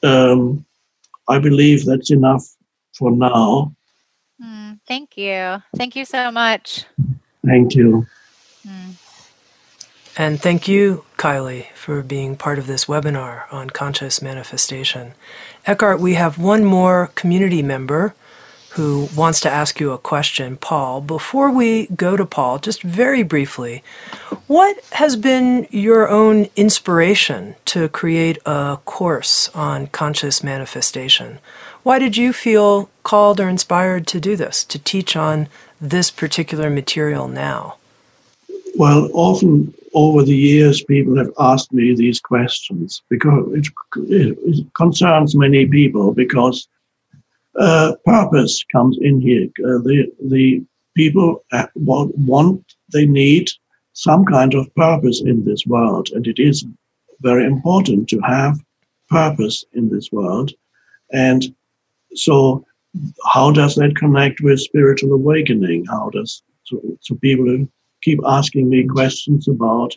um, 0.04 0.66
I 1.28 1.40
believe 1.40 1.86
that's 1.86 2.12
enough 2.12 2.46
for 2.94 3.12
now. 3.12 3.74
Mm, 4.44 4.80
thank 4.88 5.18
you. 5.18 5.62
Thank 5.76 5.96
you 5.96 6.06
so 6.06 6.32
much. 6.32 6.86
Thank 7.46 7.76
you. 7.76 8.08
Mm. 8.68 8.96
And 10.18 10.42
thank 10.42 10.68
you, 10.68 11.06
Kylie, 11.18 11.68
for 11.74 12.04
being 12.04 12.36
part 12.36 12.60
of 12.60 12.68
this 12.68 12.86
webinar 12.86 13.52
on 13.52 13.70
conscious 13.70 14.22
manifestation. 14.22 15.14
Eckhart, 15.66 16.00
we 16.00 16.16
have 16.16 16.38
one 16.38 16.66
more 16.66 17.12
community 17.16 17.62
member 17.62 18.14
who 18.72 19.10
wants 19.16 19.42
to 19.42 19.50
ask 19.50 19.80
you 19.82 19.92
a 19.92 19.98
question. 19.98 20.56
Paul, 20.56 21.02
before 21.02 21.52
we 21.52 21.88
go 21.88 22.16
to 22.16 22.26
Paul, 22.26 22.58
just 22.58 22.82
very 22.84 23.22
briefly, 23.22 23.84
what 24.48 24.78
has 24.94 25.18
been 25.18 25.68
your 25.72 26.08
own 26.08 26.48
inspiration 26.56 27.56
to 27.66 27.90
create 27.90 28.38
a 28.46 28.80
course 28.86 29.50
on 29.54 29.88
conscious 29.88 30.42
manifestation? 30.42 31.40
Why 31.84 32.00
did 32.00 32.16
you 32.16 32.32
feel 32.32 32.90
called 33.04 33.42
or 33.42 33.50
inspired 33.50 34.08
to 34.08 34.22
do 34.22 34.38
this, 34.38 34.64
to 34.66 34.80
teach 34.80 35.18
on 35.18 35.50
this 35.82 36.10
particular 36.10 36.70
material 36.70 37.28
now? 37.28 37.76
Well, 38.76 39.10
often 39.14 39.74
over 39.94 40.24
the 40.24 40.36
years, 40.36 40.82
people 40.82 41.18
have 41.18 41.34
asked 41.40 41.74
me 41.74 41.94
these 41.94 42.22
questions 42.22 43.02
because 43.10 43.52
it, 43.54 43.68
it 44.46 44.74
concerns 44.76 45.36
many 45.36 45.66
people 45.66 46.14
because 46.14 46.70
uh, 47.60 47.94
purpose 48.06 48.64
comes 48.72 48.98
in 49.02 49.22
here. 49.22 49.48
Uh, 49.60 49.80
the, 49.84 50.12
the 50.30 50.64
people 50.96 51.44
want, 51.76 52.64
they 52.94 53.06
need 53.06 53.50
some 53.94 54.26
kind 54.26 54.54
of 54.54 54.74
purpose 54.76 55.22
in 55.22 55.44
this 55.44 55.66
world, 55.66 56.10
and 56.14 56.28
it 56.28 56.40
is 56.40 56.66
very 57.22 57.46
important 57.46 58.08
to 58.10 58.20
have 58.22 58.58
purpose 59.10 59.66
in 59.74 59.90
this 59.90 60.12
world. 60.12 60.52
And 61.12 61.54
so, 62.16 62.66
how 63.34 63.52
does 63.52 63.76
that 63.76 63.96
connect 63.96 64.42
with 64.42 64.60
spiritual 64.60 65.14
awakening? 65.14 65.86
How 65.86 66.10
does 66.10 66.44
so, 66.64 66.82
so 67.02 67.16
people 67.16 67.68
keep 68.02 68.20
asking 68.26 68.70
me 68.70 68.88
questions 68.88 69.48
about 69.48 69.94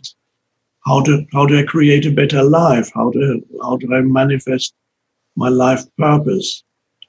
how 0.87 1.01
do 1.01 1.25
how 1.33 1.47
do 1.47 1.59
I 1.59 1.63
create 1.63 2.07
a 2.07 2.11
better 2.11 2.43
life? 2.43 2.91
How 2.95 3.11
do 3.11 3.43
how 3.63 3.77
do 3.77 3.95
I 3.95 4.01
manifest 4.01 4.75
my 5.37 5.49
life 5.49 5.85
purpose? 5.97 6.63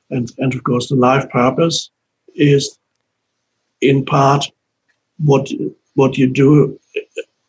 And 0.10 0.32
and 0.38 0.54
of 0.54 0.64
course, 0.64 0.90
the 0.90 0.96
life 0.96 1.30
purpose 1.30 1.90
is 2.36 2.78
in 3.82 4.06
part 4.06 4.46
what 5.18 5.50
what 5.96 6.18
you 6.18 6.28
do 6.28 6.80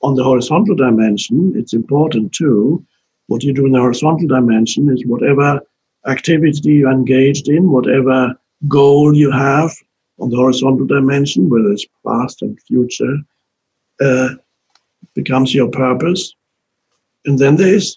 on 0.03 0.15
the 0.15 0.25
horizontal 0.25 0.75
dimension. 0.75 1.53
It's 1.57 1.75
important 1.75 2.33
too. 2.33 2.85
What 3.27 3.43
you 3.43 3.53
do 3.53 3.67
in 3.67 3.73
the 3.73 3.81
horizontal 3.81 4.29
dimension 4.29 4.89
is 4.89 5.05
whatever 5.05 5.61
activity 6.07 6.75
you're 6.75 6.91
engaged 6.93 7.49
in, 7.49 7.71
whatever 7.71 8.35
goal 8.69 9.15
you 9.15 9.31
have 9.31 9.73
on 10.21 10.31
the 10.31 10.37
horizontal 10.37 10.87
dimension, 10.87 11.51
whether 11.51 11.73
it's 11.73 11.87
past 12.07 12.43
and 12.43 12.59
future, 12.63 13.19
uh, 14.01 14.29
becomes 15.15 15.55
your 15.55 15.69
purpose. 15.69 16.35
And 17.25 17.39
then 17.39 17.57
there's 17.57 17.97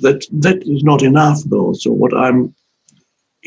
that 0.00 0.26
that 0.32 0.62
is 0.62 0.82
not 0.82 1.02
enough 1.02 1.42
though. 1.44 1.72
So 1.74 1.92
what 1.92 2.16
I'm 2.16 2.54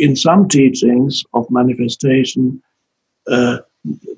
in 0.01 0.15
some 0.15 0.47
teachings 0.49 1.23
of 1.33 1.49
manifestation, 1.51 2.61
uh, 3.27 3.59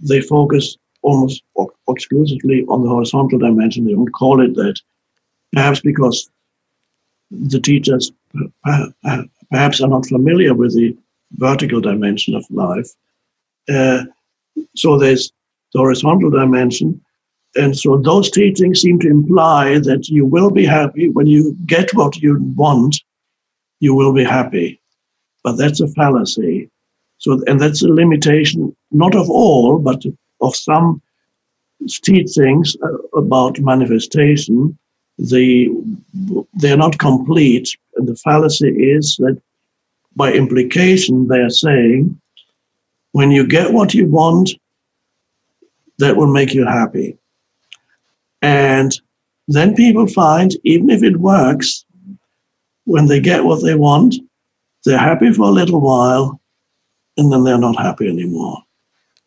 they 0.01 0.21
focus 0.21 0.77
almost 1.01 1.43
exclusively 1.89 2.63
on 2.69 2.83
the 2.83 2.89
horizontal 2.89 3.37
dimension. 3.37 3.85
They 3.85 3.91
don't 3.91 4.13
call 4.13 4.41
it 4.41 4.55
that, 4.55 4.79
perhaps 5.51 5.81
because 5.81 6.29
the 7.31 7.59
teachers 7.59 8.13
perhaps 9.51 9.81
are 9.81 9.87
not 9.87 10.05
familiar 10.05 10.53
with 10.53 10.73
the 10.73 10.95
vertical 11.33 11.81
dimension 11.81 12.33
of 12.33 12.45
life. 12.49 12.87
Uh, 13.67 14.03
so 14.75 14.97
there's 14.97 15.33
the 15.73 15.79
horizontal 15.79 16.29
dimension. 16.29 17.01
And 17.55 17.77
so 17.77 17.97
those 17.97 18.31
teachings 18.31 18.79
seem 18.79 18.99
to 18.99 19.09
imply 19.09 19.79
that 19.79 20.07
you 20.07 20.25
will 20.25 20.49
be 20.49 20.65
happy 20.65 21.09
when 21.09 21.27
you 21.27 21.57
get 21.65 21.93
what 21.93 22.15
you 22.17 22.39
want, 22.55 22.95
you 23.81 23.93
will 23.93 24.13
be 24.13 24.23
happy. 24.23 24.79
But 25.43 25.57
that's 25.57 25.81
a 25.81 25.87
fallacy. 25.89 26.69
So, 27.17 27.41
and 27.47 27.59
that's 27.59 27.83
a 27.83 27.87
limitation, 27.87 28.75
not 28.91 29.15
of 29.15 29.29
all, 29.29 29.79
but 29.79 30.03
of 30.41 30.55
some 30.55 31.01
teachings 32.01 32.75
uh, 32.83 33.17
about 33.17 33.59
manifestation. 33.59 34.77
The, 35.17 35.69
they're 36.53 36.77
not 36.77 36.97
complete 36.97 37.75
and 37.95 38.07
the 38.07 38.15
fallacy 38.15 38.69
is 38.69 39.17
that 39.17 39.39
by 40.15 40.33
implication, 40.33 41.27
they're 41.27 41.49
saying 41.49 42.19
when 43.11 43.31
you 43.31 43.47
get 43.47 43.73
what 43.73 43.93
you 43.93 44.07
want, 44.07 44.51
that 45.99 46.17
will 46.17 46.31
make 46.31 46.53
you 46.53 46.65
happy. 46.65 47.17
And 48.41 48.99
then 49.47 49.75
people 49.75 50.07
find, 50.07 50.51
even 50.63 50.89
if 50.89 51.03
it 51.03 51.17
works, 51.17 51.85
when 52.85 53.07
they 53.07 53.19
get 53.19 53.45
what 53.45 53.63
they 53.63 53.75
want, 53.75 54.15
they're 54.85 54.97
happy 54.97 55.31
for 55.31 55.43
a 55.43 55.51
little 55.51 55.81
while, 55.81 56.39
and 57.17 57.31
then 57.31 57.43
they're 57.43 57.57
not 57.57 57.77
happy 57.77 58.07
anymore. 58.07 58.61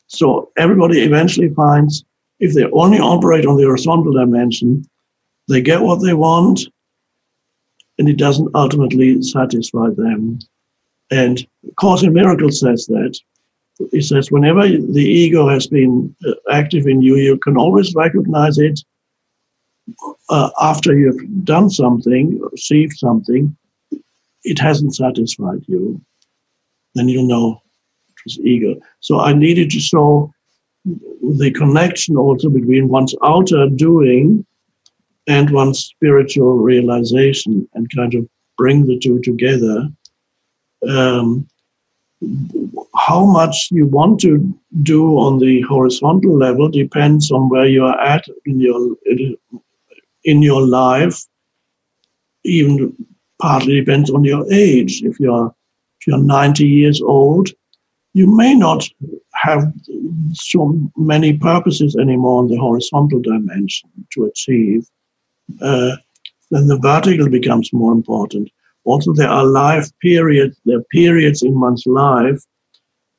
So 0.08 0.50
everybody 0.56 1.02
eventually 1.02 1.52
finds 1.54 2.04
if 2.38 2.54
they 2.54 2.64
only 2.70 2.98
operate 2.98 3.46
on 3.46 3.56
the 3.56 3.64
horizontal 3.64 4.12
dimension, 4.12 4.88
they 5.48 5.60
get 5.60 5.82
what 5.82 6.02
they 6.02 6.14
want, 6.14 6.60
and 7.98 8.08
it 8.08 8.18
doesn't 8.18 8.54
ultimately 8.54 9.22
satisfy 9.22 9.88
them. 9.96 10.38
And 11.10 11.46
Course 11.76 12.02
in 12.02 12.12
Miracles 12.12 12.60
says 12.60 12.86
that 12.86 13.18
he 13.90 14.00
says, 14.00 14.30
whenever 14.30 14.66
the 14.66 15.04
ego 15.04 15.48
has 15.48 15.66
been 15.66 16.14
uh, 16.26 16.32
active 16.50 16.86
in 16.86 17.02
you, 17.02 17.16
you 17.16 17.38
can 17.38 17.56
always 17.56 17.94
recognize 17.94 18.58
it 18.58 18.80
uh, 20.30 20.50
after 20.60 20.96
you've 20.96 21.44
done 21.44 21.70
something, 21.70 22.40
received 22.52 22.96
something, 22.96 23.56
it 24.46 24.58
hasn't 24.58 24.94
satisfied 24.94 25.62
you. 25.66 26.00
Then 26.94 27.08
you'll 27.08 27.26
know 27.26 27.60
it 28.08 28.14
was 28.24 28.38
ego. 28.38 28.76
So 29.00 29.20
I 29.20 29.32
needed 29.32 29.70
to 29.70 29.80
show 29.80 30.32
the 30.84 31.50
connection 31.50 32.16
also 32.16 32.48
between 32.48 32.88
one's 32.88 33.14
outer 33.22 33.68
doing 33.68 34.46
and 35.26 35.50
one's 35.50 35.80
spiritual 35.80 36.58
realization 36.58 37.68
and 37.74 37.92
kind 37.94 38.14
of 38.14 38.28
bring 38.56 38.86
the 38.86 38.98
two 38.98 39.20
together. 39.20 39.88
Um, 40.88 41.48
how 42.96 43.26
much 43.26 43.68
you 43.72 43.86
want 43.86 44.20
to 44.20 44.32
do 44.82 45.18
on 45.18 45.38
the 45.38 45.60
horizontal 45.62 46.38
level 46.38 46.68
depends 46.68 47.30
on 47.30 47.48
where 47.48 47.66
you 47.66 47.84
are 47.84 48.00
at 48.00 48.24
in 48.46 48.60
your 48.60 48.96
in 50.24 50.42
your 50.42 50.62
life. 50.62 51.18
Even 52.44 52.94
partly 53.40 53.74
depends 53.74 54.10
on 54.10 54.24
your 54.24 54.50
age. 54.52 55.02
If 55.02 55.18
you're 55.20 55.54
if 56.00 56.06
you're 56.06 56.18
90 56.18 56.66
years 56.66 57.00
old, 57.00 57.50
you 58.12 58.26
may 58.26 58.54
not 58.54 58.88
have 59.34 59.72
so 60.32 60.90
many 60.96 61.36
purposes 61.36 61.96
anymore 61.96 62.42
in 62.42 62.48
the 62.48 62.56
horizontal 62.56 63.20
dimension 63.20 63.90
to 64.12 64.24
achieve. 64.24 64.86
Uh, 65.60 65.96
then 66.50 66.66
the 66.68 66.78
vertical 66.78 67.28
becomes 67.28 67.72
more 67.72 67.92
important. 67.92 68.50
Also, 68.84 69.12
there 69.12 69.28
are 69.28 69.44
life 69.44 69.90
periods, 70.00 70.58
there 70.64 70.78
are 70.78 70.84
periods 70.92 71.42
in 71.42 71.58
one's 71.58 71.84
life 71.86 72.40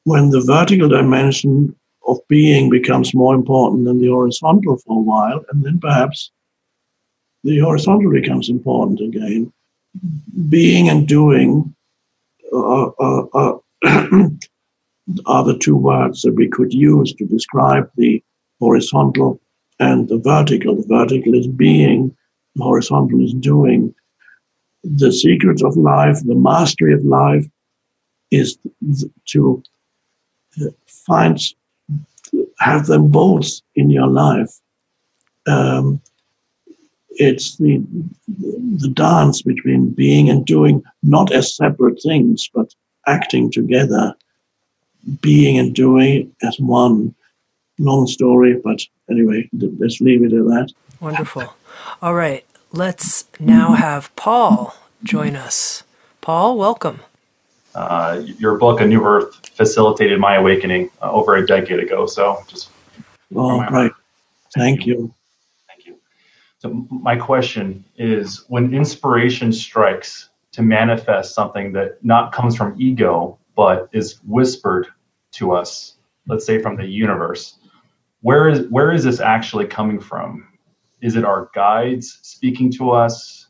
when 0.05 0.29
the 0.29 0.41
vertical 0.41 0.87
dimension 0.87 1.75
of 2.07 2.17
being 2.29 2.69
becomes 2.69 3.13
more 3.13 3.35
important 3.35 3.83
than 3.83 3.99
the 3.99 4.07
horizontal 4.07 4.77
for 4.77 4.97
a 4.97 5.01
while, 5.01 5.43
and 5.51 5.63
then 5.63 5.77
perhaps 5.79 6.31
the 7.43 7.59
horizontal 7.59 8.11
becomes 8.11 8.49
important 8.49 9.01
again. 9.01 9.51
Being 10.49 10.89
and 10.89 11.07
doing 11.07 11.75
are, 12.53 12.93
are, 12.99 13.29
are, 13.33 13.59
are 15.25 15.43
the 15.43 15.57
two 15.59 15.75
words 15.75 16.21
that 16.21 16.33
we 16.33 16.47
could 16.47 16.73
use 16.73 17.13
to 17.13 17.25
describe 17.25 17.89
the 17.95 18.23
horizontal 18.59 19.39
and 19.79 20.07
the 20.09 20.17
vertical. 20.17 20.75
The 20.75 20.87
vertical 20.87 21.33
is 21.35 21.47
being, 21.47 22.15
the 22.55 22.63
horizontal 22.63 23.23
is 23.23 23.33
doing 23.33 23.93
the 24.83 25.11
secret 25.11 25.61
of 25.63 25.75
life, 25.75 26.17
the 26.23 26.35
mastery 26.35 26.93
of 26.93 27.03
life, 27.03 27.45
is 28.31 28.57
to 29.27 29.63
uh, 30.61 30.65
find, 31.05 31.39
have 32.59 32.87
them 32.87 33.09
both 33.09 33.47
in 33.75 33.89
your 33.89 34.07
life. 34.07 34.51
Um, 35.47 36.01
it's 37.19 37.57
the 37.57 37.81
the 38.79 38.89
dance 38.89 39.41
between 39.41 39.89
being 39.91 40.29
and 40.29 40.45
doing, 40.45 40.83
not 41.03 41.31
as 41.31 41.55
separate 41.55 42.01
things, 42.01 42.49
but 42.53 42.73
acting 43.07 43.51
together, 43.51 44.13
being 45.21 45.57
and 45.57 45.73
doing 45.73 46.33
as 46.43 46.59
one. 46.59 47.13
Long 47.79 48.07
story, 48.07 48.59
but 48.63 48.81
anyway, 49.07 49.47
let's 49.53 50.01
leave 50.01 50.23
it 50.23 50.33
at 50.33 50.45
that. 50.45 50.73
Wonderful. 50.99 51.53
All 52.01 52.15
right, 52.15 52.43
let's 52.71 53.25
now 53.39 53.73
have 53.73 54.15
Paul 54.15 54.75
join 55.03 55.35
us. 55.35 55.83
Paul, 56.19 56.57
welcome. 56.57 57.01
Uh, 57.75 58.23
your 58.39 58.57
book, 58.57 58.81
A 58.81 58.87
New 58.87 59.05
Earth, 59.05 59.35
facilitated 59.55 60.19
my 60.19 60.37
awakening 60.37 60.89
uh, 61.03 61.11
over 61.11 61.35
a 61.35 61.45
decade 61.45 61.79
ago. 61.79 62.07
So 62.07 62.43
just. 62.47 62.69
Oh, 63.35 63.59
right. 63.65 63.91
Thank 64.55 64.87
you. 64.87 65.13
So, 66.59 66.87
my 66.89 67.15
question 67.15 67.85
is 67.97 68.45
when 68.47 68.73
inspiration 68.73 69.51
strikes 69.51 70.29
to 70.53 70.63
manifest 70.63 71.35
something 71.35 71.71
that 71.73 72.03
not 72.03 72.31
comes 72.31 72.55
from 72.55 72.75
ego, 72.81 73.37
but 73.55 73.89
is 73.93 74.19
whispered 74.25 74.87
to 75.33 75.51
us, 75.51 75.97
let's 76.27 76.45
say 76.45 76.59
from 76.59 76.75
the 76.75 76.85
universe, 76.85 77.59
where 78.21 78.49
is, 78.49 78.67
where 78.69 78.91
is 78.91 79.03
this 79.03 79.19
actually 79.19 79.67
coming 79.67 79.99
from? 79.99 80.47
Is 81.01 81.15
it 81.15 81.23
our 81.23 81.51
guides 81.53 82.19
speaking 82.23 82.71
to 82.73 82.89
us? 82.89 83.49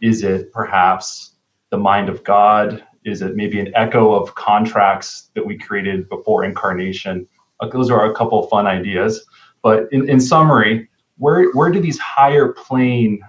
Is 0.00 0.24
it 0.24 0.50
perhaps 0.52 1.32
the 1.70 1.76
mind 1.76 2.08
of 2.08 2.24
God? 2.24 2.82
Is 3.04 3.20
it 3.20 3.36
maybe 3.36 3.60
an 3.60 3.70
echo 3.74 4.14
of 4.14 4.34
contracts 4.34 5.30
that 5.34 5.44
we 5.44 5.58
created 5.58 6.08
before 6.08 6.44
incarnation? 6.44 7.28
Uh, 7.60 7.68
those 7.68 7.90
are 7.90 8.10
a 8.10 8.14
couple 8.14 8.42
fun 8.48 8.66
ideas. 8.66 9.26
But 9.62 9.92
in, 9.92 10.08
in 10.08 10.20
summary, 10.20 10.88
where, 11.18 11.50
where 11.52 11.70
do 11.70 11.80
these 11.80 11.98
higher 11.98 12.52
plane 12.52 13.20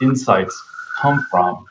insights 0.00 0.60
come 1.00 1.24
from? 1.30 1.64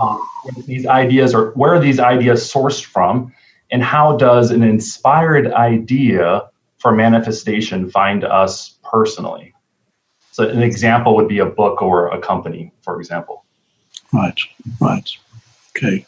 Um, 0.00 0.20
these 0.66 0.86
ideas, 0.86 1.34
or 1.34 1.50
where 1.52 1.74
are 1.74 1.80
these 1.80 2.00
ideas 2.00 2.50
sourced 2.50 2.84
from? 2.84 3.32
And 3.70 3.82
how 3.82 4.16
does 4.16 4.50
an 4.50 4.62
inspired 4.62 5.52
idea 5.52 6.48
for 6.78 6.92
manifestation 6.92 7.90
find 7.90 8.24
us 8.24 8.78
personally? 8.82 9.54
So 10.32 10.48
an 10.48 10.62
example 10.62 11.16
would 11.16 11.28
be 11.28 11.38
a 11.38 11.46
book 11.46 11.82
or 11.82 12.08
a 12.08 12.20
company, 12.20 12.72
for 12.82 12.98
example. 12.98 13.44
Right, 14.12 14.38
right. 14.80 15.08
Okay. 15.76 16.06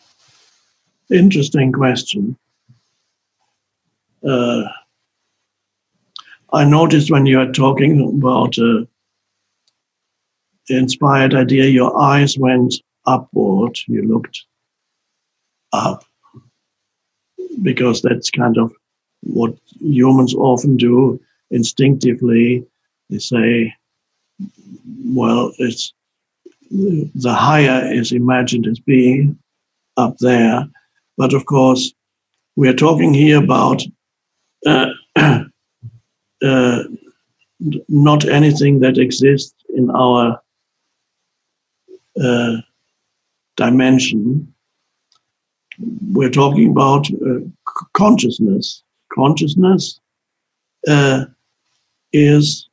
Interesting 1.11 1.73
question. 1.73 2.37
Uh, 4.27 4.63
I 6.53 6.65
noticed 6.65 7.11
when 7.11 7.27
you 7.27 7.41
are 7.41 7.51
talking 7.51 8.09
about 8.19 8.59
uh, 8.59 8.85
the 10.69 10.79
inspired 10.79 11.35
idea, 11.35 11.65
your 11.65 11.99
eyes 11.99 12.37
went 12.39 12.75
upward. 13.07 13.79
You 13.87 14.03
looked 14.03 14.45
up 15.73 16.05
because 17.63 18.03
that's 18.03 18.31
kind 18.31 18.59
of 18.59 18.73
what 19.23 19.55
humans 19.81 20.35
often 20.35 20.77
do 20.77 21.21
instinctively. 21.51 22.65
They 23.09 23.19
say, 23.19 23.75
well, 25.07 25.53
it's 25.59 25.93
the 26.71 27.35
higher 27.35 27.93
is 27.93 28.13
imagined 28.13 28.67
as 28.67 28.79
being 28.79 29.39
up 29.97 30.17
there. 30.19 30.67
But 31.17 31.35
of 31.35 31.45
course, 31.47 31.93
we 32.57 32.69
are 32.69 32.75
talking 32.75 33.13
here 33.15 33.43
about 33.43 33.83
uh, 34.67 34.91
uh, 36.45 36.83
not 37.89 38.29
anything 38.29 38.81
that 38.81 38.99
exists 38.99 39.55
in 39.77 39.91
our 39.91 40.41
uh, 42.23 42.57
dimension. 43.57 44.53
We're 46.11 46.31
talking 46.31 46.71
about 46.71 47.07
uh, 47.11 47.41
consciousness. 47.95 48.83
Consciousness 49.15 50.01
uh, 50.89 51.27
is 52.13 52.69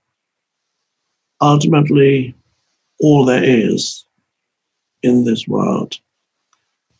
ultimately 1.42 2.36
all 3.00 3.26
there 3.26 3.44
is 3.44 4.06
in 5.04 5.24
this 5.24 5.48
world. 5.48 5.96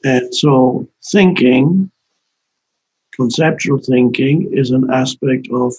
And 0.04 0.34
so 0.34 0.88
thinking, 1.12 1.92
conceptual 3.14 3.80
thinking, 3.80 4.50
is 4.54 4.72
an 4.72 4.90
aspect 4.92 5.48
of 5.52 5.74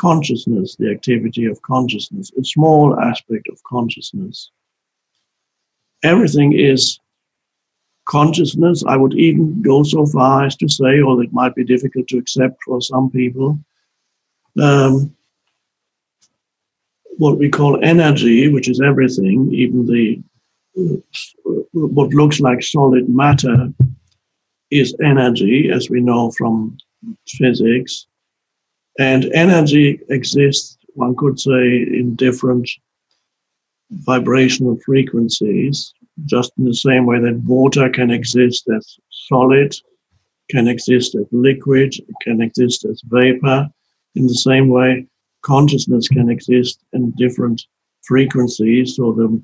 consciousness, 0.00 0.76
the 0.76 0.90
activity 0.90 1.44
of 1.44 1.60
consciousness, 1.60 2.32
a 2.38 2.44
small 2.44 2.98
aspect 2.98 3.46
of 3.52 3.62
consciousness. 3.64 4.50
Everything 6.02 6.54
is 6.54 6.98
consciousness. 8.06 8.82
I 8.86 8.96
would 8.96 9.14
even 9.14 9.60
go 9.60 9.82
so 9.82 10.06
far 10.06 10.44
as 10.46 10.56
to 10.56 10.68
say, 10.68 11.00
or 11.00 11.22
it 11.22 11.34
might 11.34 11.54
be 11.54 11.64
difficult 11.64 12.08
to 12.08 12.18
accept 12.18 12.56
for 12.64 12.80
some 12.80 13.10
people, 13.10 13.58
um, 14.58 15.14
what 17.18 17.36
we 17.36 17.50
call 17.50 17.78
energy, 17.84 18.48
which 18.48 18.68
is 18.70 18.80
everything, 18.80 19.52
even 19.52 19.86
the 19.86 20.22
what 21.72 22.14
looks 22.14 22.40
like 22.40 22.62
solid 22.62 23.06
matter 23.08 23.70
is 24.70 24.96
energy, 25.04 25.70
as 25.70 25.90
we 25.90 26.00
know 26.00 26.30
from 26.30 26.78
physics. 27.26 28.06
And 28.98 29.30
energy 29.32 30.00
exists, 30.08 30.76
one 30.94 31.16
could 31.16 31.38
say, 31.38 31.82
in 31.82 32.16
different 32.16 32.68
vibrational 33.90 34.78
frequencies, 34.84 35.92
just 36.26 36.52
in 36.58 36.64
the 36.64 36.74
same 36.74 37.06
way 37.06 37.18
that 37.18 37.42
water 37.44 37.88
can 37.88 38.10
exist 38.10 38.68
as 38.74 38.98
solid, 39.10 39.74
can 40.50 40.68
exist 40.68 41.14
as 41.14 41.26
liquid, 41.30 41.94
can 42.22 42.40
exist 42.42 42.84
as 42.84 43.02
vapor. 43.06 43.68
In 44.16 44.26
the 44.26 44.34
same 44.34 44.68
way, 44.68 45.06
consciousness 45.42 46.08
can 46.08 46.28
exist 46.28 46.80
in 46.92 47.12
different 47.12 47.62
frequencies. 48.02 48.96
So 48.96 49.12
the, 49.12 49.42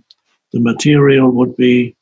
the 0.53 0.61
material 0.61 1.31
would 1.31 1.57
be 1.57 1.97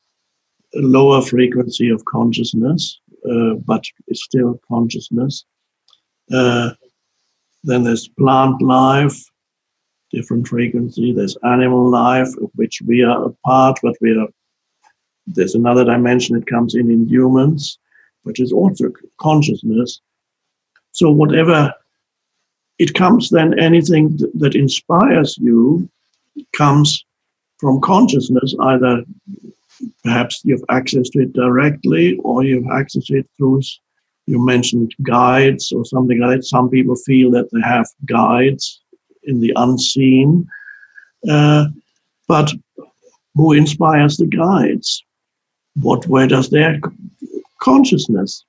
a 0.74 0.80
lower 0.80 1.22
frequency 1.22 1.90
of 1.90 2.04
consciousness, 2.06 3.00
uh, 3.30 3.54
but 3.66 3.84
it's 4.08 4.24
still 4.24 4.60
consciousness. 4.66 5.44
Uh, 6.32 6.70
then 7.64 7.82
there's 7.82 8.08
plant 8.08 8.60
life, 8.62 9.18
different 10.10 10.46
frequency. 10.46 11.12
There's 11.12 11.36
animal 11.44 11.90
life, 11.90 12.28
of 12.40 12.50
which 12.54 12.80
we 12.86 13.02
are 13.02 13.26
a 13.26 13.30
part, 13.46 13.78
but 13.82 13.96
we 14.00 14.16
are. 14.16 14.28
There's 15.26 15.54
another 15.54 15.84
dimension 15.84 16.38
that 16.38 16.46
comes 16.46 16.74
in 16.74 16.90
in 16.90 17.08
humans, 17.08 17.78
which 18.24 18.38
is 18.40 18.52
also 18.52 18.92
consciousness. 19.18 20.00
So 20.92 21.10
whatever 21.10 21.72
it 22.78 22.94
comes, 22.94 23.30
then 23.30 23.58
anything 23.58 24.18
that 24.34 24.54
inspires 24.54 25.38
you 25.38 25.88
comes 26.54 27.04
from 27.58 27.80
consciousness. 27.80 28.54
Either 28.60 29.04
perhaps 30.02 30.42
you 30.44 30.54
have 30.54 30.64
access 30.68 31.08
to 31.10 31.20
it 31.20 31.32
directly, 31.32 32.18
or 32.18 32.44
you 32.44 32.62
have 32.62 32.78
access 32.78 33.06
to 33.06 33.18
it 33.18 33.28
through 33.38 33.62
you 34.26 34.44
mentioned 34.44 34.94
guides 35.02 35.72
or 35.72 35.84
something 35.84 36.20
like 36.20 36.38
that. 36.38 36.44
Some 36.44 36.70
people 36.70 36.96
feel 36.96 37.30
that 37.32 37.48
they 37.52 37.60
have 37.60 37.86
guides 38.06 38.80
in 39.24 39.40
the 39.40 39.52
unseen. 39.56 40.46
Uh, 41.28 41.66
but 42.28 42.52
who 43.34 43.52
inspires 43.52 44.16
the 44.16 44.26
guides? 44.26 45.02
What 45.74 46.06
where 46.06 46.28
does 46.28 46.50
their 46.50 46.80
consciousness? 47.60 48.44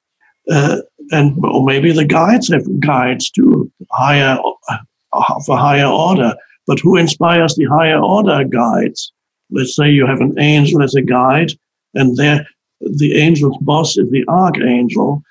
Uh, 0.49 0.77
and 1.11 1.35
or 1.43 1.63
maybe 1.63 1.91
the 1.91 2.05
guides 2.05 2.51
have 2.51 2.79
guides 2.79 3.29
too, 3.29 3.71
higher 3.91 4.37
uh, 4.69 4.77
of 5.11 5.49
a 5.49 5.57
higher 5.57 5.87
order. 5.87 6.35
But 6.67 6.79
who 6.79 6.97
inspires 6.97 7.55
the 7.55 7.65
higher 7.65 7.99
order 7.99 8.43
guides? 8.43 9.11
Let's 9.51 9.75
say 9.75 9.89
you 9.89 10.05
have 10.05 10.21
an 10.21 10.39
angel 10.39 10.81
as 10.81 10.95
a 10.95 11.01
guide, 11.01 11.51
and 11.93 12.15
there 12.17 12.45
the 12.81 13.21
angel's 13.21 13.57
boss 13.61 13.97
is 13.97 14.09
the 14.11 14.25
archangel, 14.27 15.23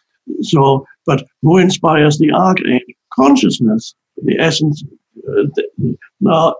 so, 0.43 0.87
but 1.07 1.25
who 1.43 1.59
inspires 1.59 2.19
the 2.19 2.33
archangel? 2.33 2.81
Consciousness, 3.13 3.95
the 4.23 4.39
essence. 4.39 4.85
Uh, 5.29 5.45
the, 5.55 5.99
now, 6.21 6.55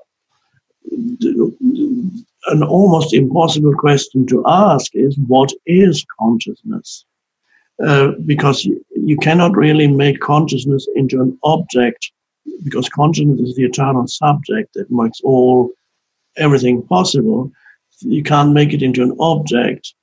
an 2.47 2.63
almost 2.63 3.15
impossible 3.15 3.75
question 3.75 4.27
to 4.27 4.45
ask 4.47 4.95
is 4.95 5.19
what 5.27 5.51
is 5.67 6.05
consciousness? 6.21 7.05
Uh, 7.85 8.13
because 8.25 8.65
you, 8.65 8.85
you 8.95 9.17
cannot 9.17 9.57
really 9.57 9.89
make 9.89 10.21
consciousness 10.21 10.87
into 10.95 11.21
an 11.21 11.37
object 11.43 12.13
because 12.63 12.89
consciousness 12.89 13.41
is 13.41 13.57
the 13.57 13.65
eternal 13.65 14.07
subject 14.07 14.75
that 14.75 14.91
makes 14.91 15.21
all 15.23 15.71
everything 16.37 16.83
possible. 16.83 17.51
You 18.01 18.23
can't 18.23 18.53
make 18.53 18.73
it 18.73 18.83
into 18.83 19.03
an 19.03 19.17
object. 19.19 19.95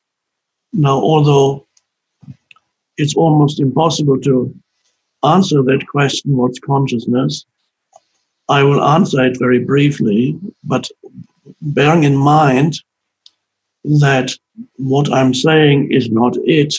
Now, 0.74 0.98
although 0.98 1.68
it's 3.02 3.16
almost 3.16 3.60
impossible 3.60 4.20
to 4.22 4.54
answer 5.24 5.62
that 5.64 5.86
question 5.88 6.38
what's 6.38 6.60
consciousness? 6.60 7.46
I 8.50 8.64
will 8.64 8.84
answer 8.84 9.24
it 9.26 9.40
very 9.40 9.60
briefly, 9.60 10.38
but 10.64 10.90
bearing 11.62 12.04
in 12.04 12.18
mind 12.18 12.80
that 13.84 14.32
what 14.78 15.12
I'm 15.12 15.34
saying 15.34 15.92
is 15.92 16.10
not 16.10 16.36
it, 16.46 16.76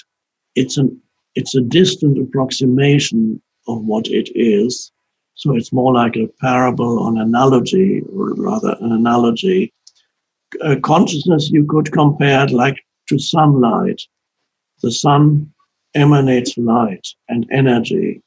it's 0.54 0.76
an 0.76 1.00
it's 1.34 1.54
a 1.54 1.62
distant 1.62 2.18
approximation 2.18 3.40
of 3.66 3.82
what 3.84 4.06
it 4.08 4.28
is. 4.34 4.92
So 5.34 5.56
it's 5.56 5.72
more 5.72 5.94
like 5.94 6.14
a 6.16 6.28
parable 6.40 6.98
or 6.98 7.08
an 7.08 7.18
analogy, 7.18 8.02
or 8.14 8.34
rather 8.34 8.76
an 8.80 8.92
analogy. 8.92 9.72
Uh, 10.60 10.76
consciousness 10.82 11.50
you 11.50 11.64
could 11.64 11.90
compare 11.90 12.44
it 12.44 12.50
like 12.50 12.84
to 13.08 13.18
sunlight. 13.18 14.02
The 14.82 14.90
sun 14.90 15.52
emanates 15.94 16.56
light 16.56 17.06
and 17.28 17.46
energy, 17.50 18.22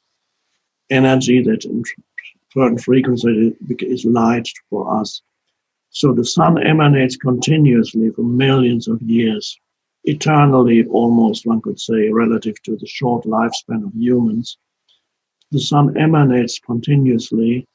energy 0.90 1.42
that 1.42 1.64
in 1.64 1.82
certain 2.52 2.78
frequency 2.78 3.54
is 3.80 4.04
light 4.04 4.48
for 4.70 5.00
us. 5.00 5.22
So 5.90 6.12
the 6.12 6.24
sun 6.24 6.62
emanates 6.62 7.16
continuously 7.16 8.10
for 8.10 8.22
millions 8.22 8.88
of 8.88 9.00
years, 9.02 9.58
eternally 10.04 10.84
almost, 10.86 11.46
one 11.46 11.60
could 11.60 11.80
say, 11.80 12.10
relative 12.10 12.60
to 12.64 12.76
the 12.76 12.86
short 12.86 13.24
lifespan 13.24 13.84
of 13.84 13.92
humans. 13.94 14.58
The 15.52 15.60
sun 15.60 15.96
emanates 15.96 16.58
continuously, 16.58 17.66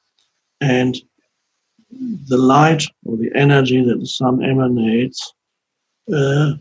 and 0.60 0.96
the 2.30 2.38
light 2.38 2.84
or 3.06 3.18
the 3.18 3.32
energy 3.36 3.84
that 3.84 4.00
the 4.00 4.06
sun 4.06 4.44
emanates 4.44 5.34
uh, 6.14 6.54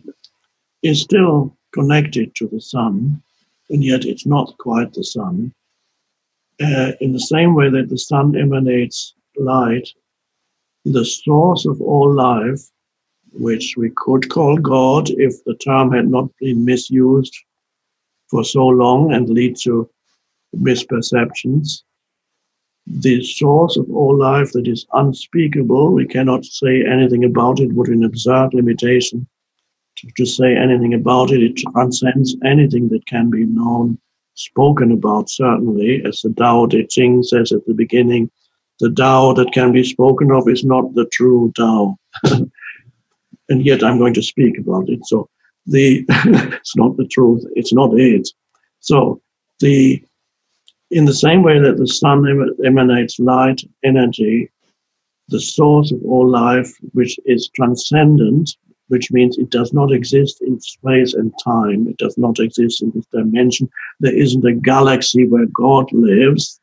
is 0.82 1.02
still 1.02 1.56
connected 1.72 2.34
to 2.36 2.48
the 2.48 2.60
sun, 2.60 3.22
and 3.70 3.84
yet 3.84 4.04
it's 4.04 4.26
not 4.26 4.56
quite 4.58 4.92
the 4.92 5.04
sun. 5.04 5.52
Uh, 6.60 6.92
in 7.00 7.12
the 7.12 7.20
same 7.20 7.54
way 7.54 7.70
that 7.70 7.88
the 7.88 7.98
sun 7.98 8.36
emanates 8.36 9.14
light, 9.36 9.88
the 10.84 11.04
source 11.04 11.66
of 11.66 11.80
all 11.80 12.12
life, 12.12 12.60
which 13.32 13.74
we 13.76 13.90
could 13.96 14.28
call 14.28 14.56
God 14.58 15.08
if 15.10 15.42
the 15.44 15.54
term 15.54 15.92
had 15.92 16.08
not 16.08 16.28
been 16.40 16.64
misused 16.64 17.34
for 18.28 18.44
so 18.44 18.66
long 18.66 19.12
and 19.12 19.28
lead 19.28 19.56
to 19.62 19.88
misperceptions. 20.56 21.82
The 22.86 23.22
source 23.22 23.76
of 23.76 23.88
all 23.90 24.16
life 24.16 24.52
that 24.52 24.66
is 24.66 24.86
unspeakable, 24.92 25.92
we 25.92 26.06
cannot 26.06 26.44
say 26.44 26.84
anything 26.84 27.24
about 27.24 27.60
it, 27.60 27.72
would 27.72 27.86
be 27.86 27.92
an 27.92 28.04
absurd 28.04 28.52
limitation 28.52 29.26
to 30.16 30.26
say 30.26 30.56
anything 30.56 30.94
about 30.94 31.30
it. 31.30 31.42
It 31.42 31.56
transcends 31.72 32.36
anything 32.44 32.88
that 32.90 33.06
can 33.06 33.30
be 33.30 33.44
known, 33.44 33.98
spoken 34.34 34.92
about, 34.92 35.30
certainly, 35.30 36.02
as 36.04 36.20
the 36.20 36.32
Tao 36.34 36.66
Te 36.66 36.86
Ching 36.86 37.22
says 37.22 37.52
at 37.52 37.66
the 37.66 37.74
beginning. 37.74 38.30
The 38.80 38.90
Tao 38.90 39.32
that 39.34 39.52
can 39.52 39.72
be 39.72 39.84
spoken 39.84 40.32
of 40.32 40.48
is 40.48 40.64
not 40.64 40.94
the 40.94 41.06
true 41.06 41.52
Tao. 41.56 41.98
and 43.50 43.66
yet 43.66 43.84
I'm 43.84 43.98
going 43.98 44.14
to 44.14 44.22
speak 44.22 44.56
about 44.58 44.88
it. 44.88 45.04
So 45.06 45.28
the 45.66 46.04
it's 46.08 46.76
not 46.76 46.96
the 46.96 47.06
truth, 47.08 47.44
it's 47.54 47.72
not 47.72 47.98
it. 47.98 48.28
So 48.78 49.20
the 49.58 50.02
in 50.90 51.04
the 51.04 51.14
same 51.14 51.42
way 51.42 51.58
that 51.60 51.76
the 51.76 51.86
sun 51.86 52.26
emanates 52.64 53.20
light, 53.20 53.60
energy, 53.84 54.50
the 55.28 55.40
source 55.40 55.92
of 55.92 56.02
all 56.04 56.28
life, 56.28 56.72
which 56.92 57.18
is 57.26 57.50
transcendent, 57.54 58.56
which 58.90 59.12
means 59.12 59.38
it 59.38 59.50
does 59.50 59.72
not 59.72 59.92
exist 59.92 60.42
in 60.42 60.60
space 60.60 61.14
and 61.14 61.32
time. 61.42 61.86
It 61.86 61.96
does 61.98 62.18
not 62.18 62.40
exist 62.40 62.82
in 62.82 62.90
this 62.90 63.06
dimension. 63.06 63.70
There 64.00 64.14
isn't 64.14 64.44
a 64.44 64.52
galaxy 64.52 65.28
where 65.28 65.46
God 65.46 65.86
lives, 65.92 66.60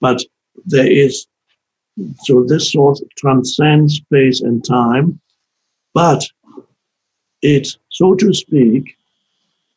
but 0.00 0.20
there 0.66 0.90
is. 0.90 1.26
So 2.24 2.42
this 2.42 2.72
source 2.72 3.00
transcends 3.16 3.94
space 3.94 4.40
and 4.40 4.64
time, 4.64 5.20
but 5.94 6.24
it, 7.40 7.68
so 7.88 8.16
to 8.16 8.34
speak, 8.34 8.96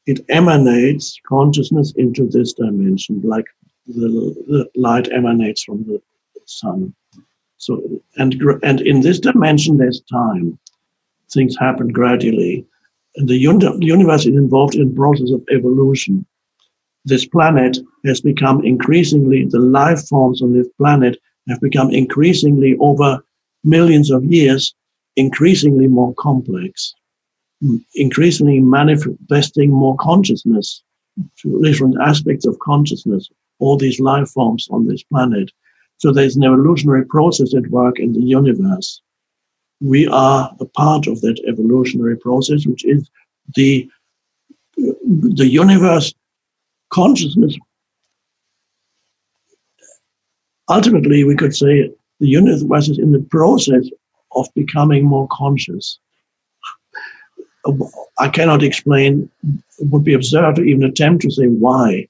it 0.07 0.25
emanates 0.30 1.19
consciousness 1.28 1.93
into 1.95 2.28
this 2.28 2.53
dimension, 2.53 3.21
like 3.23 3.45
the, 3.86 4.09
the 4.47 4.67
light 4.75 5.11
emanates 5.11 5.63
from 5.63 5.84
the 5.84 6.01
sun. 6.45 6.95
So, 7.57 8.01
and 8.15 8.34
and 8.63 8.82
in 8.82 9.01
this 9.01 9.19
dimension, 9.19 9.78
there's 9.78 10.01
time 10.01 10.57
things 11.32 11.55
happen 11.57 11.89
gradually. 11.89 12.65
And 13.15 13.28
the, 13.28 13.38
uni- 13.38 13.78
the 13.80 13.86
universe 13.86 14.25
is 14.25 14.36
involved 14.36 14.75
in 14.75 14.95
process 14.95 15.32
of 15.32 15.43
evolution. 15.51 16.25
This 17.05 17.25
planet 17.25 17.78
has 18.05 18.21
become 18.21 18.63
increasingly, 18.63 19.45
the 19.45 19.59
life 19.59 20.07
forms 20.07 20.41
on 20.41 20.53
this 20.53 20.67
planet 20.78 21.17
have 21.49 21.61
become 21.61 21.89
increasingly 21.91 22.75
over 22.80 23.21
millions 23.63 24.11
of 24.11 24.23
years, 24.25 24.75
increasingly 25.15 25.88
more 25.88 26.13
complex, 26.15 26.93
increasingly 27.95 28.59
manifesting 28.59 29.71
more 29.71 29.95
consciousness, 29.97 30.84
different 31.61 31.95
aspects 32.01 32.45
of 32.45 32.59
consciousness, 32.59 33.30
all 33.59 33.78
these 33.78 33.99
life 33.99 34.30
forms 34.30 34.67
on 34.69 34.88
this 34.88 35.03
planet. 35.03 35.51
So 35.97 36.11
there's 36.11 36.36
an 36.36 36.43
evolutionary 36.43 37.05
process 37.05 37.55
at 37.55 37.67
work 37.67 37.99
in 37.99 38.13
the 38.13 38.21
universe 38.21 39.01
we 39.82 40.07
are 40.07 40.51
a 40.59 40.65
part 40.65 41.07
of 41.07 41.21
that 41.21 41.39
evolutionary 41.47 42.17
process, 42.17 42.65
which 42.65 42.86
is 42.86 43.09
the 43.55 43.89
the 44.78 45.47
universe 45.47 46.13
consciousness. 46.89 47.55
Ultimately, 50.69 51.23
we 51.23 51.36
could 51.36 51.55
say 51.55 51.91
the 52.19 52.28
universe 52.28 52.89
is 52.89 52.99
in 52.99 53.11
the 53.11 53.25
process 53.32 53.88
of 54.36 54.47
becoming 54.55 55.05
more 55.05 55.28
conscious. 55.32 55.99
I 58.19 58.30
cannot 58.30 58.63
explain, 58.63 59.30
it 59.80 59.89
would 59.89 60.03
be 60.03 60.13
absurd 60.13 60.55
to 60.55 60.63
even 60.63 60.84
attempt 60.84 61.23
to 61.23 61.32
say 61.32 61.47
why, 61.47 62.07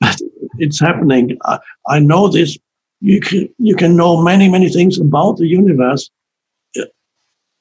but 0.00 0.18
it's 0.58 0.80
happening. 0.80 1.36
I, 1.44 1.58
I 1.88 1.98
know 1.98 2.28
this. 2.28 2.58
You 3.00 3.20
can, 3.20 3.48
you 3.58 3.76
can 3.76 3.96
know 3.96 4.22
many, 4.22 4.48
many 4.48 4.70
things 4.70 4.98
about 4.98 5.36
the 5.36 5.46
universe 5.46 6.10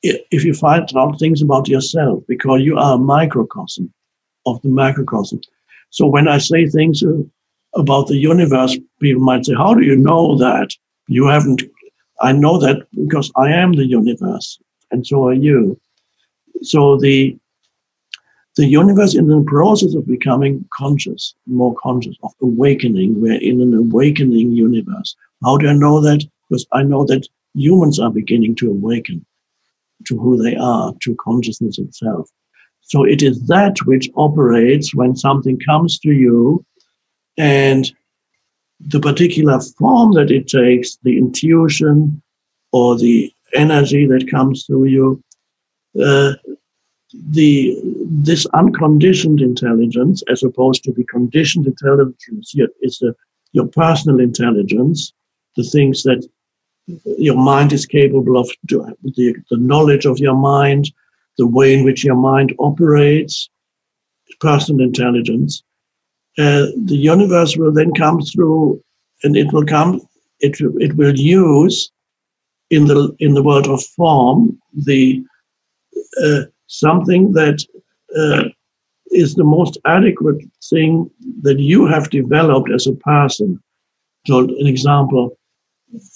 if 0.04 0.44
you 0.44 0.54
find 0.54 0.90
out 0.96 1.18
things 1.18 1.42
about 1.42 1.68
yourself, 1.68 2.24
because 2.28 2.62
you 2.62 2.78
are 2.78 2.96
a 2.96 2.98
microcosm 2.98 3.92
of 4.46 4.62
the 4.62 4.70
macrocosm. 4.70 5.42
So 5.90 6.06
when 6.08 6.28
I 6.28 6.38
say 6.40 6.66
things, 6.68 7.04
uh, 7.04 7.24
about 7.76 8.08
the 8.08 8.18
universe, 8.18 8.78
people 9.00 9.24
might 9.24 9.46
say, 9.46 9.54
How 9.56 9.74
do 9.74 9.84
you 9.84 9.96
know 9.96 10.38
that? 10.38 10.70
You 11.08 11.28
haven't. 11.28 11.64
I 12.22 12.32
know 12.32 12.60
that 12.60 12.88
because 12.94 13.32
I 13.36 13.52
am 13.52 13.74
the 13.74 13.86
universe, 13.86 14.60
and 14.92 15.06
so 15.06 15.28
are 15.28 15.34
you. 15.34 15.80
So 16.62 16.98
the 16.98 17.38
the 18.56 18.66
universe 18.66 19.16
in 19.16 19.28
the 19.28 19.44
process 19.48 19.96
of 19.96 20.08
becoming 20.08 20.64
conscious, 20.72 21.34
more 21.48 21.74
conscious, 21.76 22.16
of 22.24 22.32
awakening. 22.42 23.20
We're 23.20 23.42
in 23.42 23.62
an 23.62 23.74
awakening 23.74 24.52
universe. 24.52 25.16
How 25.44 25.58
do 25.58 25.68
I 25.68 25.74
know 25.74 26.00
that? 26.02 26.24
Because 26.48 26.66
I 26.72 26.84
know 26.84 27.04
that 27.06 27.28
humans 27.56 28.00
are 28.00 28.12
beginning 28.12 28.56
to 28.58 28.70
awaken 28.70 29.26
to 30.06 30.18
who 30.18 30.42
they 30.42 30.56
are, 30.56 30.94
to 31.02 31.16
consciousness 31.16 31.80
itself. 31.80 32.30
So 32.82 33.04
it 33.04 33.24
is 33.24 33.48
that 33.48 33.78
which 33.86 34.10
operates 34.16 34.94
when 34.94 35.16
something 35.16 35.60
comes 35.60 36.00
to 36.00 36.12
you 36.12 36.66
and 37.38 37.92
the 38.80 39.00
particular 39.00 39.60
form 39.78 40.14
that 40.14 40.30
it 40.30 40.48
takes, 40.48 40.98
the 41.04 41.18
intuition 41.18 42.22
or 42.72 42.98
the 42.98 43.32
energy 43.56 44.06
that 44.08 44.30
comes 44.30 44.66
through 44.66 44.86
you, 44.86 45.24
uh, 46.04 46.34
the 47.30 47.80
this 48.06 48.46
unconditioned 48.48 49.40
intelligence, 49.40 50.24
as 50.30 50.44
opposed 50.44 50.84
to 50.84 50.92
the 50.92 51.04
conditioned 51.06 51.68
intelligence, 51.68 52.56
is 52.82 53.02
your 53.52 53.68
personal 53.68 54.20
intelligence, 54.20 55.14
the 55.56 55.64
things 55.64 56.04
that 56.04 56.28
your 56.88 57.38
mind 57.38 57.74
is 57.74 57.86
capable 57.86 58.38
of, 58.38 58.50
the, 58.68 59.36
the 59.50 59.58
knowledge 59.58 60.06
of 60.06 60.20
your 60.20 60.36
mind, 60.36 60.92
the 61.38 61.48
way 61.48 61.74
in 61.74 61.84
which 61.84 62.04
your 62.04 62.16
mind 62.16 62.54
operates, 62.60 63.50
personal 64.40 64.86
intelligence. 64.86 65.64
Uh, 66.38 66.68
the 66.86 66.98
universe 66.98 67.56
will 67.58 67.72
then 67.72 67.94
come 67.94 68.22
through, 68.22 68.82
and 69.24 69.38
it 69.38 69.52
will 69.54 69.66
come. 69.66 70.02
It 70.40 70.60
it 70.60 70.96
will 70.96 71.16
use 71.16 71.92
in 72.70 72.86
the 72.86 73.16
in 73.20 73.36
the 73.36 73.44
world 73.44 73.68
of 73.68 73.84
form 73.84 74.60
the 74.74 75.24
uh, 76.24 76.42
something 76.68 77.34
that 77.34 77.64
uh, 78.18 78.50
is 79.12 79.36
the 79.36 79.44
most 79.44 79.78
adequate 79.86 80.44
thing 80.70 81.10
that 81.44 81.60
you 81.60 81.86
have 81.86 82.10
developed 82.10 82.72
as 82.72 82.88
a 82.88 82.94
person. 82.94 83.62
So, 84.26 84.40
an 84.40 84.68
example 84.68 85.38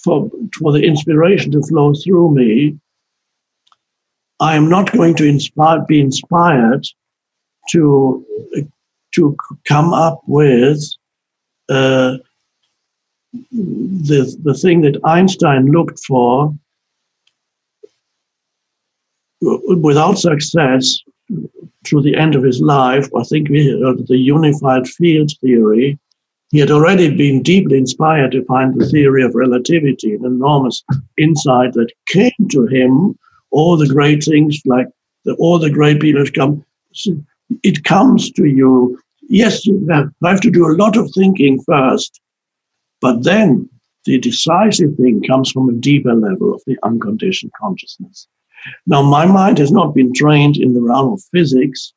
for 0.02 0.30
for 0.56 0.72
the 0.72 0.82
inspiration 0.82 1.52
to 1.52 1.62
flow 1.62 1.94
through 1.94 2.34
me, 2.34 2.78
I 4.40 4.56
am 4.56 4.68
not 4.68 4.92
going 4.92 5.14
to 5.16 5.24
inspire, 5.24 5.80
be 5.86 6.00
inspired 6.00 6.86
to 7.70 8.24
to 9.14 9.36
come 9.66 9.92
up 9.92 10.20
with 10.26 10.82
uh, 11.68 12.18
the 13.52 14.36
the 14.42 14.54
thing 14.54 14.82
that 14.82 15.00
Einstein 15.04 15.66
looked 15.66 16.00
for 16.06 16.54
without 19.40 20.18
success 20.18 20.98
through 21.86 22.02
the 22.02 22.16
end 22.16 22.34
of 22.34 22.42
his 22.42 22.60
life. 22.60 23.08
I 23.16 23.22
think 23.24 23.48
we 23.48 23.68
heard 23.80 24.06
the 24.06 24.16
unified 24.16 24.86
field 24.88 25.30
theory. 25.40 25.98
He 26.50 26.58
had 26.58 26.70
already 26.70 27.14
been 27.14 27.42
deeply 27.42 27.76
inspired 27.76 28.32
to 28.32 28.44
find 28.44 28.74
the 28.74 28.86
theory 28.86 29.22
of 29.22 29.34
relativity, 29.34 30.14
an 30.14 30.24
enormous 30.24 30.82
insight 31.18 31.74
that 31.74 31.92
came 32.06 32.48
to 32.50 32.66
him 32.66 33.18
all 33.50 33.76
the 33.76 33.88
great 33.88 34.24
things 34.24 34.60
like 34.64 34.86
the, 35.24 35.34
all 35.34 35.58
the 35.58 35.70
great 35.70 36.00
people 36.00 36.24
have 36.24 36.32
come. 36.32 36.64
It 37.62 37.84
comes 37.84 38.30
to 38.32 38.46
you. 38.46 38.98
Yes, 39.28 39.66
you 39.66 39.86
have, 39.90 40.08
have 40.24 40.40
to 40.40 40.50
do 40.50 40.66
a 40.66 40.76
lot 40.76 40.96
of 40.96 41.10
thinking 41.14 41.62
first, 41.66 42.18
but 43.00 43.24
then 43.24 43.68
the 44.04 44.18
decisive 44.18 44.96
thing 44.96 45.22
comes 45.22 45.50
from 45.50 45.68
a 45.68 45.74
deeper 45.74 46.14
level 46.14 46.54
of 46.54 46.62
the 46.66 46.78
unconditioned 46.82 47.52
consciousness. 47.60 48.26
Now, 48.86 49.02
my 49.02 49.26
mind 49.26 49.58
has 49.58 49.70
not 49.70 49.94
been 49.94 50.14
trained 50.14 50.56
in 50.56 50.72
the 50.72 50.80
realm 50.80 51.12
of 51.12 51.22
physics, 51.30 51.92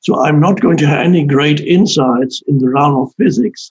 so 0.00 0.20
I'm 0.20 0.40
not 0.40 0.60
going 0.60 0.76
to 0.78 0.86
have 0.86 1.06
any 1.06 1.24
great 1.24 1.60
insights 1.60 2.42
in 2.48 2.58
the 2.58 2.68
realm 2.68 2.96
of 2.96 3.14
physics. 3.16 3.70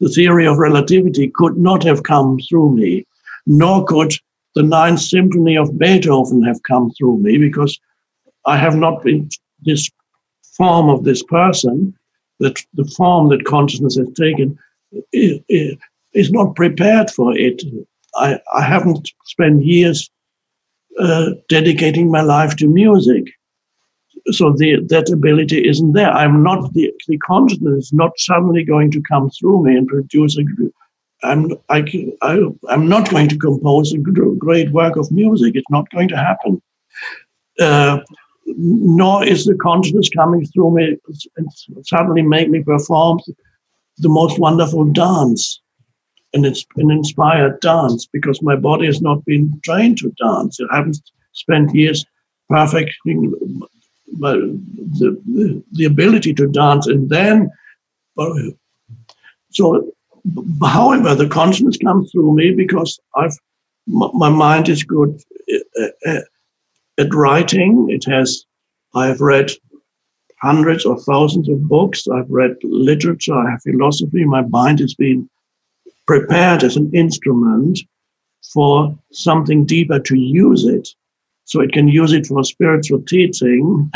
The 0.00 0.08
theory 0.08 0.46
of 0.46 0.58
relativity 0.58 1.30
could 1.34 1.56
not 1.56 1.82
have 1.84 2.02
come 2.02 2.38
through 2.48 2.74
me, 2.74 3.06
nor 3.46 3.84
could 3.84 4.12
the 4.54 4.62
Ninth 4.62 5.00
Symphony 5.00 5.56
of 5.56 5.78
Beethoven 5.78 6.42
have 6.42 6.62
come 6.62 6.90
through 6.92 7.18
me 7.18 7.38
because 7.38 7.78
I 8.46 8.56
have 8.56 8.76
not 8.76 9.02
been 9.02 9.28
this 9.62 9.88
form 10.56 10.88
of 10.88 11.04
this 11.04 11.22
person, 11.22 11.94
that 12.40 12.58
the 12.74 12.84
form 12.96 13.28
that 13.30 13.44
consciousness 13.44 13.96
has 13.96 14.10
taken 14.12 14.58
is, 15.12 16.30
not 16.30 16.56
prepared 16.56 17.10
for 17.10 17.36
it. 17.36 17.62
I, 18.16 18.38
I 18.54 18.62
haven't 18.62 19.10
spent 19.24 19.64
years 19.64 20.10
uh, 20.98 21.30
dedicating 21.48 22.10
my 22.10 22.20
life 22.20 22.54
to 22.56 22.68
music. 22.68 23.24
So 24.30 24.52
the, 24.52 24.80
that 24.88 25.10
ability 25.10 25.68
isn't 25.68 25.92
there. 25.92 26.10
I'm 26.10 26.42
not 26.42 26.72
the, 26.72 26.92
the 27.08 27.18
consciousness 27.18 27.86
is 27.86 27.92
not 27.92 28.18
suddenly 28.18 28.64
going 28.64 28.90
to 28.92 29.02
come 29.02 29.30
through 29.30 29.64
me 29.64 29.76
and 29.76 29.86
produce 29.86 30.38
a 30.38 30.44
I'm, 31.22 31.52
I, 31.68 31.82
can 31.82 32.12
I, 32.22 32.40
am 32.70 32.88
not 32.88 33.10
going 33.10 33.28
to 33.28 33.38
compose 33.38 33.92
a 33.92 33.98
great 33.98 34.70
work 34.70 34.96
of 34.96 35.10
music. 35.10 35.54
It's 35.54 35.70
not 35.70 35.88
going 35.90 36.08
to 36.08 36.16
happen. 36.16 36.62
Uh, 37.58 38.00
nor 38.46 39.24
is 39.24 39.46
the 39.46 39.54
consciousness 39.54 40.10
coming 40.10 40.46
through 40.46 40.74
me 40.74 40.96
and 41.36 41.48
suddenly 41.86 42.22
make 42.22 42.50
me 42.50 42.62
perform 42.62 43.20
the 43.98 44.08
most 44.08 44.38
wonderful 44.38 44.84
dance. 44.84 45.60
And 46.34 46.44
it's 46.44 46.66
an 46.76 46.90
inspired 46.90 47.60
dance 47.60 48.06
because 48.12 48.42
my 48.42 48.56
body 48.56 48.86
has 48.86 49.00
not 49.00 49.24
been 49.24 49.60
trained 49.64 49.98
to 49.98 50.12
dance. 50.18 50.58
I 50.70 50.76
haven't 50.76 51.00
spent 51.32 51.74
years 51.74 52.04
perfecting 52.48 53.32
the, 54.18 54.60
the, 54.98 55.62
the 55.72 55.84
ability 55.84 56.34
to 56.34 56.46
dance. 56.48 56.86
And 56.86 57.08
then, 57.08 57.50
so 59.50 59.92
however, 60.62 61.14
the 61.14 61.28
consciousness 61.28 61.76
comes 61.78 62.10
through 62.10 62.34
me 62.34 62.52
because 62.52 62.98
I've 63.16 63.36
my 63.86 64.30
mind 64.30 64.70
is 64.70 64.82
good 64.82 65.20
uh, 65.52 65.86
uh, 66.06 66.20
at 66.98 67.12
writing. 67.14 67.86
It 67.90 68.04
has 68.06 68.46
I've 68.94 69.20
read 69.20 69.50
hundreds 70.40 70.84
or 70.84 70.98
thousands 71.00 71.48
of 71.48 71.68
books. 71.68 72.06
I've 72.08 72.30
read 72.30 72.56
literature. 72.62 73.34
I 73.34 73.50
have 73.50 73.62
philosophy. 73.62 74.24
My 74.24 74.42
mind 74.42 74.80
has 74.80 74.94
been 74.94 75.28
prepared 76.06 76.62
as 76.62 76.76
an 76.76 76.90
instrument 76.94 77.80
for 78.52 78.96
something 79.12 79.64
deeper 79.64 79.98
to 79.98 80.16
use 80.16 80.64
it. 80.64 80.88
So 81.44 81.60
it 81.60 81.72
can 81.72 81.88
use 81.88 82.12
it 82.12 82.26
for 82.26 82.42
spiritual 82.44 83.02
teaching. 83.02 83.90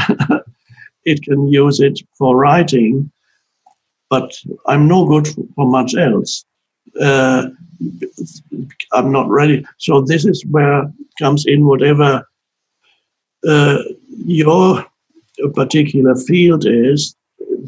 it 1.05 1.23
can 1.23 1.49
use 1.49 1.81
it 1.81 2.01
for 2.19 2.37
writing 2.37 3.11
but 4.11 4.33
I'm 4.67 4.89
no 4.89 5.07
good 5.07 5.29
for 5.55 5.67
much 5.67 5.95
else. 5.95 6.45
Uh, 7.01 7.49
I'm 8.93 9.13
not 9.13 9.29
ready. 9.29 9.65
So 9.79 10.01
this 10.01 10.25
is 10.25 10.45
where 10.47 10.91
comes 11.19 11.47
in 11.47 11.67
whatever 11.67 12.27
uh, 13.47 13.79
your 14.25 14.85
particular 15.55 16.17
field 16.17 16.67
is. 16.67 17.15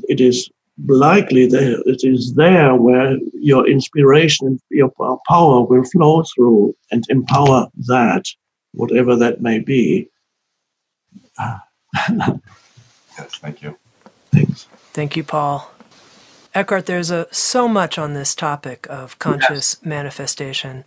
It 0.09 0.20
is 0.20 0.51
likely 0.87 1.47
that 1.47 1.83
it 1.87 2.05
is 2.05 2.35
there 2.35 2.74
where 2.74 3.18
your 3.35 3.68
inspiration, 3.68 4.47
and 4.47 4.61
your 4.70 4.91
power 5.28 5.62
will 5.62 5.85
flow 5.85 6.24
through 6.35 6.74
and 6.91 7.05
empower 7.11 7.68
that, 7.87 8.24
whatever 8.73 9.16
that 9.16 9.41
may 9.41 9.59
be. 9.59 10.09
yes, 11.39 11.61
thank 13.39 13.62
you. 13.62 13.77
Thanks. 14.33 14.66
Thank 14.93 15.16
you, 15.16 15.25
Paul. 15.25 15.71
Eckhart, 16.55 16.87
there's 16.87 17.11
a, 17.11 17.27
so 17.33 17.68
much 17.68 17.97
on 17.99 18.14
this 18.14 18.35
topic 18.35 18.87
of 18.91 19.18
conscious 19.18 19.77
yes. 19.79 19.87
manifestation. 19.87 20.85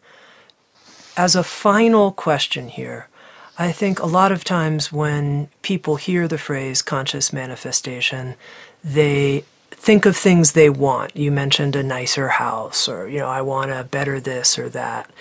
As 1.15 1.35
a 1.35 1.43
final 1.43 2.11
question 2.11 2.67
here, 2.67 3.07
I 3.57 3.71
think 3.71 3.99
a 3.99 4.07
lot 4.07 4.31
of 4.31 4.43
times 4.43 4.91
when 4.91 5.49
people 5.61 5.95
hear 5.95 6.27
the 6.27 6.37
phrase 6.37 6.81
conscious 6.81 7.31
manifestation, 7.31 8.35
they 8.83 9.45
think 9.83 10.05
of 10.05 10.15
things 10.15 10.53
they 10.53 10.69
want. 10.69 11.13
You 11.15 11.29
mentioned 11.29 11.75
a 11.75 11.83
nicer 11.83 12.29
house, 12.29 12.87
or, 12.87 13.09
you 13.09 13.19
know, 13.19 13.27
I 13.27 13.41
want 13.41 13.71
a 13.71 13.83
better 13.83 14.17
this 14.19 14.57
or 14.57 14.69
that. 14.69 15.11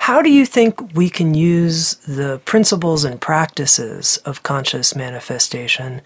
How 0.00 0.20
do 0.20 0.30
you 0.30 0.44
think 0.44 0.94
we 0.94 1.08
can 1.08 1.32
use 1.32 1.94
the 1.94 2.38
principles 2.44 3.02
and 3.02 3.18
practices 3.18 4.18
of 4.26 4.42
conscious 4.42 4.94
manifestation 4.94 6.02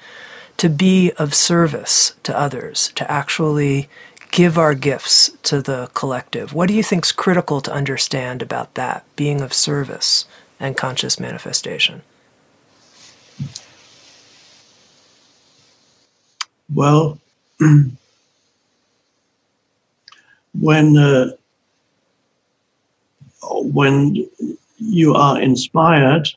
to 0.59 0.69
be 0.69 1.11
of 1.19 1.35
service 1.35 2.15
to 2.23 2.39
others, 2.39 2.93
to 2.95 3.11
actually 3.11 3.89
give 4.31 4.59
our 4.59 4.75
gifts 4.75 5.31
to 5.45 5.63
the 5.63 5.89
collective. 5.95 6.53
What 6.53 6.69
do 6.69 6.75
you 6.75 6.83
think 6.83 7.05
is 7.05 7.13
critical 7.13 7.61
to 7.61 7.73
understand 7.73 8.43
about 8.43 8.75
that, 8.75 9.05
being 9.15 9.41
of 9.41 9.53
service 9.53 10.25
and 10.59 10.77
conscious 10.77 11.21
manifestation? 11.21 12.03
Well, 16.73 17.21
when 20.61 20.97
uh, 20.97 21.31
when 23.43 24.29
you 24.79 25.15
are 25.15 25.41
inspired 25.41 26.29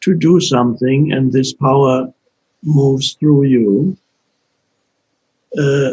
to 0.00 0.14
do 0.14 0.40
something 0.40 1.12
and 1.12 1.32
this 1.32 1.52
power 1.52 2.12
moves 2.62 3.14
through 3.14 3.44
you, 3.44 3.96
uh, 5.58 5.92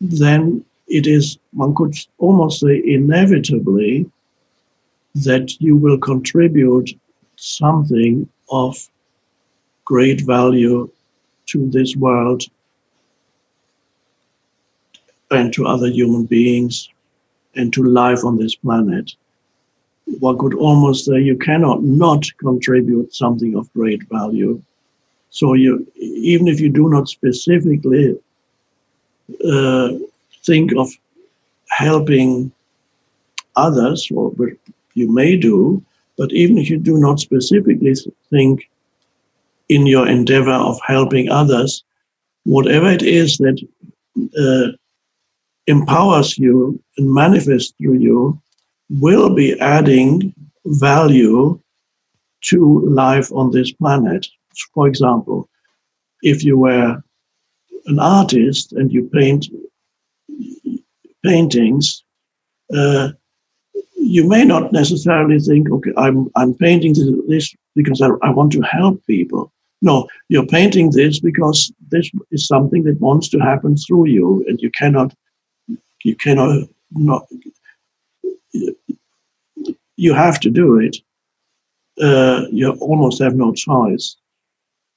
then 0.00 0.64
it 0.88 1.06
is, 1.06 1.38
one 1.52 1.74
could 1.74 1.94
almost 2.18 2.60
say, 2.60 2.82
inevitably 2.84 4.10
that 5.14 5.60
you 5.60 5.76
will 5.76 5.98
contribute 5.98 6.90
something 7.36 8.28
of 8.50 8.88
great 9.84 10.22
value 10.22 10.90
to 11.46 11.70
this 11.70 11.96
world 11.96 12.42
and 15.30 15.52
to 15.52 15.66
other 15.66 15.88
human 15.88 16.24
beings 16.24 16.88
and 17.54 17.72
to 17.72 17.82
life 17.82 18.24
on 18.24 18.38
this 18.38 18.54
planet. 18.54 19.12
One 20.20 20.38
could 20.38 20.54
almost 20.54 21.04
say 21.04 21.20
you 21.20 21.36
cannot 21.36 21.82
not 21.82 22.24
contribute 22.38 23.14
something 23.14 23.54
of 23.56 23.72
great 23.74 24.02
value. 24.08 24.62
So 25.30 25.52
you, 25.54 25.86
even 25.96 26.48
if 26.48 26.60
you 26.60 26.70
do 26.70 26.88
not 26.88 27.08
specifically 27.08 28.18
uh, 29.44 29.90
think 30.44 30.72
of 30.76 30.88
helping 31.68 32.50
others, 33.56 34.10
or 34.14 34.32
you 34.94 35.12
may 35.12 35.36
do, 35.36 35.84
but 36.16 36.32
even 36.32 36.56
if 36.58 36.70
you 36.70 36.78
do 36.78 36.96
not 36.96 37.20
specifically 37.20 37.94
think 38.30 38.68
in 39.68 39.86
your 39.86 40.08
endeavor 40.08 40.50
of 40.52 40.78
helping 40.86 41.28
others, 41.28 41.84
whatever 42.44 42.90
it 42.90 43.02
is 43.02 43.36
that 43.38 43.60
uh, 44.38 44.76
empowers 45.68 46.38
you 46.38 46.82
and 46.96 47.12
manifests 47.12 47.72
through 47.78 47.98
you 47.98 48.40
will 48.88 49.34
be 49.34 49.58
adding 49.60 50.34
value 50.64 51.60
to 52.40 52.80
life 52.88 53.30
on 53.32 53.50
this 53.50 53.70
planet. 53.72 54.26
For 54.74 54.88
example, 54.88 55.48
if 56.22 56.42
you 56.42 56.58
were 56.58 57.02
an 57.86 57.98
artist 57.98 58.72
and 58.72 58.92
you 58.92 59.08
paint 59.12 59.46
paintings, 61.24 62.04
uh, 62.74 63.10
you 63.96 64.26
may 64.26 64.44
not 64.44 64.72
necessarily 64.72 65.38
think, 65.38 65.70
okay, 65.70 65.92
I'm, 65.96 66.28
I'm 66.36 66.54
painting 66.54 66.94
this 67.28 67.54
because 67.74 68.00
I, 68.00 68.08
I 68.22 68.30
want 68.30 68.52
to 68.52 68.62
help 68.62 69.04
people. 69.06 69.52
No, 69.82 70.08
you're 70.28 70.46
painting 70.46 70.90
this 70.90 71.20
because 71.20 71.72
this 71.90 72.10
is 72.30 72.46
something 72.46 72.84
that 72.84 73.00
wants 73.00 73.28
to 73.30 73.38
happen 73.38 73.76
through 73.76 74.06
you, 74.06 74.44
and 74.48 74.60
you 74.60 74.70
cannot 74.70 75.14
you 76.04 76.14
cannot 76.16 76.68
not. 76.90 77.26
You 79.96 80.14
have 80.14 80.40
to 80.40 80.50
do 80.50 80.78
it. 80.78 80.96
Uh, 82.00 82.44
you 82.52 82.70
almost 82.74 83.20
have 83.20 83.34
no 83.34 83.52
choice. 83.52 84.16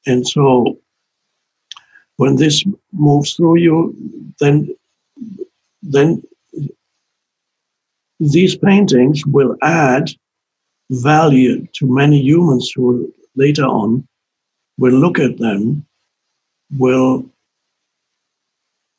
And 0.06 0.28
so, 0.28 0.78
when 2.18 2.36
this 2.36 2.64
moves 2.92 3.34
through 3.34 3.58
you, 3.58 3.96
then 4.40 4.76
then 5.82 6.22
these 8.20 8.56
paintings 8.56 9.26
will 9.26 9.58
add 9.64 10.12
value 10.92 11.66
to 11.74 11.92
many 11.92 12.22
humans 12.22 12.72
who 12.76 13.12
later 13.36 13.66
on 13.66 14.08
will 14.78 14.94
look 14.94 15.18
at 15.20 15.38
them, 15.38 15.86
will 16.78 17.26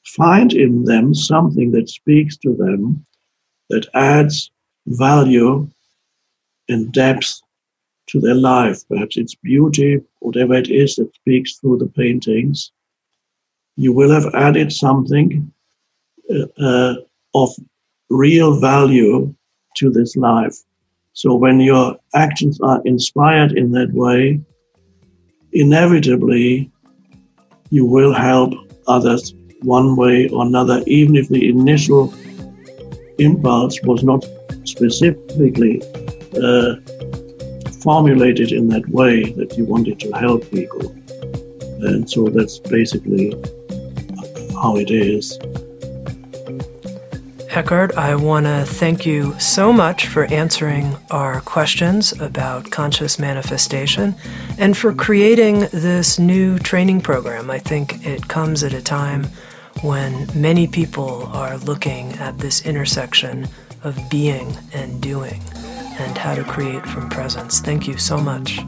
find 0.04 0.52
in 0.52 0.84
them 0.84 1.14
something 1.14 1.70
that 1.72 1.88
speaks 1.88 2.36
to 2.38 2.54
them, 2.54 3.04
that 3.70 3.86
adds 3.94 4.50
value 4.86 5.68
and 6.68 6.92
depth 6.92 7.40
to 8.08 8.20
their 8.20 8.34
life. 8.34 8.86
Perhaps 8.88 9.16
it's 9.16 9.34
beauty, 9.34 10.00
whatever 10.20 10.54
it 10.54 10.68
is 10.68 10.96
that 10.96 11.14
speaks 11.14 11.56
through 11.56 11.78
the 11.78 11.86
paintings. 11.86 12.72
You 13.76 13.92
will 13.92 14.10
have 14.10 14.34
added 14.34 14.72
something 14.72 15.52
uh, 16.30 16.62
uh, 16.62 16.94
of 17.34 17.50
real 18.10 18.60
value 18.60 19.34
to 19.76 19.90
this 19.90 20.16
life. 20.16 20.56
So 21.14 21.34
when 21.34 21.60
your 21.60 21.96
actions 22.14 22.60
are 22.60 22.82
inspired 22.84 23.52
in 23.52 23.72
that 23.72 23.92
way, 23.92 24.40
inevitably 25.52 26.70
you 27.70 27.86
will 27.86 28.12
help 28.12 28.52
others 28.86 29.34
one 29.64 29.96
way 29.96 30.28
or 30.28 30.44
another, 30.44 30.82
even 30.86 31.16
if 31.16 31.28
the 31.28 31.48
initial 31.48 32.12
impulse 33.18 33.80
was 33.82 34.02
not 34.02 34.24
specifically 34.64 35.82
uh, 36.42 36.76
formulated 37.82 38.52
in 38.52 38.68
that 38.68 38.88
way 38.88 39.32
that 39.32 39.56
you 39.56 39.64
wanted 39.64 39.98
to 40.00 40.10
help 40.12 40.48
people. 40.50 40.90
And 41.82 42.08
so 42.08 42.28
that's 42.28 42.58
basically 42.58 43.32
how 44.54 44.76
it 44.76 44.90
is. 44.90 45.38
Eckhart, 47.54 47.94
I 47.98 48.14
want 48.14 48.46
to 48.46 48.64
thank 48.64 49.04
you 49.04 49.38
so 49.38 49.74
much 49.74 50.06
for 50.06 50.24
answering 50.32 50.96
our 51.10 51.42
questions 51.42 52.12
about 52.18 52.70
conscious 52.70 53.18
manifestation 53.18 54.14
and 54.56 54.74
for 54.74 54.94
creating 54.94 55.60
this 55.70 56.18
new 56.18 56.58
training 56.58 57.02
program. 57.02 57.50
I 57.50 57.58
think 57.58 58.06
it 58.06 58.26
comes 58.26 58.64
at 58.64 58.72
a 58.72 58.80
time 58.80 59.26
when 59.82 60.28
many 60.34 60.66
people 60.66 61.26
are 61.26 61.58
looking 61.58 62.12
at 62.14 62.38
this 62.38 62.64
intersection 62.64 63.48
of 63.82 63.98
being 64.08 64.56
and 64.72 65.00
doing 65.00 65.42
and 65.98 66.16
how 66.16 66.34
to 66.34 66.44
create 66.44 66.86
from 66.86 67.08
presence. 67.10 67.60
Thank 67.60 67.88
you 67.88 67.98
so 67.98 68.18
much. 68.18 68.60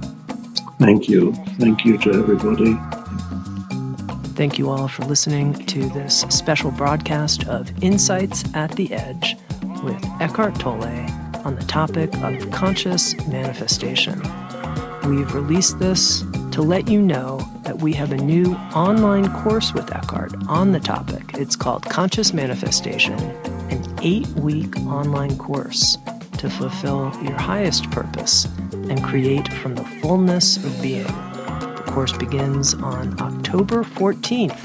Thank 0.80 1.08
you. 1.08 1.32
Thank 1.58 1.84
you 1.84 1.96
to 1.98 2.12
everybody. 2.14 2.76
Thank 4.34 4.58
you 4.58 4.68
all 4.68 4.88
for 4.88 5.04
listening 5.04 5.54
to 5.66 5.88
this 5.90 6.22
special 6.22 6.72
broadcast 6.72 7.46
of 7.46 7.70
Insights 7.82 8.44
at 8.54 8.72
the 8.72 8.92
Edge 8.92 9.36
with 9.84 10.04
Eckhart 10.20 10.58
Tolle 10.58 11.06
on 11.44 11.54
the 11.54 11.64
topic 11.68 12.12
of 12.16 12.50
conscious 12.50 13.14
manifestation. 13.28 14.20
We've 15.06 15.32
released 15.32 15.78
this 15.78 16.24
to 16.55 16.62
let 16.62 16.86
you 16.86 17.02
know 17.02 17.40
that 17.62 17.78
we 17.78 17.92
have 17.92 18.12
a 18.12 18.16
new 18.16 18.55
online 18.76 19.28
course 19.42 19.74
with 19.74 19.92
Eckhart 19.92 20.32
on 20.46 20.70
the 20.70 20.78
topic. 20.78 21.32
It's 21.34 21.57
called 21.57 21.84
Conscious 21.84 22.32
Manifestation, 22.32 23.18
an 23.72 23.84
eight 24.02 24.28
week 24.36 24.76
online 24.82 25.36
course 25.36 25.99
to 26.38 26.49
fulfill 26.49 27.12
your 27.24 27.33
highest 27.33 27.91
purpose 27.91 28.45
and 28.72 29.03
create 29.03 29.53
from 29.54 29.74
the 29.74 29.83
fullness 30.00 30.58
of 30.58 30.80
being 30.80 31.03
The 31.03 31.83
course 31.88 32.16
begins 32.16 32.74
on 32.74 33.20
October 33.20 33.83
14th, 33.83 34.61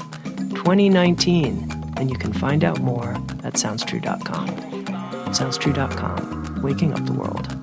2019, 0.54 1.92
and 1.96 2.08
you 2.08 2.16
can 2.16 2.32
find 2.32 2.62
out 2.62 2.80
more 2.80 3.14
at 3.42 3.54
SoundsTrue.com. 3.54 4.46
SoundsTrue.com, 4.46 6.62
waking 6.62 6.92
up 6.92 7.04
the 7.04 7.14
world. 7.14 7.59